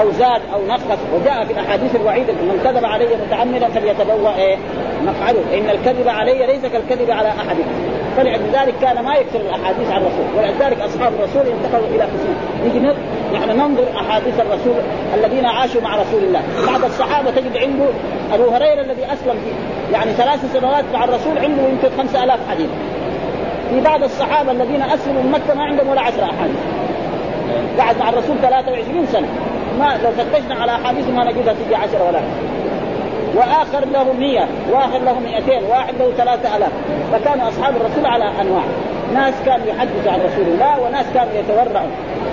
أو 0.00 0.10
زاد 0.10 0.40
أو 0.54 0.66
نقص 0.66 0.98
وجاء 1.14 1.44
في 1.44 1.52
الأحاديث 1.52 1.96
الوعيدة 1.96 2.32
من 2.32 2.60
كذب 2.64 2.84
علي 2.84 3.08
متعمدا 3.26 3.68
فليتبوأ 3.68 4.36
إيه 4.36 4.56
مقعده 5.06 5.58
إن 5.58 5.70
الكذب 5.70 6.08
علي 6.08 6.46
ليس 6.46 6.62
كالكذب 6.72 7.10
على 7.10 7.28
احدكم 7.28 7.98
فلذلك 8.16 8.74
كان 8.82 9.04
ما 9.04 9.14
يكثر 9.14 9.40
الأحاديث 9.40 9.90
عن 9.90 10.02
الرسول 10.02 10.26
ولذلك 10.36 10.80
أصحاب 10.80 11.12
الرسول 11.14 11.52
انتقلوا 11.52 11.88
إلى 11.88 12.02
قسمين 12.02 12.36
نيجي 12.64 12.94
نحن 13.34 13.58
ننظر 13.58 13.84
أحاديث 14.00 14.40
الرسول 14.40 14.74
الذين 15.14 15.46
عاشوا 15.46 15.80
مع 15.82 15.96
رسول 15.96 16.22
الله. 16.22 16.42
بعض 16.66 16.84
الصحابة 16.84 17.30
تجد 17.30 17.56
عنده 17.56 17.84
أبو 18.32 18.48
هريرة 18.50 18.80
الذي 18.80 19.04
أسلم 19.04 19.34
في 19.34 19.50
يعني 19.92 20.12
ثلاث 20.12 20.52
سنوات 20.52 20.84
مع 20.92 21.04
الرسول 21.04 21.38
عنده 21.38 21.62
يمكن 21.62 21.88
خمسة 21.98 22.24
ألاف 22.24 22.40
حديث. 22.50 22.68
في 23.70 23.80
بعض 23.80 24.02
الصحابة 24.02 24.52
الذين 24.52 24.82
أسلموا 24.82 25.22
من 25.22 25.30
مكة 25.30 25.54
ما 25.54 25.64
عندهم 25.64 25.88
ولا 25.88 26.00
عشر 26.00 26.24
أحاديث. 26.24 26.60
قعد 27.78 27.98
مع 27.98 28.08
الرسول 28.08 28.36
23 28.42 29.06
سنة. 29.06 29.28
ما 29.78 29.98
لو 30.04 30.10
فتشنا 30.10 30.54
على 30.54 30.72
أحاديث 30.72 31.08
ما 31.08 31.24
نجدها 31.24 31.54
تجي 31.54 31.74
10 31.74 32.08
ولا 32.08 32.20
وآخر 33.34 33.84
له 33.84 34.12
100 34.12 34.46
واخر 34.72 34.98
له 34.98 35.18
200 35.20 35.68
واحد 35.68 35.94
له 35.98 36.12
3000 36.16 36.72
فكان 37.12 37.40
أصحاب 37.40 37.76
الرسول 37.76 38.06
على 38.06 38.24
أنواع. 38.40 38.64
ناس 39.14 39.34
كانوا 39.46 39.66
يحدثوا 39.66 40.12
عن 40.12 40.20
رسول 40.20 40.46
الله 40.54 40.80
وناس 40.80 41.06
كانوا 41.14 41.32
يتورعوا. 41.34 41.88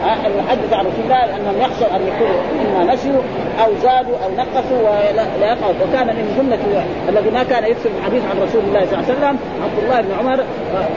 أن 0.05 0.31
يحدث 0.39 0.73
عن 0.73 0.85
رسول 0.85 1.03
الله 1.03 1.25
لانهم 1.25 1.61
يخشوا 1.61 1.95
أن 1.95 2.01
يكونوا 2.07 2.41
اما 2.65 2.93
نسيوا 2.93 3.21
أو 3.65 3.71
زادوا 3.83 4.15
أو 4.23 4.29
نقصوا 4.37 4.79
ولا 4.79 5.23
وكان 5.81 6.07
من 6.07 6.35
جمله 6.37 6.85
الذي 7.09 7.29
ما 7.29 7.43
كان 7.43 7.63
يكسب 7.63 7.89
الحديث 7.99 8.23
عن 8.31 8.37
رسول 8.47 8.61
الله 8.67 8.85
صلى 8.85 8.99
الله 8.99 9.05
عليه 9.05 9.17
وسلم 9.17 9.37
عبد 9.63 9.83
الله 9.83 10.01
بن 10.01 10.11
عمر 10.19 10.43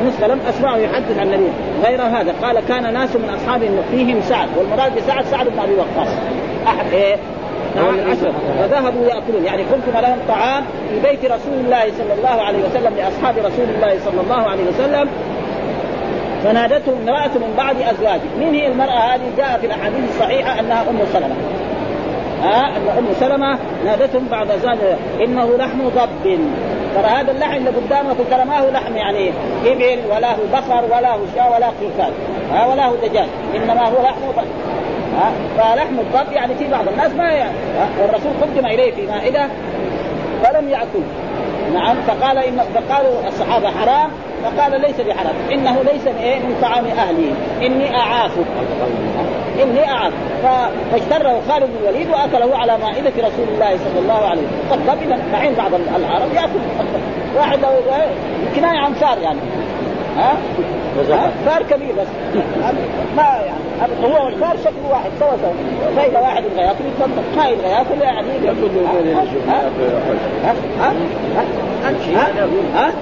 نسخة 0.06 0.26
لم 0.26 0.40
أسمعه 0.48 0.76
يحدث 0.76 1.18
عن 1.18 1.26
النبي 1.26 1.48
غير 1.84 2.02
هذا. 2.02 2.34
قال 2.42 2.60
كان 2.68 2.94
ناس 2.94 3.16
من 3.16 3.28
أصحاب 3.28 3.60
فيهم 3.90 4.20
سعد 4.20 4.48
والمراد 4.58 4.96
بسعد 4.96 5.24
سعد 5.24 5.46
بن 5.46 5.58
أبي 5.58 5.74
وقاص. 5.74 6.08
احد 6.66 6.92
إيه؟ 6.92 7.16
نعم 7.76 7.94
العشرة 7.94 8.34
فذهبوا 8.58 9.06
يأكلون. 9.06 9.44
يعني 9.44 9.62
قلتم 9.62 9.98
لهم 10.00 10.18
طعام 10.28 10.64
في 10.90 11.08
بيت 11.08 11.24
رسول 11.24 11.54
الله 11.64 11.84
صلى 11.98 12.14
الله 12.18 12.42
عليه 12.42 12.58
وسلم 12.58 12.94
لأصحاب 12.96 13.38
رسول 13.38 13.66
الله 13.76 13.98
صلى 14.04 14.20
الله 14.20 14.50
عليه 14.50 14.64
وسلم. 14.64 15.08
فنادته 16.44 16.92
امرأة 17.02 17.28
من 17.28 17.54
بعض 17.56 17.76
أزواجه. 17.76 18.20
من 18.38 18.54
هي 18.54 18.66
المرأة 18.66 19.14
هذه؟ 19.14 19.20
جاء 19.36 19.58
في 19.60 19.66
الأحاديث 19.66 20.00
الصحيحة 20.08 20.60
أنها 20.60 20.82
أم 20.90 20.98
سلمة. 21.12 21.34
ها؟ 22.42 22.76
أن 22.76 22.98
أم 22.98 23.06
سلمة 23.20 23.58
نادتهم 23.84 24.28
بعض 24.30 24.50
أزواجها. 24.50 24.96
إنه 25.20 25.56
لحم 25.56 25.88
ضب. 25.88 26.38
ترى 26.94 27.06
هذا 27.06 27.30
اللحم 27.32 27.56
اللي 27.56 27.70
قدامك 27.70 28.16
ترى 28.30 28.44
ما 28.44 28.58
هو 28.58 28.70
لحم 28.70 28.96
يعني 28.96 29.32
إبل 29.66 29.98
ولا 30.14 30.32
هو 30.32 30.42
بقر 30.52 30.84
ولا 30.84 31.14
هو 31.14 31.20
شاة 31.36 31.50
ولا 31.50 31.66
قيفان 31.66 32.12
ها؟ 32.52 32.66
ولا 32.66 32.86
هو 32.86 32.94
دجاج. 32.94 33.28
إنما 33.54 33.88
هو 33.88 34.02
لحم 34.02 34.20
ضب. 34.36 34.48
ها؟ 35.18 35.32
فلحم 35.56 35.98
الضب 35.98 36.32
يعني 36.32 36.54
في 36.54 36.68
بعض 36.68 36.88
الناس 36.88 37.12
ما 37.12 37.30
يعني. 37.30 37.54
والرسول 38.02 38.32
قدم 38.42 38.66
إليه 38.66 38.94
في 38.94 39.06
مائدة 39.06 39.48
فلم 40.42 40.68
يأكل. 40.68 41.02
نعم 41.74 41.96
فقال 42.06 42.38
إن 42.38 42.60
فقالوا 42.74 43.28
الصحابة 43.28 43.70
حرام 43.70 44.10
فقال 44.44 44.80
ليس 44.80 45.00
بحرام. 45.00 45.34
إنه 45.52 45.82
ليس 45.82 46.04
من 46.06 46.18
إيه 46.22 46.38
من 46.38 46.56
طعام 46.62 46.84
أهلي. 46.86 47.32
إني 47.66 47.96
اعافه 47.96 48.42
إني 49.62 49.88
أعاف. 49.88 50.12
فاشتره 50.92 51.40
خالد 51.48 51.64
بن 51.64 51.88
الوليد 51.88 52.10
وأكله 52.10 52.56
على 52.56 52.78
مائدة 52.78 53.12
رسول 53.18 53.48
الله 53.54 53.76
صلى 53.76 53.98
الله 53.98 54.26
عليه 54.28 54.42
وسلم. 54.42 54.84
طب 54.86 54.98
اذا 55.02 55.18
بعين 55.32 55.54
بعض 55.54 55.70
العرب 55.74 56.34
ياكل 56.34 56.60
واحد 57.36 57.58
كناية 58.56 58.78
عن 58.78 58.92
فار 58.92 59.18
يعني. 59.18 59.38
ها؟ 60.18 60.36
فار 61.46 61.62
كبير 61.62 61.92
بس. 61.92 62.06
ما 63.16 63.22
يعني 63.22 63.92
هو 64.04 64.24
والفار 64.24 64.56
شكله 64.64 64.90
واحد 64.90 65.10
سوا 65.20 65.36
سوا. 65.42 65.52
فاذا 65.96 66.18
واحد 66.18 66.44
يبغى 66.44 66.62
ياكل 66.62 66.84
يتفضل 66.84 67.22
ما 67.36 67.48
يبغى 67.48 67.68
ياكل 67.68 68.00
يعني 68.02 68.28
ها؟ 69.48 69.62
ها؟ 70.44 70.52
ها؟ 70.80 70.92
ها؟ 72.14 72.32
ها؟ 72.74 72.92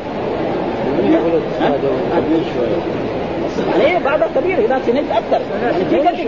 يعني 3.79 4.05
بعض 4.05 4.21
كبير 4.37 4.67
هناك 4.67 4.83
في 4.83 4.93
نجد 4.93 5.11
أكثر. 5.11 5.41
يعني 5.63 5.85
في 5.85 5.99
قد 5.99 6.19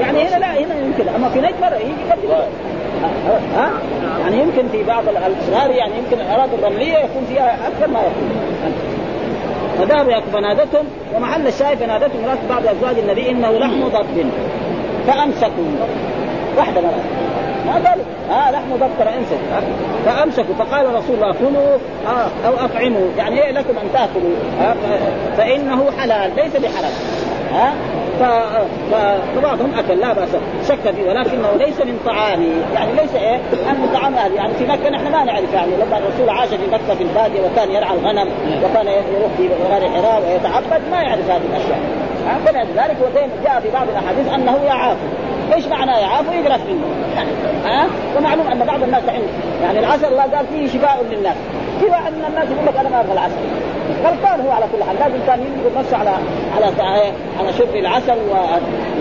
يعني 0.00 0.22
هنا 0.22 0.38
لا 0.38 0.52
هنا 0.52 0.74
يمكن. 0.78 1.08
أما 1.08 1.28
في 1.28 1.38
نجد 1.38 1.54
مرة 1.62 1.76
يجي. 1.76 2.10
قد 2.10 2.18
ها؟ 3.56 3.70
يعني 4.20 4.38
يمكن 4.38 4.68
في 4.72 4.82
بعض 4.82 5.04
الصغار 5.08 5.70
يعني 5.70 5.92
يمكن 5.98 6.20
الاراضي 6.20 6.54
الرملية 6.54 6.98
يكون 6.98 7.24
فيها 7.28 7.68
أكثر 7.68 7.92
ما 7.92 8.00
يكون. 8.00 8.30
فذهبوا 9.80 10.20
فنادتهم 10.32 10.84
ومحل 11.14 11.46
الشاهد 11.46 11.78
فنادتهم 11.78 12.24
امراه 12.24 12.38
بعض 12.48 12.62
أزواج 12.66 12.98
النبي 12.98 13.30
إنه 13.30 13.58
لحم 13.58 13.88
ضب 13.88 14.30
فأمسكوا. 15.06 15.64
واحدة 16.56 16.80
مرة. 16.80 17.00
ما 17.66 17.72
قالوا. 17.72 18.04
ها 18.30 18.50
لحم 18.52 18.76
ضبط 18.76 19.08
انسى 19.08 19.36
فأمسكوا. 20.06 20.54
فقال 20.58 20.94
رسول 20.94 21.14
الله 21.14 21.32
كلوا 21.32 21.78
آه 22.06 22.48
أو 22.48 22.64
أطعموا. 22.64 23.08
يعني 23.18 23.42
إيه 23.42 23.52
لكم 23.52 23.78
أن 23.78 23.92
تأكلوا؟ 23.92 24.36
آه 24.62 24.74
فإنه 25.36 25.90
حلال 25.98 26.30
ليس 26.36 26.52
بحلال 26.56 26.92
ها 27.52 27.72
فبعضهم 28.20 29.74
أكل 29.78 30.00
لا 30.00 30.12
بأس. 30.12 30.28
شك 30.68 30.90
فيه 30.94 31.08
ولكنه 31.08 31.52
ليس 31.58 31.80
من 31.80 31.98
طعامه. 32.06 32.52
يعني 32.74 32.92
ليس 32.92 33.14
إيه؟ 33.14 33.36
من 33.66 33.88
طعام 33.94 34.14
اهله 34.14 34.34
يعني 34.34 34.54
في 34.54 34.64
مكة 34.66 34.90
نحن 34.90 35.12
ما 35.12 35.24
نعرف 35.24 35.52
يعني 35.54 35.70
لما 35.76 35.98
الرسول 35.98 36.30
عاش 36.30 36.48
في 36.48 36.66
مكة 36.72 36.94
في 36.94 37.02
البادية 37.02 37.40
وكان 37.40 37.70
يرعى 37.70 37.94
الغنم 37.94 38.28
وكان 38.64 38.86
يروح 38.86 39.32
في 39.36 39.48
غار 39.70 39.90
حراء 39.90 40.22
ويتعبد 40.26 40.82
ما 40.90 41.02
يعرف 41.02 41.30
هذه 41.30 41.42
الأشياء. 41.50 41.80
فلذلك 42.46 42.96
ودائما 43.06 43.32
جاء 43.44 43.60
في 43.60 43.70
بعض 43.70 43.88
الأحاديث 43.88 44.32
أنه 44.34 44.58
يعاف. 44.64 44.96
إيش 45.54 45.66
معنى 45.66 45.90
يعاف؟ 45.90 46.28
ويقرف 46.28 46.60
منه 46.68 46.86
ها؟ 47.64 47.86
ومعلوم 48.18 48.46
أن 48.46 48.58
بعض 48.58 48.82
الناس 48.82 49.02
يعني 49.62 49.78
العسل 49.78 50.04
الله 50.04 50.22
قال 50.22 50.46
فيه 50.46 50.66
شفاء 50.66 51.04
للناس. 51.10 51.36
في 51.80 51.86
واحد 51.86 52.12
من 52.12 52.24
الناس 52.28 52.48
يقول 52.50 52.66
لك 52.66 52.76
أنا 52.76 52.88
ما 52.88 53.00
أبغى 53.00 53.12
العسل 53.12 53.34
غلطان 54.04 54.40
هو 54.46 54.50
على 54.50 54.66
كل 54.72 54.84
حال. 54.84 54.96
لازم 54.96 55.26
كان 55.26 55.38
ينقل 55.40 55.78
نفسه 55.78 55.96
على 55.96 56.10
على 56.56 56.66
على 57.38 57.52
شرب 57.58 57.74
العسل 57.74 58.18
و... 58.30 58.34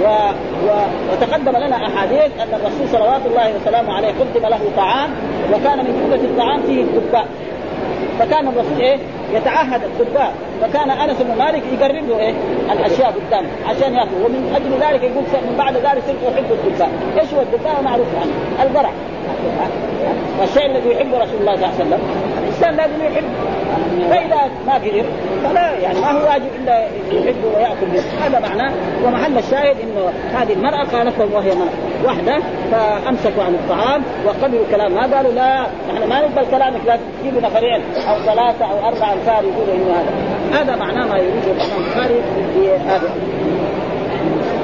و... 0.03 0.07
و... 0.65 0.69
وتقدم 1.11 1.57
لنا 1.57 1.75
أحاديث 1.87 2.31
أن 2.41 2.53
الرسول 2.53 2.89
صلوات 2.91 3.21
الله 3.25 3.53
وسلامه 3.61 3.93
عليه 3.93 4.07
قدم 4.07 4.47
له 4.47 4.59
طعام 4.77 5.09
وكان 5.53 5.77
من 5.77 6.01
جمله 6.03 6.25
الطعام 6.29 6.61
فيه 6.61 6.81
الدباء. 6.81 7.25
فكان 8.19 8.47
الرسول 8.47 8.79
إيه؟ 8.79 8.97
يتعهد 9.33 9.81
الدباء. 9.83 10.33
فكان 10.61 10.89
أنس 10.89 11.17
بن 11.21 11.37
مالك 11.37 11.63
يقرب 11.73 12.09
له 12.09 12.19
إيه؟ 12.19 12.33
الأشياء 12.71 13.13
قدامه 13.13 13.47
عشان 13.67 13.93
يأكل. 13.93 14.15
ومن 14.25 14.53
أجل 14.55 14.71
ذلك 14.87 15.03
يقول 15.03 15.23
من 15.49 15.55
بعد 15.57 15.73
ذلك 15.73 16.03
صرت 16.07 16.33
أحب 16.33 16.51
الدباء. 16.51 16.89
إيش 17.19 17.33
هو 17.33 17.41
الدباء؟ 17.41 17.81
معروف 17.83 18.07
عنه. 18.21 18.31
البرع. 18.67 18.89
والشيء 20.39 20.65
الذي 20.65 20.89
يحبه 20.89 21.17
رسول 21.17 21.39
الله 21.39 21.55
صلى 21.55 21.65
الله 21.65 21.67
عليه 21.67 21.85
وسلم. 21.85 21.99
الإنسان 22.43 22.75
لازم 22.75 23.13
يحب. 23.13 23.23
فإذا 24.09 24.49
ما 24.67 24.73
قدر 24.73 25.03
فلا 25.43 25.79
يعني 25.79 25.99
ما 25.99 26.11
هو 26.11 26.25
واجب 26.25 26.47
إلا 26.63 26.87
يحب 27.11 27.35
ويأكل 27.55 27.87
منه 27.93 28.03
هذا 28.25 28.39
معناه 28.39 28.73
ومحل 29.05 29.37
الشاهد 29.37 29.75
انه 29.83 30.13
هذه 30.33 30.53
المرأة 30.53 30.83
قالت 30.83 31.19
لهم 31.19 31.33
وهي 31.33 31.51
وحدة 32.05 32.39
فأمسكوا 32.71 33.43
عن 33.43 33.53
الطعام 33.53 34.03
وقبلوا 34.25 34.65
الكلام. 34.65 34.91
ما 34.91 35.15
قالوا 35.15 35.31
لا 35.31 35.67
نحن 35.89 36.09
ما 36.09 36.19
نقبل 36.19 36.51
كلامك 36.51 36.81
لا 36.85 36.99
تجيبوا 37.21 37.41
نفرين 37.41 37.81
أو 38.09 38.19
ثلاثة 38.19 38.65
أو 38.65 38.87
أربعة 38.87 39.13
انفار 39.13 39.43
يقولوا 39.43 39.73
إنه 39.73 39.93
هذا. 39.93 40.61
هذا 40.61 40.75
معناه 40.75 41.07
ما 41.07 41.17
يريده 41.17 41.51
الإمام 41.51 41.81
البخاري 41.85 42.21
في 42.53 42.71
هذا. 42.87 43.09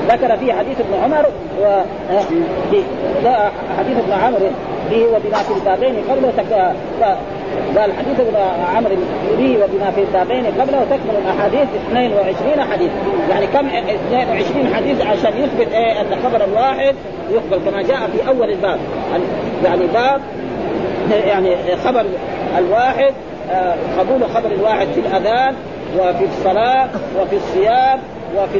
ذكر 0.09 0.37
فيه 0.37 0.53
حديث 0.53 0.77
ابن 0.79 1.03
عمر 1.03 1.25
و 1.61 1.81
حديث 3.77 3.97
ابن 3.97 4.11
عمر 4.11 4.39
به 4.91 5.05
وبما 5.07 5.37
في 5.37 5.53
البابين 5.53 5.95
قبله 6.09 6.31
تك... 6.37 6.73
قال 7.77 7.91
حديث 7.93 8.19
ابن 8.19 8.35
عمرو 8.75 8.95
به 9.37 9.57
وبما 9.63 9.91
في 9.91 10.01
البابين 10.01 10.45
قبله 10.45 10.85
تكمل 10.89 11.15
الأحاديث 11.25 11.67
22 11.89 12.63
حديث. 12.71 12.91
يعني 13.29 13.47
كم؟ 13.47 13.67
22 13.67 14.75
حديث 14.75 15.01
عشان 15.01 15.33
يثبت 15.37 15.73
إيه؟ 15.73 16.01
أن 16.01 16.15
خبر 16.23 16.43
الواحد 16.45 16.95
يقبل 17.31 17.71
كما 17.71 17.81
جاء 17.81 18.09
في 18.13 18.27
أول 18.27 18.49
الباب. 18.49 18.79
يعني 19.63 19.87
باب 19.93 20.21
يعني 21.11 21.55
خبر 21.85 22.05
الواحد 22.57 23.13
آه، 23.51 23.75
قبول 23.99 24.29
خبر 24.35 24.51
الواحد 24.51 24.87
في 24.87 24.99
الأذان 24.99 25.55
وفي 25.99 26.25
الصلاة 26.25 26.87
وفي 27.21 27.35
الصيام 27.35 27.99
وفي 28.37 28.59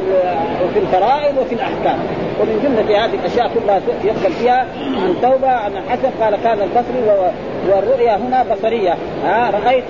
وفي 0.64 0.78
الفرائض 0.78 1.38
وفي 1.38 1.54
الأحكام. 1.54 1.98
ومن 2.40 2.60
جمله 2.64 3.04
هذه 3.04 3.14
الأشياء 3.14 3.50
كلها 3.54 3.80
يقبل 4.04 4.32
فيها 4.32 4.66
عن 4.80 5.14
توبة 5.22 5.48
عن 5.48 5.76
الحسن. 5.76 6.10
قال 6.20 6.36
كان 6.44 6.60
البصري 6.62 7.30
والرؤيا 7.68 8.16
هنا 8.16 8.44
بصرية. 8.54 8.96
ها 9.24 9.50
رأيت 9.50 9.84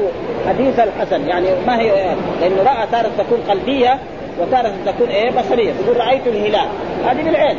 حديث 0.48 0.80
الحسن. 0.80 1.28
يعني 1.28 1.46
ما 1.66 1.80
هي 1.80 2.14
لأنه 2.40 2.62
رأى 2.66 2.86
تارة 2.92 3.10
تكون 3.18 3.38
قلبية 3.48 3.98
وتارة 4.40 4.72
تكون 4.86 5.08
إيه؟ 5.08 5.30
بصرية. 5.30 5.72
يقول 5.84 5.96
رأيت 5.96 6.26
الهلال. 6.26 6.68
هذه 7.06 7.22
بالعين. 7.24 7.56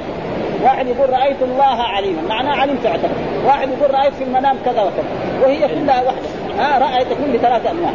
واحد 0.64 0.88
يقول 0.88 1.10
رأيت 1.10 1.42
الله 1.42 1.84
عليما. 1.84 2.22
معناه 2.30 2.56
علمت 2.56 2.86
اعتبر 2.86 3.10
واحد 3.46 3.70
يقول 3.70 3.94
رأيت 3.94 4.14
في 4.14 4.24
المنام 4.24 4.56
كذا 4.66 4.82
وكذا. 4.82 5.44
وهي 5.44 5.60
كلها 5.60 6.04
واحدة. 6.04 6.28
ها 6.60 6.80
رأي 6.80 7.06
تكون 7.06 7.34
بثلاث 7.34 7.66
أنواع. 7.66 7.92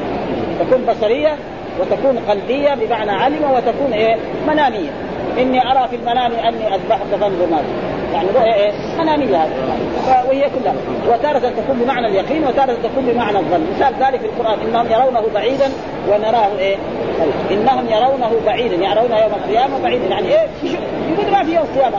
تكون 0.60 0.84
بصرية 0.84 1.36
وتكون 1.80 2.18
قلبية 2.28 2.74
بمعنى 2.74 3.10
علم 3.10 3.50
وتكون 3.50 3.92
إيه؟ 3.92 4.16
منامية. 4.48 4.90
إني 5.38 5.70
أرى 5.70 5.88
في 5.88 5.96
المنام 5.96 6.32
أني 6.32 6.74
اذبحك 6.74 7.06
فانظر 7.20 7.46
ماذا 7.50 7.64
يعني 8.14 8.28
رؤيا 8.34 8.54
إيه؟ 8.54 8.72
منامية 8.98 9.36
هذه. 9.36 9.50
وهي 10.28 10.40
كلها. 10.40 10.74
وتارة 11.08 11.38
تكون 11.38 11.78
بمعنى 11.84 12.06
اليقين 12.06 12.44
وتارة 12.44 12.76
تكون 12.82 13.04
بمعنى 13.04 13.38
الظن. 13.38 13.66
مثال 13.76 13.94
ذلك 14.00 14.20
في 14.20 14.26
القرآن. 14.26 14.58
إنهم 14.68 14.86
يرونه 14.92 15.22
بعيدا 15.34 15.66
ونراه 16.08 16.58
إيه؟ 16.58 16.76
إنهم 17.50 17.86
يرونه 17.88 18.30
بعيدا. 18.46 18.74
يرونه 18.74 19.18
يوم 19.18 19.32
القيامة 19.44 19.82
بعيدا. 19.82 20.06
يعني 20.06 20.28
إيه؟ 20.28 20.46
يقول 21.12 21.32
ما 21.32 21.44
في 21.44 21.54
يوم 21.54 21.64
القيامة 21.74 21.98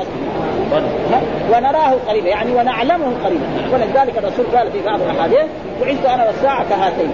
ونراه 1.54 1.94
قريبا. 2.08 2.28
يعني 2.28 2.56
ونعلمه 2.56 3.12
قريبا. 3.26 3.46
ولذلك 3.74 4.18
الرسول 4.18 4.46
قال 4.56 4.72
في 4.72 4.82
بعض 4.86 5.00
الأحاديث 5.02 5.46
بعثت 5.82 6.06
أنا 6.06 6.26
والساعة 6.26 6.70
كهاتين. 6.70 7.12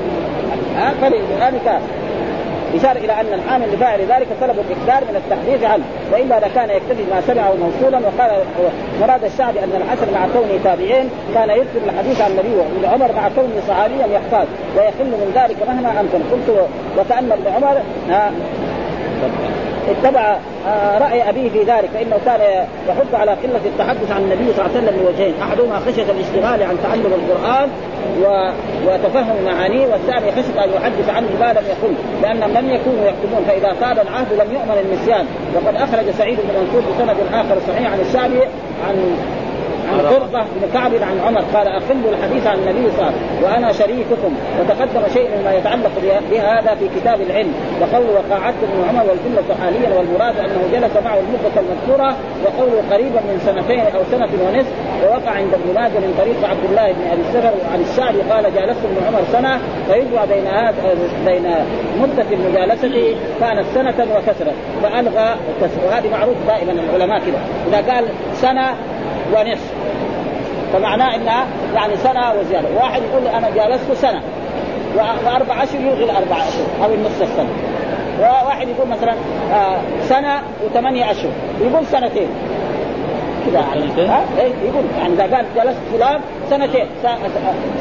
ها؟ 0.76 0.94
فلذلك 1.02 1.80
إشارة 2.76 2.98
إلى 2.98 3.14
أن 3.14 3.34
العامل 3.34 3.74
لفاعل 3.74 4.00
ذلك 4.00 4.28
طلب 4.42 4.56
الإكثار 4.60 5.04
من 5.10 5.16
التحديث 5.16 5.64
عنه 5.64 5.84
وإلا 6.12 6.40
لكان 6.40 6.70
يكتفي 6.70 7.04
ما 7.12 7.22
سمعه 7.22 7.54
موصولا. 7.54 7.98
وقال 7.98 8.32
مراد 9.02 9.24
الشعب 9.24 9.58
أن 9.58 9.82
الحسن 9.82 10.14
مع 10.14 10.28
كونه 10.34 10.64
تابعين 10.64 11.10
كان 11.34 11.50
يذكر 11.50 11.80
الحديث 11.86 12.22
عن 12.22 12.32
النبي 12.32 12.56
وابن 12.56 12.86
عمر 12.86 13.12
مع 13.16 13.30
كونه 13.36 13.62
صحابيا 13.68 14.06
يحتاج 14.08 14.48
ويخل 14.78 15.06
من 15.06 15.32
ذلك 15.36 15.58
مهما 15.68 16.00
أمكن. 16.00 16.20
قلت 16.32 16.68
وكأن 16.98 17.32
ابن 17.32 17.48
عمر 17.48 17.82
اتبع 19.92 20.38
آه، 20.68 20.98
رأي 20.98 21.30
أبيه 21.30 21.50
في 21.50 21.60
ذلك 21.60 21.90
فإنه 21.94 22.20
كان 22.26 22.66
يحث 22.90 23.14
على 23.14 23.32
قلة 23.32 23.62
التحدث 23.66 24.12
عن 24.12 24.22
النبي 24.22 24.54
صلى 24.54 24.66
الله 24.66 24.78
عليه 24.78 24.88
وسلم 24.88 25.04
بوجهين 25.04 25.34
أحدهما 25.42 25.80
خشية 25.80 26.12
الاشتغال 26.12 26.64
عن 26.64 26.78
تعلم 26.84 27.14
القرآن 27.14 27.70
و... 28.24 28.52
وتفهم 28.88 29.36
معانيه 29.46 29.88
والثاني 29.88 30.32
خشية 30.32 30.64
أن 30.64 30.70
يحدث 30.70 31.10
عنه 31.10 31.28
ما 31.40 31.54
لم 31.54 31.64
يقل 31.68 31.94
لانهم 32.22 32.50
لم 32.50 32.70
يكونوا 32.70 33.06
يكتبون 33.06 33.46
فإذا 33.48 33.76
طال 33.82 34.00
العهد 34.00 34.34
لم 34.34 34.54
يؤمن 34.54 34.78
النسيان. 34.86 35.26
وقد 35.56 35.76
أخرج 35.76 36.12
سعيد 36.18 36.38
بن 36.40 36.60
منصور 36.60 36.82
بسند 36.82 37.18
آخر 37.34 37.58
صحيح 37.68 37.92
عن 37.92 38.00
الشعبي 38.00 38.42
عن 38.88 39.18
عن 39.94 40.00
قرطة 40.00 40.46
بن 40.56 40.74
كعب 40.74 40.92
عن 40.94 41.20
عمر 41.26 41.42
قال 41.54 41.68
أخلوا 41.68 42.12
الحديث 42.12 42.48
عن 42.48 42.58
النبي 42.60 42.92
صلى 42.92 43.00
الله 43.00 43.06
عليه 43.06 43.16
وسلم 43.16 43.44
وأنا 43.44 43.72
شريككم 43.74 44.34
وتقدم 44.60 45.14
شيء 45.14 45.30
مما 45.38 45.54
يتعلق 45.54 45.92
بهذا 46.32 46.76
في 46.76 47.00
كتاب 47.00 47.22
العلم 47.22 47.54
وقول 47.82 48.06
وقاعدت 48.10 48.58
ابن 48.64 48.90
عمر 48.90 49.06
والجملة 49.10 49.56
حاليا 49.62 49.98
والمراد 49.98 50.40
أنه 50.40 50.62
جلس 50.72 51.04
معه 51.06 51.18
المدة 51.20 51.62
المذكورة 51.62 52.16
وقوله 52.46 52.84
قريبا 52.92 53.20
من 53.20 53.42
سنتين 53.46 53.80
أو 53.80 54.02
سنة 54.12 54.30
ونصف 54.44 54.72
ووقع 55.04 55.32
عند 55.32 55.54
ابن 55.54 55.74
ماجه 55.76 56.00
من 56.00 56.14
طريق 56.18 56.50
عبد 56.50 56.64
الله 56.70 56.92
بن 56.92 57.02
أبي 57.12 57.22
السفر 57.22 57.54
عن 57.74 57.82
الشعبي 57.82 58.22
قال 58.32 58.44
جالست 58.44 58.80
ابن 58.86 59.08
عمر 59.08 59.22
سنة 59.32 59.60
فيجمع 59.88 60.26
بين 60.26 60.48
بين 61.26 61.56
مدة 62.02 62.26
المجالسة 62.32 63.16
كانت 63.40 63.66
سنة 63.74 64.08
وكسرة 64.16 64.54
فألغى 64.84 65.36
وهذه 65.86 66.10
معروف 66.12 66.36
دائما 66.48 66.72
العلماء 66.72 67.20
كذا 67.20 67.40
إذا 67.68 67.94
قال 67.94 68.06
سنة 68.34 68.76
ونصف 69.34 69.74
فمعناه 70.74 71.16
إنها 71.16 71.46
يعني 71.76 71.98
سنة 71.98 72.34
وزيادة، 72.40 72.68
واحد 72.78 73.02
يقول 73.02 73.28
أنا 73.28 73.50
جالست 73.50 73.92
سنة 73.92 74.22
وأربع 75.26 75.64
أشهر 75.64 75.82
يلغي 75.82 76.04
الأربع 76.04 76.36
أشهر 76.38 76.86
أو 76.86 76.94
النصف 76.94 77.22
السنة. 77.22 77.50
وواحد 78.20 78.68
يقول 78.68 78.88
مثلا 78.88 79.14
آه 79.52 79.80
سنة 80.02 80.42
وثمانية 80.66 81.12
أشهر، 81.12 81.32
يقول 81.62 81.86
سنتين. 81.86 82.28
كذا 83.50 83.60
يعني 83.60 84.10
ها؟ 84.10 84.22
إيه 84.40 84.52
يقول 84.70 84.84
يعني 85.00 85.14
إذا 85.14 85.36
قال 85.36 85.46
جلست 85.56 85.78
فلان 85.94 86.22
سنتين 86.50 86.88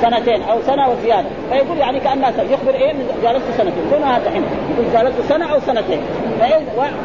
سنتين 0.02 0.42
أو 0.42 0.58
سنة 0.66 0.88
وزيادة. 0.88 1.28
فيقول 1.50 1.78
يعني 1.78 2.00
كانها 2.00 2.32
يخبر 2.50 2.74
إيه؟ 2.74 2.92
جلست 3.22 3.44
سنتين. 3.58 3.82
دون 3.90 4.02
هذا 4.02 4.22
الحين؟ 4.26 4.42
يقول 4.74 4.86
جلست 4.94 5.28
سنة 5.28 5.52
أو 5.52 5.60
سنتين. 5.60 6.00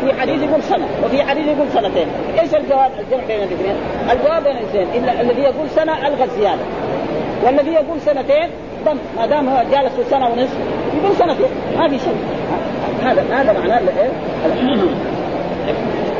في 0.01 0.21
حديث 0.21 0.43
يقول 0.43 0.63
سنة 0.63 0.85
وفي 1.05 1.23
حديث 1.23 1.47
يقول 1.47 1.67
سنتين. 1.73 2.07
إيش 2.41 2.55
الجواب؟ 2.55 2.91
الجمع 2.99 3.23
بين 3.27 3.37
الاثنين؟ 3.37 3.75
الجواب 4.11 4.43
بين 4.43 4.57
الاثنين 4.57 4.87
الا 5.03 5.21
الذي 5.21 5.41
يقول 5.41 5.69
سنة 5.69 6.07
ألغى 6.07 6.23
الزيادة. 6.23 6.61
والذي 7.43 7.71
يقول 7.71 8.01
سنتين 8.01 8.49
ضم. 8.85 8.97
ما 9.17 9.25
دام 9.25 9.49
هو 9.49 9.63
جالس 9.71 10.09
سنة 10.09 10.29
ونصف 10.29 10.57
يقول 10.97 11.15
سنتين. 11.15 11.49
ما 11.77 11.89
في 11.89 11.99
شيء. 11.99 12.17
هذا 13.03 13.23
هذا 13.31 13.59
معناه 13.59 13.81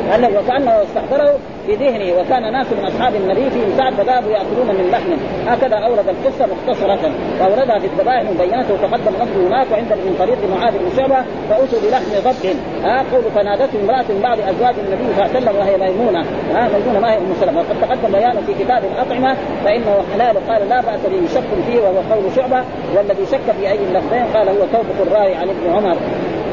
لأنه 0.08 0.38
وكأنه 0.38 0.82
استحضره 0.82 1.34
في 1.66 1.74
ذهنه 1.74 2.20
وكان 2.20 2.52
ناس 2.52 2.66
من 2.72 2.84
أصحاب 2.84 3.14
النبي 3.14 3.50
فيهم 3.50 3.70
سعد 3.78 3.94
فذهبوا 3.94 4.30
يأكلون 4.30 4.66
من 4.66 4.90
لحم. 4.92 5.10
هكذا 5.46 5.76
أورد 5.76 6.08
القصة 6.08 6.46
مختصرة. 6.54 7.12
وأوردها 7.40 7.78
في 7.78 7.86
الذبائح 7.86 8.22
مبينة 8.30 8.66
وتقدم 8.72 9.12
لفظه 9.20 9.46
هناك 9.48 9.66
وعند 9.72 9.92
من 9.92 10.16
طريق 10.18 10.38
معاذ 10.54 10.72
بن 10.78 10.96
شعبة 10.96 11.24
فأتوا 11.48 11.78
بلحم 11.84 12.12
ضبط 12.24 12.44
ها 12.84 13.04
قول 13.12 13.24
فنادته 13.34 13.80
امرأة 13.84 14.04
من 14.08 14.20
بعض 14.22 14.38
أزواج 14.38 14.74
النبي 14.84 15.04
وسلم 15.22 15.56
وهي 15.56 15.76
ميمونة. 15.76 16.22
ها 16.54 16.68
ميمونة 16.78 17.00
ما 17.00 17.12
هي 17.12 17.18
أم 17.18 17.34
سلمة. 17.40 17.58
وقد 17.60 17.76
تقدم 17.80 18.12
بيانه 18.12 18.40
في 18.46 18.64
كتاب 18.64 18.82
الأطعمة 18.84 19.36
فإنه 19.64 19.94
حلال. 20.12 20.36
قال 20.48 20.68
لا 20.68 20.80
بأس 20.80 21.00
به 21.10 21.28
شك 21.34 21.50
فيه 21.66 21.80
وهو 21.80 21.98
قول 22.12 22.24
شعبة 22.36 22.64
والذي 22.96 23.26
شك 23.26 23.46
في 23.58 23.68
أي 23.68 23.78
اللفظين 23.88 24.24
قال 24.34 24.48
هو 24.48 24.64
توبة 24.72 25.02
الراوي 25.02 25.34
عن 25.34 25.48
ابن 25.48 25.72
عمر. 25.76 25.96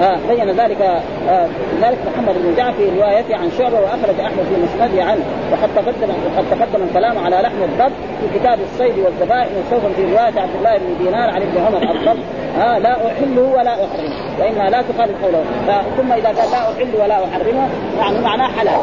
آه 0.02 0.18
بين 0.30 0.49
ذلك 0.52 0.82
آه 1.30 1.47
ذلك 1.82 1.97
محمد 2.14 2.36
بن 2.36 2.56
جعفر 2.58 2.78
في 2.78 2.99
روايته 2.99 3.36
عن 3.36 3.52
شعبة 3.58 3.80
وأخرج 3.80 4.20
أحمد 4.20 4.43
في 4.43 4.56
مسنده 4.64 5.04
عنه. 5.04 5.24
وقد 5.52 5.70
تقدم 5.76 6.10
وقد 6.10 6.45
تقدم 6.52 6.84
الكلام 6.84 7.18
على 7.18 7.36
لحم 7.36 7.64
الضب 7.64 7.93
في 8.22 8.39
كتاب 8.39 8.60
الصيد 8.72 8.99
والذبائح 8.99 9.47
وسوف 9.47 9.86
في 9.95 10.02
رواية 10.02 10.41
عبد 10.41 10.56
الله 10.58 10.78
بن 10.78 11.04
دينار 11.04 11.30
عن 11.30 11.41
ابن 11.41 11.58
عمر 11.66 11.91
الضب. 11.91 12.20
آه 12.60 12.78
لا 12.78 13.08
احله 13.08 13.41
ولا 13.41 13.74
احرمه 13.74 14.16
وإنها 14.39 14.70
لا 14.70 14.82
تخالف 14.82 15.24
قوله. 15.24 15.43
ثم 15.97 16.12
إذا 16.12 16.28
قال 16.28 16.52
لا 16.52 16.72
أحل 16.72 16.95
ولا 17.02 17.16
احرمه 17.26 17.70
يعني 17.99 18.20
معناه 18.20 18.47
حلال. 18.47 18.80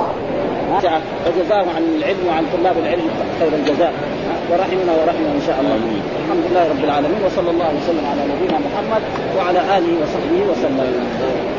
فجزاه 1.25 1.65
عن 1.77 1.83
العلم 1.99 2.29
وعن 2.29 2.45
طلاب 2.59 2.79
العلم 2.79 3.11
خير 3.41 3.49
الجزاء. 3.59 3.93
ورحمنا 4.51 4.93
ورحمة 4.93 5.29
إن 5.37 5.43
شاء 5.47 5.61
الله. 5.61 5.77
الحمد 6.25 6.45
لله 6.51 6.65
رب 6.73 6.85
العالمين 6.85 7.21
وصلى 7.27 7.51
الله 7.51 7.71
وسلم 7.79 8.05
على 8.13 8.23
نبينا 8.33 8.59
محمد 8.59 9.03
وعلى 9.37 9.61
آله 9.77 9.93
وصحبه 10.03 10.41
وسلم. 10.51 11.58